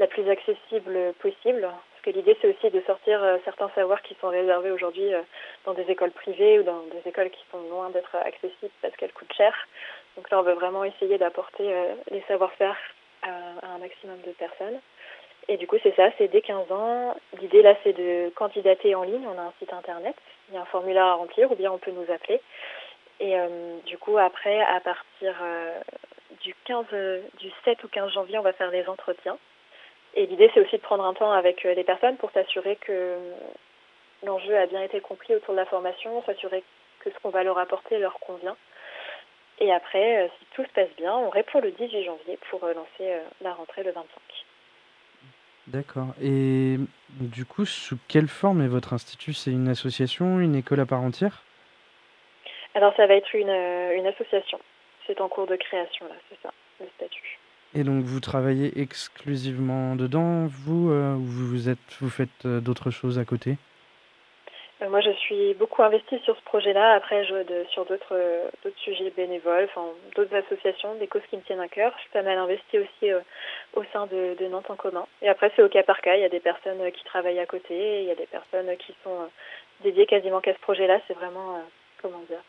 la 0.02 0.08
plus 0.08 0.28
accessible 0.28 1.14
possible. 1.20 1.62
Parce 1.62 2.02
que 2.04 2.10
l'idée, 2.10 2.36
c'est 2.40 2.48
aussi 2.48 2.70
de 2.70 2.82
sortir 2.82 3.22
euh, 3.22 3.38
certains 3.44 3.70
savoirs 3.74 4.02
qui 4.02 4.16
sont 4.20 4.28
réservés 4.28 4.72
aujourd'hui 4.72 5.08
dans 5.64 5.74
des 5.74 5.88
écoles 5.90 6.10
privées 6.10 6.58
ou 6.58 6.62
dans 6.64 6.82
des 6.92 7.08
écoles 7.08 7.30
qui 7.30 7.44
sont 7.50 7.62
loin 7.70 7.90
d'être 7.90 8.16
accessibles 8.16 8.72
parce 8.82 8.94
qu'elles 8.96 9.12
coûtent 9.12 9.32
cher. 9.32 9.54
Donc 10.16 10.28
là, 10.30 10.40
on 10.40 10.42
veut 10.42 10.54
vraiment 10.54 10.84
essayer 10.84 11.16
d'apporter 11.16 11.64
les 12.10 12.22
savoir-faire 12.28 12.76
à 13.22 13.74
un 13.74 13.78
maximum 13.78 14.20
de 14.26 14.32
personnes. 14.32 14.80
Et 15.48 15.56
du 15.56 15.66
coup, 15.66 15.76
c'est 15.82 15.94
ça, 15.96 16.10
c'est 16.18 16.28
dès 16.28 16.40
15 16.40 16.70
ans. 16.70 17.16
L'idée 17.40 17.62
là, 17.62 17.74
c'est 17.82 17.92
de 17.92 18.30
candidater 18.30 18.94
en 18.94 19.02
ligne. 19.02 19.26
On 19.26 19.38
a 19.38 19.42
un 19.42 19.52
site 19.58 19.72
internet, 19.72 20.14
il 20.48 20.54
y 20.54 20.58
a 20.58 20.62
un 20.62 20.66
formulaire 20.66 21.04
à 21.04 21.14
remplir, 21.14 21.50
ou 21.50 21.56
bien 21.56 21.72
on 21.72 21.78
peut 21.78 21.90
nous 21.90 22.12
appeler. 22.12 22.40
Et 23.20 23.38
euh, 23.38 23.78
du 23.86 23.98
coup, 23.98 24.18
après, 24.18 24.60
à 24.60 24.80
partir 24.80 25.34
euh, 25.42 25.78
du 26.42 26.54
15, 26.64 26.86
du 27.38 27.50
7 27.64 27.82
ou 27.84 27.88
15 27.88 28.12
janvier, 28.12 28.38
on 28.38 28.42
va 28.42 28.52
faire 28.52 28.70
des 28.70 28.86
entretiens. 28.88 29.38
Et 30.14 30.26
l'idée, 30.26 30.50
c'est 30.52 30.60
aussi 30.60 30.76
de 30.76 30.82
prendre 30.82 31.04
un 31.04 31.14
temps 31.14 31.32
avec 31.32 31.64
euh, 31.64 31.74
les 31.74 31.84
personnes 31.84 32.16
pour 32.16 32.30
s'assurer 32.32 32.76
que 32.76 33.16
l'enjeu 34.24 34.56
a 34.56 34.66
bien 34.66 34.82
été 34.82 35.00
compris 35.00 35.34
autour 35.34 35.54
de 35.54 35.58
la 35.58 35.66
formation, 35.66 36.22
s'assurer 36.24 36.62
que 37.00 37.10
ce 37.10 37.18
qu'on 37.22 37.30
va 37.30 37.42
leur 37.42 37.58
apporter 37.58 37.98
leur 37.98 38.18
convient. 38.20 38.56
Et 39.58 39.72
après, 39.72 40.30
si 40.38 40.46
tout 40.54 40.64
se 40.64 40.70
passe 40.70 40.94
bien, 40.96 41.14
on 41.14 41.30
répond 41.30 41.60
le 41.60 41.70
18 41.70 42.04
janvier 42.04 42.38
pour 42.50 42.60
lancer 42.66 43.18
la 43.40 43.52
rentrée 43.52 43.82
le 43.82 43.92
25. 43.92 44.06
D'accord. 45.68 46.08
Et 46.20 46.76
du 47.10 47.44
coup, 47.44 47.64
sous 47.64 47.96
quelle 48.08 48.28
forme 48.28 48.62
est 48.62 48.68
votre 48.68 48.92
institut? 48.92 49.32
C'est 49.32 49.52
une 49.52 49.68
association, 49.68 50.40
une 50.40 50.56
école 50.56 50.80
à 50.80 50.86
part 50.86 51.00
entière? 51.00 51.44
Alors, 52.74 52.94
ça 52.96 53.06
va 53.06 53.14
être 53.14 53.34
une, 53.34 53.48
euh, 53.48 53.96
une 53.96 54.06
association. 54.06 54.58
C'est 55.06 55.20
en 55.20 55.28
cours 55.28 55.46
de 55.46 55.56
création, 55.56 56.06
là, 56.06 56.14
c'est 56.28 56.40
ça, 56.42 56.52
le 56.80 56.86
statut. 56.96 57.38
Et 57.74 57.84
donc, 57.84 58.04
vous 58.04 58.20
travaillez 58.20 58.78
exclusivement 58.78 59.96
dedans, 59.96 60.46
vous, 60.46 60.90
euh, 60.90 61.14
ou 61.14 61.24
vous, 61.24 61.70
êtes, 61.70 61.78
vous 62.00 62.10
faites 62.10 62.44
euh, 62.44 62.60
d'autres 62.60 62.90
choses 62.90 63.18
à 63.18 63.24
côté? 63.24 63.56
Euh, 64.82 64.90
moi, 64.90 65.00
je 65.00 65.10
suis 65.12 65.54
beaucoup 65.54 65.82
investie 65.82 66.18
sur 66.18 66.36
ce 66.36 66.42
projet-là. 66.42 66.92
Après, 66.92 67.24
je 67.24 67.32
de, 67.32 67.64
sur 67.70 67.86
d'autres 67.86 68.50
sujets 68.76 69.10
bénévoles, 69.16 69.70
enfin 69.74 69.86
d'autres 70.14 70.36
associations, 70.36 70.96
des 70.96 71.06
causes 71.06 71.22
qui 71.30 71.38
me 71.38 71.42
tiennent 71.42 71.60
à 71.60 71.68
cœur. 71.68 71.94
Je 71.96 72.02
suis 72.02 72.10
pas 72.10 72.20
mal 72.20 72.36
investie 72.36 72.78
aussi 72.78 73.10
au 73.72 73.84
sein 73.90 74.06
de, 74.06 74.36
de, 74.38 74.48
Nantes 74.48 74.70
en 74.70 74.76
commun. 74.76 75.06
Et 75.22 75.30
après, 75.30 75.50
c'est 75.56 75.62
au 75.62 75.70
cas 75.70 75.82
par 75.82 76.02
cas. 76.02 76.16
Il 76.16 76.20
y 76.20 76.26
a 76.26 76.28
des 76.28 76.40
personnes 76.40 76.92
qui 76.92 77.04
travaillent 77.04 77.40
à 77.40 77.46
côté, 77.46 78.02
il 78.02 78.06
y 78.06 78.10
a 78.10 78.16
des 78.16 78.26
personnes 78.26 78.76
qui 78.76 78.94
sont 79.02 79.30
dédiées 79.82 80.06
quasiment 80.06 80.42
qu'à 80.42 80.52
ce 80.52 80.60
projet-là. 80.60 81.00
C'est 81.08 81.14
vraiment, 81.14 81.62
comment 82.02 82.20
dire, 82.28 82.42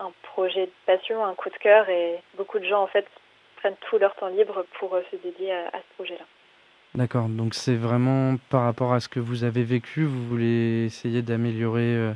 un 0.00 0.12
projet 0.22 0.64
de 0.64 0.72
passion, 0.86 1.26
un 1.26 1.34
coup 1.34 1.50
de 1.50 1.58
cœur. 1.58 1.90
Et 1.90 2.20
beaucoup 2.38 2.58
de 2.58 2.64
gens, 2.64 2.82
en 2.82 2.86
fait, 2.86 3.06
prennent 3.64 3.76
tout 3.88 3.96
leur 3.98 4.14
temps 4.16 4.28
libre 4.28 4.66
pour 4.78 4.90
se 5.10 5.16
dédier 5.16 5.52
à 5.52 5.78
ce 5.78 5.94
projet-là. 5.94 6.24
D'accord, 6.94 7.28
donc 7.28 7.54
c'est 7.54 7.74
vraiment 7.74 8.36
par 8.50 8.64
rapport 8.64 8.92
à 8.92 9.00
ce 9.00 9.08
que 9.08 9.20
vous 9.20 9.42
avez 9.42 9.64
vécu, 9.64 10.04
vous 10.04 10.22
voulez 10.28 10.84
essayer 10.84 11.22
d'améliorer 11.22 11.80
euh, 11.96 12.12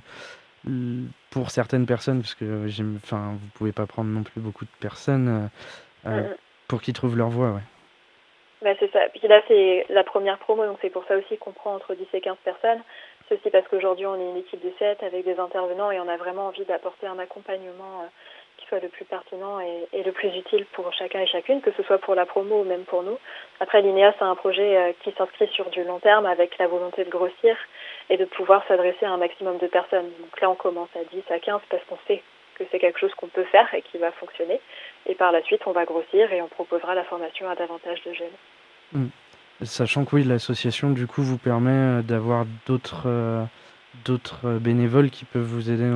pour 1.30 1.50
certaines 1.50 1.86
personnes, 1.86 2.20
parce 2.20 2.34
que 2.34 2.66
enfin, 2.96 3.32
vous 3.32 3.48
pouvez 3.54 3.72
pas 3.72 3.86
prendre 3.86 4.10
non 4.10 4.24
plus 4.24 4.42
beaucoup 4.42 4.66
de 4.66 4.70
personnes 4.78 5.50
euh, 6.06 6.10
euh, 6.10 6.34
pour 6.68 6.82
qu'ils 6.82 6.92
trouvent 6.92 7.16
leur 7.16 7.30
voie, 7.30 7.52
ouais. 7.52 7.66
Bah, 8.60 8.70
c'est 8.78 8.92
ça. 8.92 9.00
Puis 9.14 9.26
là, 9.26 9.40
c'est 9.48 9.86
la 9.88 10.04
première 10.04 10.38
promo, 10.38 10.66
donc 10.66 10.78
c'est 10.82 10.90
pour 10.90 11.04
ça 11.06 11.16
aussi 11.16 11.38
qu'on 11.38 11.52
prend 11.52 11.74
entre 11.74 11.94
10 11.94 12.06
et 12.12 12.20
15 12.20 12.36
personnes. 12.44 12.82
Ceci 13.28 13.50
parce 13.50 13.66
qu'aujourd'hui, 13.68 14.06
on 14.06 14.16
est 14.16 14.30
une 14.30 14.36
équipe 14.36 14.62
de 14.62 14.72
7 14.78 15.02
avec 15.02 15.24
des 15.24 15.38
intervenants 15.38 15.90
et 15.90 15.98
on 15.98 16.08
a 16.08 16.16
vraiment 16.16 16.48
envie 16.48 16.64
d'apporter 16.64 17.06
un 17.06 17.18
accompagnement 17.18 18.04
soit 18.68 18.80
le 18.80 18.88
plus 18.88 19.04
pertinent 19.04 19.60
et, 19.60 20.02
le 20.02 20.12
plus 20.12 20.28
utile 20.28 20.66
pour 20.72 20.92
chacun 20.92 21.20
et 21.20 21.26
chacune, 21.26 21.60
que 21.60 21.70
ce 21.72 21.82
soit 21.82 21.98
pour 21.98 22.14
la 22.14 22.26
promo 22.26 22.60
ou 22.60 22.64
même 22.64 22.84
pour 22.84 23.02
nous. 23.02 23.18
Après, 23.60 23.82
l'INEA, 23.82 24.14
c'est 24.18 24.24
un 24.24 24.34
projet 24.34 24.76
euh, 24.76 24.92
qui 25.02 25.12
s'inscrit 25.12 25.48
sur 25.48 25.68
du 25.70 25.84
long 25.84 25.98
terme 25.98 26.26
avec 26.26 26.56
la 26.58 26.66
volonté 26.66 27.04
de 27.04 27.10
grossir 27.10 27.56
et 28.10 28.16
de 28.16 28.24
pouvoir 28.24 28.64
s'adresser 28.68 29.04
à 29.04 29.10
un 29.10 29.16
maximum 29.16 29.58
de 29.58 29.66
personnes. 29.66 30.10
Donc 30.20 30.40
là, 30.40 30.50
on 30.50 30.54
commence 30.54 30.88
à 30.94 31.04
10, 31.12 31.22
à 31.30 31.38
15 31.38 31.60
parce 31.70 31.82
qu'on 31.84 31.98
sait 32.06 32.22
que 32.58 32.64
c'est 32.70 32.78
quelque 32.78 32.98
chose 32.98 33.14
qu'on 33.14 33.28
peut 33.28 33.44
faire 33.44 33.72
et 33.74 33.82
qui 33.82 33.98
va 33.98 34.12
fonctionner. 34.12 34.60
Et 35.06 35.14
par 35.14 35.32
la 35.32 35.42
suite, 35.42 35.62
on 35.66 35.72
va 35.72 35.84
grossir 35.84 36.32
et 36.32 36.42
on 36.42 36.48
proposera 36.48 36.94
la 36.94 37.04
formation 37.04 37.48
à 37.48 37.54
davantage 37.54 38.02
de 38.04 38.12
jeunes. 38.12 38.26
Hmm. 38.92 39.08
Sachant 39.62 40.04
que 40.04 40.16
oui, 40.16 40.24
l'association, 40.24 40.90
du 40.90 41.06
coup, 41.06 41.22
vous 41.22 41.38
permet 41.38 41.70
euh, 41.70 42.02
d'avoir 42.02 42.46
euh, 43.06 43.44
d'autres 44.04 44.58
bénévoles 44.58 45.10
qui 45.10 45.24
peuvent 45.24 45.42
vous 45.42 45.70
aider 45.70 45.90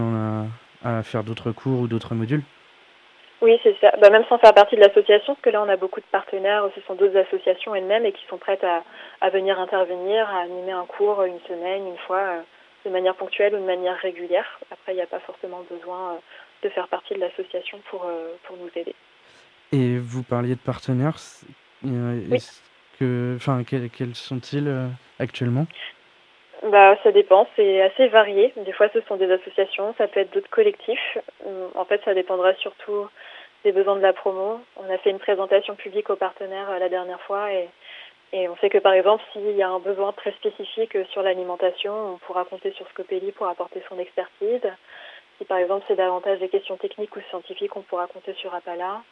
à 0.85 1.03
faire 1.05 1.23
d'autres 1.23 1.53
cours 1.53 1.81
ou 1.81 1.87
d'autres 1.87 2.15
modules 2.15 2.43
oui, 3.43 3.59
c'est 3.65 3.77
ça. 3.81 3.93
Bah, 4.01 4.09
même 4.09 4.25
sans 4.29 4.39
faire 4.39 4.55
partie 4.55 4.77
de 4.77 4.81
l'association, 4.81 5.35
parce 5.35 5.43
que 5.43 5.51
là, 5.51 5.63
on 5.63 5.69
a 5.69 5.77
beaucoup 5.77 5.99
de 5.99 6.07
partenaires, 6.13 6.65
ce 6.77 6.81
sont 6.83 6.95
d'autres 6.95 7.19
associations 7.19 7.75
elles-mêmes 7.75 8.07
et 8.07 8.13
qui 8.13 8.25
sont 8.29 8.39
prêtes 8.39 8.63
à, 8.63 8.85
à, 9.21 9.31
venir 9.31 9.59
intervenir, 9.59 10.31
à 10.31 10.43
animer 10.43 10.71
un 10.71 10.87
cours 10.87 11.25
une 11.25 11.41
semaine, 11.49 11.89
une 11.89 11.99
fois, 12.07 12.21
euh, 12.21 12.41
de 12.87 12.91
manière 12.91 13.17
ponctuelle 13.17 13.57
ou 13.57 13.59
de 13.59 13.65
manière 13.65 13.97
régulière. 13.99 14.47
Après, 14.71 14.93
il 14.93 14.95
n'y 14.95 15.03
a 15.03 15.07
pas 15.07 15.19
forcément 15.19 15.65
besoin 15.69 16.13
euh, 16.13 16.19
de 16.63 16.69
faire 16.69 16.87
partie 16.87 17.15
de 17.15 17.19
l'association 17.19 17.81
pour, 17.91 18.05
euh, 18.05 18.29
pour 18.45 18.57
nous 18.57 18.71
aider. 18.77 18.95
Et 19.73 19.99
vous 19.99 20.23
parliez 20.23 20.55
de 20.55 20.61
partenaires. 20.61 21.17
que, 23.01 23.35
enfin, 23.37 23.65
quels, 23.65 23.91
quels 23.91 24.15
sont-ils 24.15 24.73
actuellement? 25.19 25.67
Bah, 26.71 26.97
ça 27.03 27.11
dépend, 27.11 27.49
c'est 27.57 27.83
assez 27.83 28.09
varié. 28.09 28.53
Des 28.57 28.73
fois, 28.73 28.89
ce 28.93 29.01
sont 29.03 29.17
des 29.17 29.31
associations, 29.31 29.95
ça 29.99 30.07
peut 30.07 30.21
être 30.21 30.33
d'autres 30.33 30.51
collectifs. 30.51 31.19
En 31.75 31.85
fait, 31.85 32.01
ça 32.05 32.15
dépendra 32.15 32.55
surtout 32.55 33.09
des 33.65 33.73
besoins 33.73 33.97
de 33.97 34.03
la 34.03 34.13
promo. 34.13 34.61
On 34.77 34.93
a 34.93 34.99
fait 34.99 35.11
une 35.11 35.19
présentation 35.19 35.75
publique 35.75 36.11
aux 36.11 36.17
partenaires 36.17 36.71
euh, 36.71 36.79
la 36.79 36.89
dernière 36.89 37.21
fois 37.23 37.53
et, 37.53 37.69
et 38.33 38.49
on 38.49 38.57
sait 38.57 38.71
que 38.71 38.79
par 38.79 38.93
exemple, 38.93 39.23
s'il 39.33 39.57
y 39.57 39.63
a 39.63 39.69
un 39.69 39.79
besoin 39.79 40.13
très 40.13 40.33
spécifique 40.33 40.97
sur 41.11 41.23
l'alimentation, 41.23 42.15
on 42.15 42.19
pourra 42.19 42.45
compter 42.45 42.73
sur 42.73 42.89
Scopelli 42.89 43.33
pour 43.33 43.47
apporter 43.47 43.83
son 43.89 43.99
expertise. 43.99 44.67
Si 45.39 45.45
par 45.45 45.59
exemple 45.59 45.85
c'est 45.87 45.97
davantage 45.97 46.39
des 46.41 46.49
questions 46.49 46.77
techniques 46.77 47.15
ou 47.15 47.21
scientifiques, 47.31 47.77
on 47.77 47.83
pourra 47.83 48.07
compter 48.07 48.35
sur 48.35 48.55
Appala. 48.55 49.03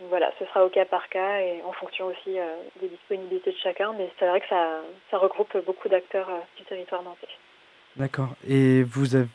Donc 0.00 0.08
voilà, 0.10 0.30
ce 0.38 0.44
sera 0.46 0.64
au 0.64 0.68
cas 0.68 0.84
par 0.84 1.08
cas 1.08 1.40
et 1.40 1.62
en 1.64 1.72
fonction 1.72 2.06
aussi 2.06 2.38
euh, 2.38 2.56
des 2.80 2.88
disponibilités 2.88 3.52
de 3.52 3.56
chacun, 3.56 3.92
mais 3.96 4.10
c'est 4.18 4.26
vrai 4.26 4.40
que 4.40 4.48
ça, 4.48 4.80
ça 5.10 5.18
regroupe 5.18 5.56
beaucoup 5.64 5.88
d'acteurs 5.88 6.28
euh, 6.28 6.40
du 6.58 6.64
territoire 6.64 7.02
nantais. 7.02 7.28
D'accord. 7.96 8.28
Et 8.46 8.82
vous 8.82 9.16
avez, 9.16 9.28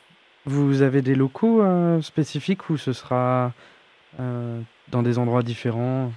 vous 0.45 0.83
avez 0.83 1.01
des 1.01 1.15
locaux 1.15 1.63
spécifiques 2.01 2.69
ou 2.69 2.77
ce 2.77 2.93
sera 2.93 3.51
euh, 4.19 4.59
dans 4.89 5.01
des 5.01 5.17
endroits 5.17 5.41
différents? 5.41 6.11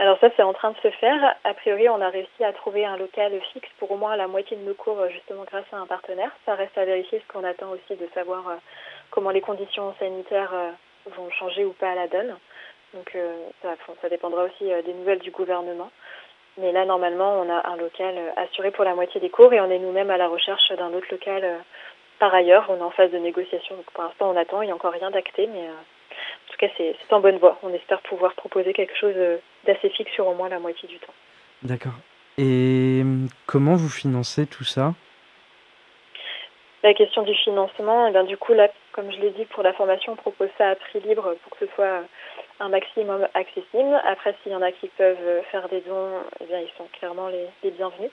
Alors 0.00 0.18
ça, 0.20 0.28
c'est 0.36 0.42
en 0.42 0.52
train 0.52 0.70
de 0.70 0.76
se 0.76 0.90
faire. 0.90 1.34
A 1.44 1.54
priori, 1.54 1.88
on 1.88 2.00
a 2.00 2.08
réussi 2.08 2.44
à 2.44 2.52
trouver 2.52 2.84
un 2.84 2.96
local 2.96 3.32
fixe 3.52 3.68
pour 3.78 3.90
au 3.90 3.96
moins 3.96 4.16
la 4.16 4.28
moitié 4.28 4.56
de 4.56 4.62
nos 4.62 4.74
cours, 4.74 4.98
justement 5.10 5.44
grâce 5.44 5.64
à 5.72 5.76
un 5.78 5.86
partenaire. 5.86 6.30
Ça 6.46 6.54
reste 6.54 6.76
à 6.78 6.84
vérifier, 6.84 7.20
ce 7.20 7.32
qu'on 7.32 7.44
attend 7.44 7.70
aussi 7.70 7.98
de 7.98 8.08
savoir 8.14 8.48
euh, 8.48 8.56
comment 9.10 9.30
les 9.30 9.40
conditions 9.40 9.94
sanitaires 9.98 10.52
euh, 10.52 10.70
vont 11.16 11.30
changer 11.30 11.64
ou 11.64 11.72
pas 11.72 11.92
à 11.92 11.94
la 11.94 12.06
donne. 12.06 12.36
Donc 12.94 13.16
ça, 13.62 13.74
ça, 14.00 14.08
dépendra 14.08 14.44
aussi 14.44 14.64
des 14.64 14.94
nouvelles 14.94 15.18
du 15.18 15.30
gouvernement. 15.30 15.90
Mais 16.56 16.72
là, 16.72 16.84
normalement, 16.84 17.40
on 17.40 17.50
a 17.50 17.68
un 17.68 17.76
local 17.76 18.14
assuré 18.36 18.70
pour 18.70 18.84
la 18.84 18.94
moitié 18.94 19.20
des 19.20 19.30
cours 19.30 19.52
et 19.52 19.60
on 19.60 19.70
est 19.70 19.78
nous-mêmes 19.78 20.10
à 20.10 20.16
la 20.16 20.26
recherche 20.26 20.72
d'un 20.72 20.92
autre 20.92 21.06
local 21.10 21.44
par 22.18 22.34
ailleurs. 22.34 22.66
On 22.68 22.78
est 22.78 22.82
en 22.82 22.90
phase 22.90 23.10
de 23.10 23.18
négociation. 23.18 23.76
Donc 23.76 23.90
pour 23.92 24.02
l'instant, 24.02 24.30
on 24.30 24.36
attend. 24.36 24.62
Il 24.62 24.66
n'y 24.66 24.72
a 24.72 24.74
encore 24.74 24.92
rien 24.92 25.10
d'acté, 25.10 25.46
mais 25.46 25.68
en 26.48 26.52
tout 26.52 26.56
cas, 26.58 26.68
c'est 26.76 27.12
en 27.12 27.20
bonne 27.20 27.38
voie. 27.38 27.58
On 27.62 27.72
espère 27.72 28.00
pouvoir 28.02 28.34
proposer 28.34 28.72
quelque 28.72 28.96
chose 28.96 29.14
euh, 29.16 29.38
d'assez 29.64 29.90
fixe 29.90 30.12
sur 30.12 30.26
au 30.26 30.34
moins 30.34 30.48
la 30.48 30.58
moitié 30.58 30.88
du 30.88 30.98
temps. 30.98 31.12
D'accord. 31.62 31.92
Et 32.38 33.02
comment 33.46 33.76
vous 33.76 33.88
financez 33.88 34.46
tout 34.46 34.64
ça? 34.64 34.94
La 36.84 36.94
question 36.94 37.22
du 37.22 37.34
financement, 37.34 38.06
eh 38.06 38.12
bien, 38.12 38.22
du 38.22 38.36
coup, 38.36 38.52
là, 38.52 38.68
comme 38.92 39.10
je 39.10 39.18
l'ai 39.18 39.30
dit, 39.30 39.44
pour 39.46 39.64
la 39.64 39.72
formation, 39.72 40.12
on 40.12 40.16
propose 40.16 40.48
ça 40.56 40.70
à 40.70 40.76
prix 40.76 41.00
libre 41.00 41.34
pour 41.42 41.58
que 41.58 41.66
ce 41.66 41.72
soit 41.74 42.02
un 42.60 42.68
maximum 42.68 43.26
accessible. 43.34 44.00
Après, 44.04 44.34
s'il 44.42 44.52
y 44.52 44.54
en 44.54 44.62
a 44.62 44.72
qui 44.72 44.88
peuvent 44.88 45.42
faire 45.50 45.68
des 45.68 45.80
dons, 45.80 46.10
eh 46.40 46.44
bien, 46.44 46.60
ils 46.60 46.70
sont 46.76 46.86
clairement 46.98 47.28
les, 47.28 47.70
bienvenus. 47.70 48.10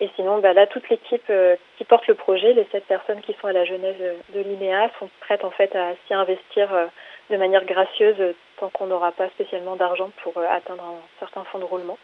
Et 0.00 0.08
sinon, 0.16 0.38
bah, 0.38 0.54
là, 0.54 0.66
toute 0.66 0.88
l'équipe 0.88 1.28
euh, 1.28 1.56
qui 1.76 1.84
porte 1.84 2.06
le 2.06 2.14
projet, 2.14 2.54
les 2.54 2.66
sept 2.72 2.86
personnes 2.86 3.20
qui 3.20 3.34
sont 3.34 3.48
à 3.48 3.52
la 3.52 3.66
genèse 3.66 3.98
de 4.34 4.40
l'INEA, 4.40 4.90
sont 4.98 5.10
prêtes 5.20 5.44
en 5.44 5.50
fait 5.50 5.74
à 5.76 5.92
s'y 6.06 6.14
investir 6.14 6.72
euh, 6.72 6.86
de 7.28 7.36
manière 7.36 7.64
gracieuse 7.66 8.34
tant 8.58 8.70
qu'on 8.70 8.86
n'aura 8.86 9.12
pas 9.12 9.28
spécialement 9.28 9.76
d'argent 9.76 10.10
pour 10.22 10.38
euh, 10.38 10.46
atteindre 10.48 10.82
un 10.82 11.00
certain 11.18 11.44
fonds 11.44 11.58
de 11.58 11.64
roulement. 11.64 11.98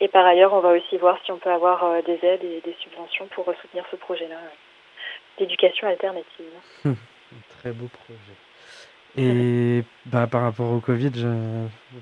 Et 0.00 0.08
par 0.08 0.24
ailleurs, 0.24 0.54
on 0.54 0.60
va 0.60 0.70
aussi 0.70 0.96
voir 0.96 1.18
si 1.24 1.32
on 1.32 1.38
peut 1.38 1.50
avoir 1.50 2.02
des 2.02 2.18
aides 2.22 2.44
et 2.44 2.60
des 2.62 2.76
subventions 2.80 3.26
pour 3.28 3.46
soutenir 3.62 3.84
ce 3.90 3.96
projet-là 3.96 4.36
d'éducation 5.38 5.88
alternative. 5.88 6.52
Hum, 6.84 6.96
très 7.48 7.72
beau 7.72 7.88
projet. 7.88 8.45
Et 9.16 9.82
bah, 10.06 10.26
par 10.26 10.42
rapport 10.42 10.70
au 10.72 10.80
Covid, 10.80 11.12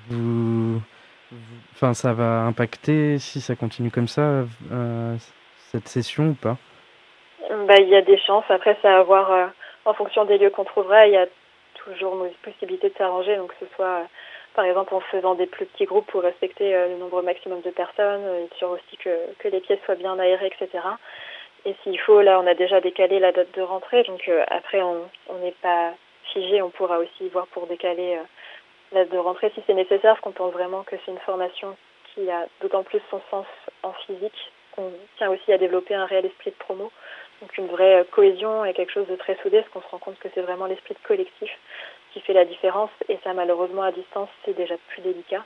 vous, 0.09 0.81
enfin, 1.73 1.93
ça 1.93 2.13
va 2.13 2.41
impacter 2.41 3.19
si 3.19 3.39
ça 3.39 3.55
continue 3.55 3.89
comme 3.89 4.07
ça 4.07 4.43
cette 5.71 5.87
session 5.87 6.29
ou 6.29 6.33
pas? 6.33 6.57
Bah, 7.67 7.75
Il 7.79 7.87
y 7.87 7.95
a 7.95 8.01
des 8.01 8.17
chances. 8.17 8.45
Après, 8.49 8.77
c'est 8.81 8.87
à 8.87 9.01
voir 9.03 9.51
en 9.85 9.93
fonction 9.93 10.25
des 10.25 10.37
lieux 10.37 10.49
qu'on 10.49 10.65
trouvera. 10.65 11.07
Il 11.07 11.13
y 11.13 11.17
a 11.17 11.27
toujours 11.75 12.25
possibilité 12.43 12.89
de 12.89 12.95
s'arranger, 12.97 13.37
donc 13.37 13.49
que 13.49 13.65
ce 13.65 13.75
soit 13.75 14.01
par 14.55 14.65
exemple 14.65 14.93
en 14.93 15.01
faisant 15.01 15.35
des 15.35 15.45
plus 15.45 15.65
petits 15.65 15.85
groupes 15.85 16.07
pour 16.07 16.21
respecter 16.21 16.71
le 16.71 16.97
nombre 16.97 17.21
maximum 17.21 17.61
de 17.61 17.69
personnes, 17.71 18.21
être 18.45 18.55
sûr 18.55 18.69
aussi 18.69 18.97
que, 18.97 19.09
que 19.39 19.49
les 19.49 19.59
pièces 19.59 19.79
soient 19.85 19.95
bien 19.95 20.17
aérées, 20.17 20.47
etc. 20.47 20.81
Et 21.65 21.75
s'il 21.83 21.99
faut, 21.99 22.21
là, 22.21 22.39
on 22.39 22.47
a 22.47 22.53
déjà 22.55 22.79
décalé 22.79 23.19
la 23.19 23.31
date 23.31 23.53
de 23.53 23.61
rentrée, 23.61 24.03
donc 24.03 24.29
après, 24.49 24.81
on 24.81 25.39
n'est 25.41 25.55
pas 25.61 25.93
figé, 26.33 26.61
on 26.61 26.69
pourra 26.69 26.99
aussi 26.99 27.29
voir 27.29 27.47
pour 27.47 27.67
décaler 27.67 28.19
la 28.91 29.03
date 29.03 29.13
de 29.13 29.17
rentrée 29.17 29.51
si 29.55 29.61
c'est 29.65 29.73
nécessaire, 29.73 30.13
parce 30.13 30.21
qu'on 30.21 30.31
pense 30.31 30.53
vraiment 30.53 30.83
que 30.83 30.95
c'est 31.05 31.11
une 31.11 31.19
formation 31.19 31.75
qui 32.13 32.29
a 32.29 32.45
d'autant 32.61 32.83
plus 32.83 33.01
son 33.09 33.21
sens 33.29 33.45
en 33.83 33.93
physique, 34.05 34.51
qu'on 34.75 34.91
tient 35.17 35.29
aussi 35.31 35.51
à 35.51 35.57
développer 35.57 35.95
un 35.95 36.05
réel 36.05 36.25
esprit 36.25 36.51
de 36.51 36.55
promo, 36.55 36.91
donc 37.41 37.57
une 37.57 37.67
vraie 37.67 38.05
cohésion 38.11 38.65
et 38.65 38.73
quelque 38.73 38.91
chose 38.91 39.07
de 39.07 39.15
très 39.15 39.35
soudé, 39.41 39.61
parce 39.61 39.71
qu'on 39.71 39.81
se 39.81 39.87
rend 39.87 39.99
compte 39.99 40.19
que 40.19 40.29
c'est 40.33 40.41
vraiment 40.41 40.65
l'esprit 40.65 40.93
de 40.93 41.07
collectif 41.07 41.51
qui 42.13 42.21
fait 42.21 42.33
la 42.33 42.45
différence, 42.45 42.91
et 43.09 43.19
ça 43.23 43.33
malheureusement 43.33 43.83
à 43.83 43.91
distance 43.91 44.29
c'est 44.45 44.55
déjà 44.55 44.75
plus 44.89 45.01
délicat. 45.01 45.43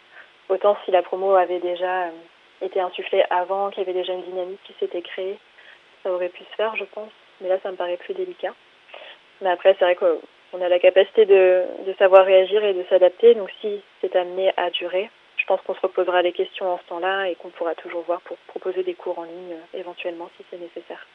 Autant 0.49 0.77
si 0.86 0.91
la 0.91 1.01
promo 1.01 1.36
avait 1.36 1.59
déjà 1.59 2.03
euh, 2.03 2.11
été 2.61 2.80
insufflée 2.80 3.23
avant, 3.30 3.69
qu'il 3.69 3.80
y 3.80 3.86
avait 3.86 3.99
déjà 3.99 4.13
une 4.13 4.23
dynamique 4.23 4.61
qui 4.63 4.73
s'était 4.80 5.01
créée, 5.01 5.38
ça 6.03 6.11
aurait 6.11 6.30
pu 6.30 6.43
se 6.43 6.55
faire 6.55 6.75
je 6.75 6.86
pense, 6.86 7.11
mais 7.41 7.49
là 7.49 7.57
ça 7.63 7.71
me 7.71 7.77
paraît 7.77 7.97
plus 7.97 8.13
délicat. 8.13 8.53
Mais 9.41 9.49
après 9.49 9.75
c'est 9.80 9.86
vrai 9.86 9.95
qu'on 10.51 10.61
a 10.61 10.69
la 10.69 10.79
capacité 10.79 11.25
de, 11.25 11.63
de 11.85 11.93
savoir 11.97 12.25
réagir 12.25 12.63
et 12.63 12.73
de 12.73 12.83
s'adapter, 12.89 13.35
donc 13.35 13.49
si 13.61 13.81
c'est 14.01 14.15
amené 14.15 14.51
à 14.57 14.69
durer, 14.69 15.09
je 15.37 15.45
pense 15.45 15.61
qu'on 15.61 15.75
se 15.75 15.81
reposera 15.81 16.21
les 16.21 16.31
questions 16.31 16.71
en 16.71 16.77
ce 16.77 16.83
temps-là 16.89 17.29
et 17.29 17.35
qu'on 17.35 17.49
pourra 17.49 17.75
toujours 17.75 18.03
voir 18.03 18.21
pour 18.21 18.37
proposer 18.47 18.83
des 18.83 18.93
cours 18.93 19.19
en 19.19 19.23
ligne 19.23 19.53
euh, 19.53 19.79
éventuellement 19.79 20.29
si 20.37 20.45
c'est 20.49 20.59
nécessaire. 20.59 21.07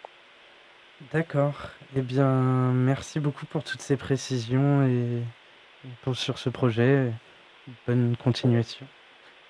D'accord. 1.13 1.71
Eh 1.97 2.01
bien, 2.01 2.73
merci 2.73 3.21
beaucoup 3.21 3.47
pour 3.47 3.65
toutes 3.65 3.81
ces 3.81 3.97
précisions 3.97 4.87
et 4.87 5.23
pour, 6.03 6.17
sur 6.17 6.39
ce 6.39 6.49
projet. 6.49 7.11
Bonne 7.87 8.17
continuation. 8.23 8.87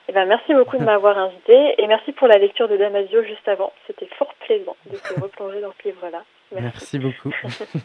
Eh 0.09 0.13
ben, 0.13 0.27
merci 0.27 0.53
beaucoup 0.55 0.77
de 0.77 0.85
m'avoir 0.85 1.17
invité 1.17 1.75
et 1.79 1.87
merci 1.87 2.13
pour 2.13 2.29
la 2.29 2.39
lecture 2.39 2.69
de 2.69 2.77
Damasio 2.77 3.23
juste 3.25 3.49
avant. 3.49 3.73
C'était 3.87 4.09
fort 4.19 4.35
plaisant 4.47 4.77
de 4.91 4.97
se 4.97 5.21
replonger 5.21 5.61
dans 5.61 5.73
ce 5.81 5.89
livre-là. 5.89 6.25
Merci. 6.53 6.99
merci 6.99 6.99
beaucoup. 6.99 7.35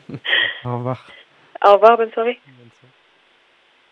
Au 0.65 0.77
revoir. 0.77 1.07
Au 1.65 1.73
revoir, 1.73 1.97
bonne 1.97 2.11
soirée. 2.11 2.39
Bonne 2.45 2.69
soirée. 2.79 2.93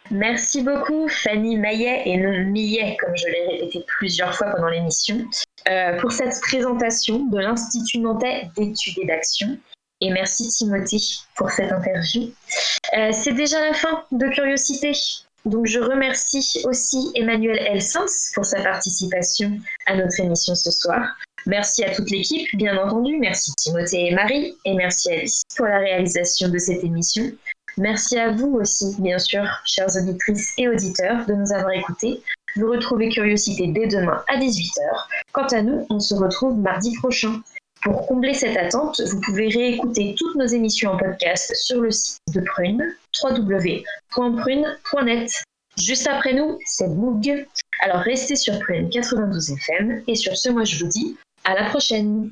Merci 0.09 0.61
beaucoup 0.63 1.09
Fanny 1.09 1.57
Maillet 1.57 2.03
et 2.05 2.17
non 2.17 2.45
Millet, 2.45 2.95
comme 2.99 3.15
je 3.17 3.27
l'ai 3.27 3.47
répété 3.47 3.83
plusieurs 3.97 4.33
fois 4.33 4.51
pendant 4.51 4.69
l'émission, 4.69 5.25
euh, 5.67 5.99
pour 5.99 6.13
cette 6.13 6.39
présentation 6.41 7.25
de 7.25 7.39
l'Institut 7.39 7.99
Nantais 7.99 8.49
d'études 8.55 8.99
et 8.99 9.05
d'action. 9.05 9.57
Et 9.99 10.11
merci 10.11 10.47
Timothée 10.47 11.01
pour 11.35 11.49
cette 11.49 11.71
interview. 11.71 12.31
Euh, 12.95 13.11
c'est 13.11 13.33
déjà 13.33 13.59
la 13.59 13.73
fin 13.73 14.03
de 14.11 14.27
Curiosité. 14.27 14.93
Donc 15.45 15.65
je 15.65 15.79
remercie 15.79 16.61
aussi 16.65 17.11
Emmanuel 17.15 17.57
Elsens 17.59 18.31
pour 18.35 18.45
sa 18.45 18.61
participation 18.61 19.59
à 19.87 19.95
notre 19.95 20.19
émission 20.19 20.55
ce 20.55 20.71
soir. 20.71 21.15
Merci 21.45 21.83
à 21.83 21.95
toute 21.95 22.11
l'équipe, 22.11 22.47
bien 22.55 22.77
entendu. 22.77 23.17
Merci 23.17 23.53
Timothée 23.55 24.07
et 24.07 24.13
Marie. 24.13 24.53
Et 24.65 24.73
merci 24.73 25.11
Alice 25.11 25.43
pour 25.55 25.65
la 25.65 25.79
réalisation 25.79 26.49
de 26.49 26.57
cette 26.57 26.83
émission. 26.83 27.31
Merci 27.77 28.17
à 28.17 28.31
vous 28.31 28.55
aussi, 28.55 28.95
bien 28.99 29.19
sûr, 29.19 29.43
chères 29.63 29.95
auditrices 29.95 30.53
et 30.57 30.67
auditeurs, 30.67 31.27
de 31.27 31.33
nous 31.33 31.51
avoir 31.51 31.71
écoutés. 31.71 32.23
Vous 32.55 32.71
retrouvez 32.71 33.09
Curiosité 33.09 33.67
dès 33.67 33.85
demain 33.85 34.23
à 34.27 34.37
18h. 34.37 34.81
Quant 35.31 35.45
à 35.45 35.61
nous, 35.61 35.85
on 35.91 35.99
se 35.99 36.15
retrouve 36.15 36.57
mardi 36.57 36.95
prochain. 36.97 37.39
Pour 37.83 38.07
combler 38.07 38.33
cette 38.33 38.57
attente, 38.57 38.99
vous 39.01 39.21
pouvez 39.21 39.49
réécouter 39.49 40.15
toutes 40.17 40.35
nos 40.35 40.47
émissions 40.47 40.93
en 40.93 40.97
podcast 40.97 41.53
sur 41.55 41.79
le 41.79 41.91
site 41.91 42.17
de 42.33 42.41
Prune, 42.41 42.83
www.prune.net. 43.23 43.83
Juste 45.77 46.07
après 46.07 46.33
nous, 46.33 46.57
c'est 46.65 46.87
Moog. 46.87 47.45
Alors 47.81 47.99
restez 48.01 48.35
sur 48.35 48.57
Prune 48.59 48.89
92 48.89 49.51
FM 49.51 50.01
et 50.07 50.15
sur 50.15 50.35
ce, 50.35 50.49
moi 50.49 50.63
je 50.63 50.83
vous 50.83 50.89
dis 50.89 51.15
à 51.43 51.53
la 51.53 51.69
prochaine. 51.69 52.31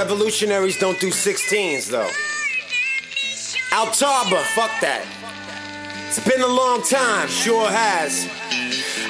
Revolutionaries 0.00 0.78
don't 0.78 0.98
do 0.98 1.10
16s 1.10 1.90
though. 1.90 2.08
Altaba, 3.68 4.40
fuck 4.56 4.72
that. 4.80 5.04
It's 6.08 6.24
been 6.24 6.40
a 6.40 6.48
long 6.48 6.80
time, 6.82 7.28
sure 7.28 7.68
has. 7.68 8.24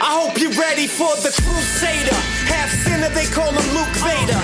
I 0.03 0.19
hope 0.19 0.35
you're 0.41 0.51
ready 0.59 0.89
for 0.89 1.15
the 1.23 1.31
Crusader. 1.47 2.19
Half 2.51 2.71
sinner, 2.83 3.09
they 3.15 3.27
call 3.31 3.55
him 3.55 3.67
Luke 3.71 3.95
Vader. 4.03 4.40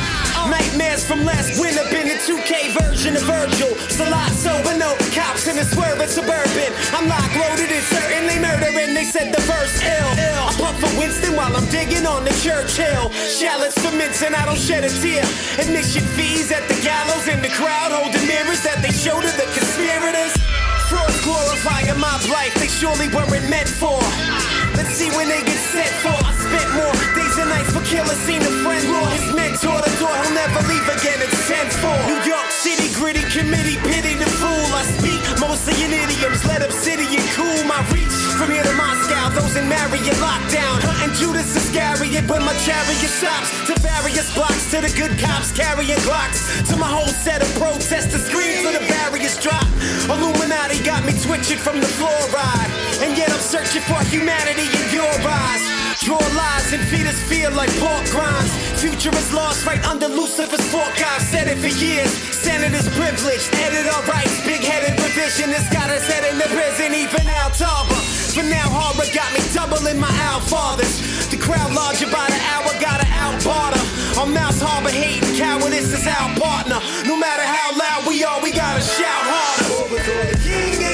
Nightmares 0.77 1.09
from 1.09 1.25
last 1.25 1.57
winter, 1.59 1.81
been 1.89 2.05
a 2.13 2.21
2K 2.21 2.77
version 2.77 3.17
of 3.17 3.23
Virgil. 3.25 3.73
Salazzo, 3.89 4.53
but 4.61 4.77
no 4.77 4.93
cops 5.17 5.49
in 5.49 5.57
a 5.57 5.65
swerving 5.65 6.09
suburban. 6.09 6.69
I'm 6.93 7.09
lock 7.09 7.33
loaded 7.33 7.73
and 7.73 7.85
certainly 7.89 8.37
murdering. 8.37 8.93
They 8.93 9.09
said 9.09 9.33
the 9.33 9.41
verse 9.49 9.81
ill. 9.81 10.11
I 10.21 10.53
puff 10.61 10.77
for 10.77 10.93
Winston 11.01 11.33
while 11.35 11.49
I'm 11.57 11.65
digging 11.73 12.05
on 12.05 12.25
the 12.29 12.35
church 12.45 12.77
hill. 12.77 13.09
Shallots 13.09 13.73
for 13.81 13.89
mints 13.97 14.21
and 14.21 14.37
I 14.37 14.45
don't 14.45 14.61
shed 14.61 14.85
a 14.85 14.93
tear. 15.01 15.25
Admission 15.57 16.05
fees 16.13 16.53
at 16.53 16.69
the 16.69 16.77
gallows 16.85 17.25
in 17.25 17.41
the 17.41 17.53
crowd 17.57 17.97
holding 17.97 18.27
mirrors 18.29 18.61
that 18.61 18.85
they 18.85 18.93
show 18.93 19.17
to 19.17 19.33
the 19.41 19.49
conspirators. 19.57 20.37
Frauds 20.93 21.25
glorifying 21.25 21.97
my 21.97 22.21
life, 22.29 22.53
they 22.61 22.69
surely 22.69 23.09
weren't 23.17 23.33
meant 23.49 23.69
for. 23.69 23.97
Let's 24.77 24.93
see 24.93 25.09
when 25.17 25.29
they 25.33 25.41
get 25.41 25.61
set 25.73 25.89
for. 26.05 26.21
I 26.21 26.37
spent 26.37 26.69
more 26.77 26.97
nights 27.49 27.73
for 27.73 27.83
killer, 27.87 28.17
seen 28.27 28.43
a 28.43 28.53
friend 28.63 28.85
law. 28.93 29.07
His 29.15 29.27
mentor, 29.35 29.79
the 29.81 29.93
door 29.99 30.13
he'll 30.13 30.35
never 30.35 30.61
leave 30.67 30.87
again. 30.89 31.19
It's 31.23 31.39
sent 31.47 31.71
for. 31.79 31.95
New 32.07 32.21
York 32.27 32.51
City, 32.51 32.93
gritty 32.95 33.25
committee, 33.31 33.79
pity 33.87 34.15
the 34.15 34.29
fool. 34.39 34.67
I 34.75 34.83
speak 34.99 35.23
mostly 35.39 35.75
in 35.85 35.93
idioms, 35.93 36.45
let 36.45 36.63
obsidian 36.63 37.23
cool 37.37 37.63
my 37.65 37.81
reach. 37.93 38.15
From 38.37 38.51
here 38.51 38.65
to 38.65 38.75
Moscow, 38.77 39.31
those 39.33 39.57
in 39.57 39.69
Marriott 39.69 40.19
lockdown. 40.21 40.77
Hunting 40.85 41.15
Judas 41.17 41.57
Iscariot 41.57 42.29
when 42.29 42.43
my 42.45 42.55
chariot 42.67 43.11
stops. 43.11 43.49
To 43.69 43.75
various 43.81 44.29
blocks, 44.35 44.71
to 44.71 44.81
the 44.81 44.93
good 44.93 45.17
cops 45.19 45.53
carrying 45.53 46.01
Glocks. 46.05 46.41
To 46.69 46.77
my 46.77 46.89
whole 46.89 47.09
set 47.25 47.41
of 47.43 47.49
protesters, 47.57 48.25
scream 48.27 48.65
for 48.65 48.73
the 48.73 48.85
barriers 48.87 49.39
drop. 49.41 49.65
Illuminati 50.11 50.83
got 50.85 51.05
me 51.05 51.13
twitching 51.17 51.59
from 51.59 51.81
the 51.81 51.91
fluoride. 51.99 52.71
And 53.01 53.17
yet 53.17 53.31
I'm 53.31 53.41
searching 53.41 53.83
for 53.83 54.01
humanity 54.05 54.69
in 54.69 54.87
your 54.95 55.13
eyes. 55.25 55.76
Draw 56.07 56.23
lies 56.39 56.71
and 56.71 56.87
feed 56.87 57.03
us 57.03 57.19
feel 57.27 57.51
like 57.51 57.67
pork 57.83 58.07
grinds. 58.15 58.55
Future 58.79 59.11
is 59.11 59.35
lost 59.35 59.67
right 59.67 59.83
under 59.83 60.07
Lucifer's 60.07 60.63
fork. 60.71 60.95
I've 61.03 61.21
said 61.21 61.51
it 61.51 61.59
for 61.59 61.67
years. 61.83 62.07
Senators 62.31 62.87
privileged, 62.95 63.51
edit 63.59 63.91
our 63.91 64.07
rights. 64.07 64.39
Big 64.47 64.63
headed 64.63 64.95
revisionist 65.03 65.67
got 65.75 65.91
us 65.91 66.07
head 66.07 66.23
in 66.31 66.39
the 66.39 66.47
prison, 66.55 66.95
even 66.95 67.27
Al 67.27 67.51
Tarver. 67.51 67.99
For 68.39 68.47
now, 68.47 68.71
horror 68.71 69.11
got 69.11 69.35
me 69.35 69.43
doubling 69.51 69.99
my 69.99 70.15
Al 70.31 70.39
fathers. 70.47 70.95
The 71.27 71.43
crowd 71.43 71.75
larger 71.75 72.07
by 72.07 72.31
the 72.31 72.39
hour, 72.55 72.71
gotta 72.79 73.11
out 73.11 73.43
barter. 73.43 73.83
On 74.23 74.33
Mouse 74.33 74.63
Harbor, 74.63 74.95
hating 74.95 75.35
cowardice 75.35 75.91
is 75.91 76.07
our 76.07 76.31
partner. 76.39 76.79
No 77.03 77.19
matter 77.19 77.43
how 77.43 77.75
loud 77.75 78.07
we 78.07 78.23
are, 78.23 78.39
we 78.47 78.55
gotta 78.55 78.79
shout 78.79 79.27
harder. 79.27 79.91
Overthrow 79.91 80.23
the 80.31 80.39
king 80.39 80.86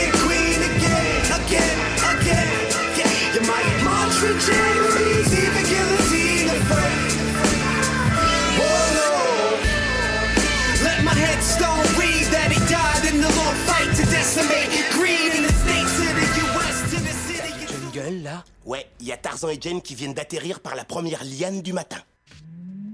là 18.33 18.45
Ouais, 18.65 18.87
il 19.01 19.07
y 19.07 19.13
a 19.13 19.17
Tarzan 19.17 19.49
et 19.49 19.59
Jane 19.61 19.83
qui 19.83 19.95
viennent 19.95 20.15
d'atterrir 20.15 20.61
par 20.61 20.75
la 20.75 20.85
première 20.85 21.23
liane 21.25 21.63
du 21.63 21.73
matin. 21.73 21.99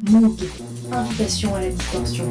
Moog, 0.08 0.38
invitation 0.92 1.54
à 1.54 1.60
la 1.60 1.70
distorsion. 1.70 2.28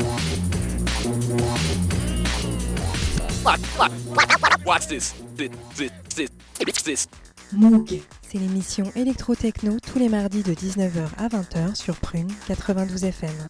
Watch 4.66 4.88
this. 4.88 5.14
This, 5.36 5.50
this, 5.76 5.92
this, 6.16 6.30
this, 6.60 6.84
this. 6.84 7.08
Moog. 7.54 8.02
C'est 8.30 8.38
l'émission 8.38 8.92
Électro-Techno 8.96 9.78
tous 9.80 10.00
les 10.00 10.10
mardis 10.10 10.44
de 10.44 10.54
19h 10.54 11.08
à 11.18 11.28
20h 11.28 11.76
sur 11.76 11.96
Prune 11.96 12.32
92 12.48 13.06
FM. 13.06 13.48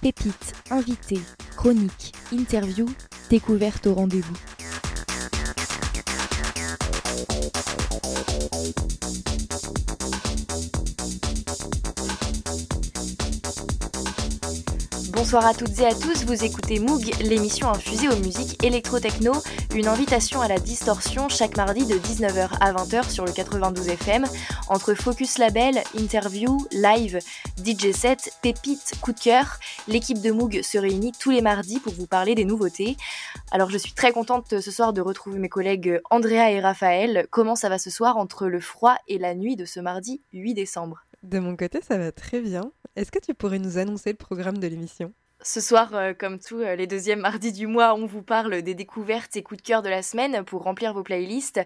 Pépites, 0.00 0.54
invités, 0.70 1.20
chroniques, 1.56 2.12
interviews, 2.32 2.88
découvertes 3.30 3.86
au 3.86 3.94
rendez-vous. 3.94 4.36
Bonsoir 15.12 15.46
à 15.46 15.52
toutes 15.52 15.78
et 15.80 15.84
à 15.84 15.94
tous, 15.94 16.24
vous 16.24 16.44
écoutez 16.44 16.78
Moog, 16.78 17.10
l'émission 17.20 17.68
infusée 17.68 18.08
aux 18.08 18.16
musiques 18.16 18.64
électro-techno, 18.64 19.32
une 19.74 19.86
invitation 19.86 20.40
à 20.40 20.48
la 20.48 20.58
distorsion 20.58 21.28
chaque 21.28 21.56
mardi 21.56 21.84
de 21.84 21.96
19h 21.96 22.48
à 22.60 22.72
20h 22.72 23.10
sur 23.10 23.26
le 23.26 23.32
92 23.32 23.88
FM, 23.88 24.24
entre 24.68 24.94
Focus 24.94 25.36
Label, 25.38 25.82
interview, 25.98 26.56
live, 26.72 27.18
DJ 27.64 27.92
set, 27.92 28.32
pépites, 28.42 28.94
coup 29.00 29.12
de 29.12 29.18
cœur. 29.18 29.58
L'équipe 29.88 30.20
de 30.20 30.30
Moog 30.30 30.62
se 30.62 30.78
réunit 30.78 31.12
tous 31.18 31.30
les 31.30 31.42
mardis 31.42 31.80
pour 31.80 31.92
vous 31.92 32.06
parler 32.06 32.34
des 32.34 32.44
nouveautés. 32.44 32.96
Alors 33.50 33.70
je 33.70 33.78
suis 33.78 33.92
très 33.92 34.12
contente 34.12 34.60
ce 34.60 34.70
soir 34.70 34.92
de 34.92 35.00
retrouver 35.00 35.38
mes 35.38 35.48
collègues 35.48 36.00
Andrea 36.10 36.50
et 36.50 36.60
Raphaël. 36.60 37.26
Comment 37.30 37.56
ça 37.56 37.68
va 37.68 37.78
ce 37.78 37.90
soir 37.90 38.16
entre 38.16 38.46
le 38.46 38.60
froid 38.60 38.96
et 39.08 39.18
la 39.18 39.34
nuit 39.34 39.56
de 39.56 39.64
ce 39.64 39.80
mardi 39.80 40.22
8 40.32 40.54
décembre? 40.54 41.04
De 41.22 41.38
mon 41.38 41.56
côté, 41.56 41.80
ça 41.82 41.98
va 41.98 42.12
très 42.12 42.40
bien. 42.40 42.70
Est-ce 42.96 43.10
que 43.10 43.18
tu 43.18 43.34
pourrais 43.34 43.58
nous 43.58 43.78
annoncer 43.78 44.10
le 44.10 44.16
programme 44.16 44.58
de 44.58 44.66
l'émission? 44.66 45.12
Ce 45.40 45.60
soir, 45.60 45.94
euh, 45.94 46.14
comme 46.18 46.40
tous 46.40 46.60
euh, 46.60 46.74
les 46.74 46.88
deuxièmes 46.88 47.20
mardis 47.20 47.52
du 47.52 47.68
mois, 47.68 47.94
on 47.94 48.06
vous 48.06 48.22
parle 48.22 48.60
des 48.60 48.74
découvertes 48.74 49.36
et 49.36 49.44
coups 49.44 49.62
de 49.62 49.66
cœur 49.66 49.82
de 49.82 49.88
la 49.88 50.02
semaine 50.02 50.44
pour 50.44 50.64
remplir 50.64 50.94
vos 50.94 51.04
playlists. 51.04 51.60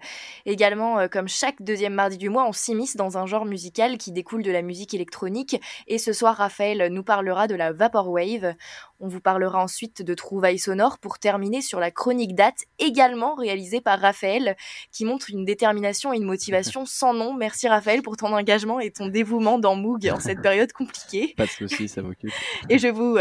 Également, 0.44 0.98
euh, 0.98 1.08
comme 1.08 1.26
chaque 1.26 1.62
deuxième 1.62 1.94
mardi 1.94 2.18
du 2.18 2.28
mois, 2.28 2.46
on 2.46 2.52
s'immisce 2.52 2.96
dans 2.96 3.16
un 3.16 3.24
genre 3.24 3.46
musical 3.46 3.96
qui 3.96 4.12
découle 4.12 4.42
de 4.42 4.50
la 4.50 4.60
musique 4.60 4.92
électronique. 4.92 5.58
Et 5.86 5.96
ce 5.96 6.12
soir, 6.12 6.36
Raphaël 6.36 6.92
nous 6.92 7.02
parlera 7.02 7.46
de 7.46 7.54
la 7.54 7.72
Vaporwave. 7.72 8.54
On 9.00 9.08
vous 9.08 9.20
parlera 9.20 9.62
ensuite 9.62 10.02
de 10.02 10.12
trouvailles 10.12 10.58
sonores 10.58 10.98
pour 10.98 11.18
terminer 11.18 11.62
sur 11.62 11.80
la 11.80 11.90
chronique 11.90 12.34
date, 12.34 12.64
également 12.78 13.34
réalisée 13.34 13.80
par 13.80 13.98
Raphaël, 13.98 14.54
qui 14.92 15.06
montre 15.06 15.30
une 15.30 15.46
détermination 15.46 16.12
et 16.12 16.18
une 16.18 16.24
motivation 16.24 16.84
sans 16.86 17.14
nom. 17.14 17.32
Merci 17.32 17.68
Raphaël 17.68 18.02
pour 18.02 18.18
ton 18.18 18.34
engagement 18.34 18.80
et 18.80 18.90
ton 18.90 19.06
dévouement 19.06 19.58
dans 19.58 19.76
Moog 19.76 20.10
en 20.10 20.20
cette 20.20 20.42
période 20.42 20.72
compliquée. 20.74 21.32
Pas 21.38 21.46
de 21.46 21.50
soucis, 21.50 21.88
ça 21.88 22.02
m'occupe. 22.02 22.32
Et 22.68 22.78
je 22.78 22.88
vous... 22.88 23.16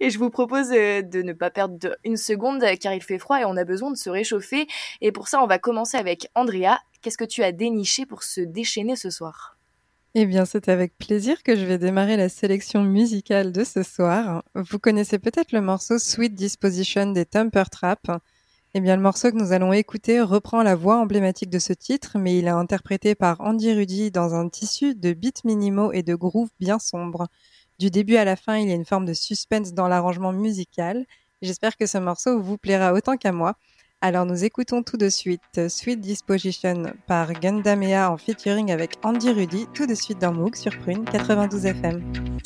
Et 0.00 0.10
je 0.10 0.18
vous 0.18 0.30
propose 0.30 0.72
euh, 0.72 1.02
de 1.02 1.22
ne 1.22 1.32
pas 1.32 1.50
perdre 1.50 1.96
une 2.04 2.16
seconde 2.16 2.64
car 2.80 2.92
il 2.92 3.02
fait 3.02 3.18
froid 3.18 3.40
et 3.40 3.44
on 3.44 3.56
a 3.56 3.64
besoin 3.64 3.90
de 3.90 3.96
se 3.96 4.10
réchauffer. 4.10 4.66
Et 5.00 5.12
pour 5.12 5.28
ça, 5.28 5.42
on 5.42 5.46
va 5.46 5.58
commencer 5.58 5.96
avec 5.96 6.28
Andrea. 6.34 6.78
Qu'est-ce 7.00 7.18
que 7.18 7.24
tu 7.24 7.42
as 7.42 7.52
déniché 7.52 8.06
pour 8.06 8.22
se 8.22 8.40
déchaîner 8.40 8.96
ce 8.96 9.10
soir? 9.10 9.56
Eh 10.14 10.26
bien, 10.26 10.44
c'est 10.44 10.68
avec 10.68 10.98
plaisir 10.98 11.42
que 11.42 11.56
je 11.56 11.64
vais 11.64 11.78
démarrer 11.78 12.18
la 12.18 12.28
sélection 12.28 12.82
musicale 12.82 13.50
de 13.50 13.64
ce 13.64 13.82
soir. 13.82 14.42
Vous 14.54 14.78
connaissez 14.78 15.18
peut-être 15.18 15.52
le 15.52 15.62
morceau 15.62 15.98
Sweet 15.98 16.34
Disposition 16.34 17.12
des 17.12 17.24
Temper 17.24 17.64
Trap. 17.70 18.20
Eh 18.74 18.80
bien, 18.80 18.96
le 18.96 19.02
morceau 19.02 19.30
que 19.30 19.36
nous 19.36 19.52
allons 19.52 19.72
écouter 19.72 20.20
reprend 20.20 20.62
la 20.62 20.74
voix 20.74 20.96
emblématique 20.96 21.48
de 21.48 21.58
ce 21.58 21.72
titre, 21.72 22.18
mais 22.18 22.38
il 22.38 22.46
est 22.46 22.50
interprété 22.50 23.14
par 23.14 23.40
Andy 23.40 23.72
Rudy 23.72 24.10
dans 24.10 24.34
un 24.34 24.48
tissu 24.50 24.94
de 24.94 25.14
beats 25.14 25.42
minimaux 25.44 25.92
et 25.92 26.02
de 26.02 26.14
grooves 26.14 26.50
bien 26.60 26.78
sombres. 26.78 27.28
Du 27.82 27.90
début 27.90 28.14
à 28.14 28.24
la 28.24 28.36
fin, 28.36 28.58
il 28.58 28.68
y 28.68 28.70
a 28.70 28.76
une 28.76 28.84
forme 28.84 29.06
de 29.06 29.12
suspense 29.12 29.74
dans 29.74 29.88
l'arrangement 29.88 30.32
musical. 30.32 31.04
J'espère 31.40 31.76
que 31.76 31.84
ce 31.84 31.98
morceau 31.98 32.40
vous 32.40 32.56
plaira 32.56 32.92
autant 32.92 33.16
qu'à 33.16 33.32
moi. 33.32 33.54
Alors 34.00 34.24
nous 34.24 34.44
écoutons 34.44 34.84
tout 34.84 34.96
de 34.96 35.08
suite 35.08 35.68
Sweet 35.68 36.00
Disposition 36.00 36.92
par 37.08 37.32
Gundamea 37.32 38.08
en 38.08 38.18
featuring 38.18 38.70
avec 38.70 38.98
Andy 39.02 39.32
Rudy, 39.32 39.66
tout 39.74 39.86
de 39.86 39.96
suite 39.96 40.20
dans 40.20 40.32
Moog 40.32 40.54
sur 40.54 40.78
Prune 40.78 41.04
92 41.06 41.66
FM. 41.66 42.38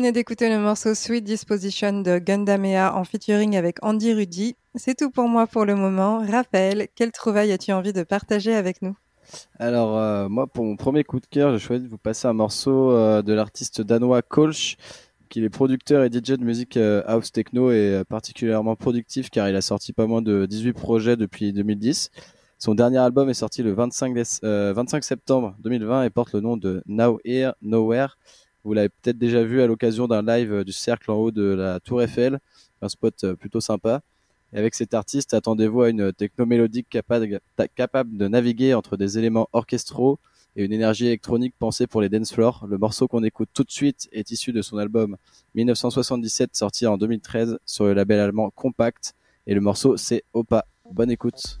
Venez 0.00 0.12
d'écouter 0.12 0.48
le 0.48 0.58
morceau 0.58 0.94
Sweet 0.94 1.24
Disposition 1.24 2.00
de 2.00 2.18
Gundamea 2.18 2.96
en 2.96 3.04
featuring 3.04 3.54
avec 3.54 3.84
Andy 3.84 4.14
Rudy. 4.14 4.56
C'est 4.74 4.96
tout 4.96 5.10
pour 5.10 5.28
moi 5.28 5.46
pour 5.46 5.66
le 5.66 5.74
moment. 5.74 6.24
Raphaël, 6.26 6.88
quelle 6.94 7.12
trouvaille 7.12 7.52
as-tu 7.52 7.70
envie 7.72 7.92
de 7.92 8.02
partager 8.02 8.54
avec 8.54 8.80
nous? 8.80 8.96
Alors, 9.58 9.98
euh, 9.98 10.26
moi, 10.30 10.46
pour 10.46 10.64
mon 10.64 10.76
premier 10.76 11.04
coup 11.04 11.20
de 11.20 11.26
cœur, 11.26 11.52
j'ai 11.52 11.58
choisi 11.58 11.84
de 11.84 11.90
vous 11.90 11.98
passer 11.98 12.26
un 12.26 12.32
morceau 12.32 12.92
euh, 12.92 13.20
de 13.20 13.34
l'artiste 13.34 13.82
danois 13.82 14.22
Kolsch, 14.22 14.78
qui 15.28 15.44
est 15.44 15.50
producteur 15.50 16.02
et 16.02 16.08
DJ 16.08 16.38
de 16.38 16.44
musique 16.44 16.78
euh, 16.78 17.02
house 17.04 17.30
techno 17.30 17.70
et 17.70 18.00
particulièrement 18.08 18.76
productif 18.76 19.28
car 19.28 19.50
il 19.50 19.54
a 19.54 19.60
sorti 19.60 19.92
pas 19.92 20.06
moins 20.06 20.22
de 20.22 20.46
18 20.46 20.72
projets 20.72 21.16
depuis 21.18 21.52
2010. 21.52 22.10
Son 22.56 22.74
dernier 22.74 22.98
album 22.98 23.28
est 23.28 23.34
sorti 23.34 23.62
le 23.62 23.74
25, 23.74 24.16
25 24.42 25.04
septembre 25.04 25.56
2020 25.58 26.04
et 26.04 26.10
porte 26.10 26.32
le 26.32 26.40
nom 26.40 26.56
de 26.56 26.82
Now 26.86 27.20
Here, 27.22 27.52
Nowhere. 27.60 28.16
Vous 28.64 28.72
l'avez 28.74 28.88
peut-être 28.88 29.18
déjà 29.18 29.42
vu 29.42 29.62
à 29.62 29.66
l'occasion 29.66 30.06
d'un 30.06 30.22
live 30.22 30.64
du 30.64 30.72
cercle 30.72 31.10
en 31.10 31.14
haut 31.14 31.30
de 31.30 31.42
la 31.42 31.80
Tour 31.80 32.02
Eiffel, 32.02 32.38
un 32.82 32.88
spot 32.88 33.34
plutôt 33.34 33.60
sympa. 33.60 34.02
Et 34.52 34.58
avec 34.58 34.74
cet 34.74 34.94
artiste, 34.94 35.34
attendez-vous 35.34 35.82
à 35.82 35.90
une 35.90 36.12
techno 36.12 36.44
mélodique 36.44 36.88
capable, 36.90 37.40
capable 37.76 38.16
de 38.16 38.28
naviguer 38.28 38.74
entre 38.74 38.96
des 38.96 39.18
éléments 39.18 39.48
orchestraux 39.52 40.18
et 40.56 40.64
une 40.64 40.72
énergie 40.72 41.06
électronique 41.06 41.54
pensée 41.58 41.86
pour 41.86 42.00
les 42.00 42.08
dance 42.08 42.32
floors. 42.32 42.66
Le 42.68 42.76
morceau 42.76 43.06
qu'on 43.06 43.22
écoute 43.22 43.48
tout 43.54 43.64
de 43.64 43.70
suite 43.70 44.08
est 44.12 44.30
issu 44.30 44.52
de 44.52 44.62
son 44.62 44.78
album 44.78 45.16
1977 45.54 46.56
sorti 46.56 46.86
en 46.86 46.98
2013 46.98 47.58
sur 47.64 47.84
le 47.84 47.94
label 47.94 48.18
allemand 48.20 48.50
Compact 48.50 49.14
et 49.46 49.54
le 49.54 49.60
morceau 49.60 49.96
c'est 49.96 50.24
Opa. 50.32 50.66
Bonne 50.92 51.10
écoute. 51.10 51.60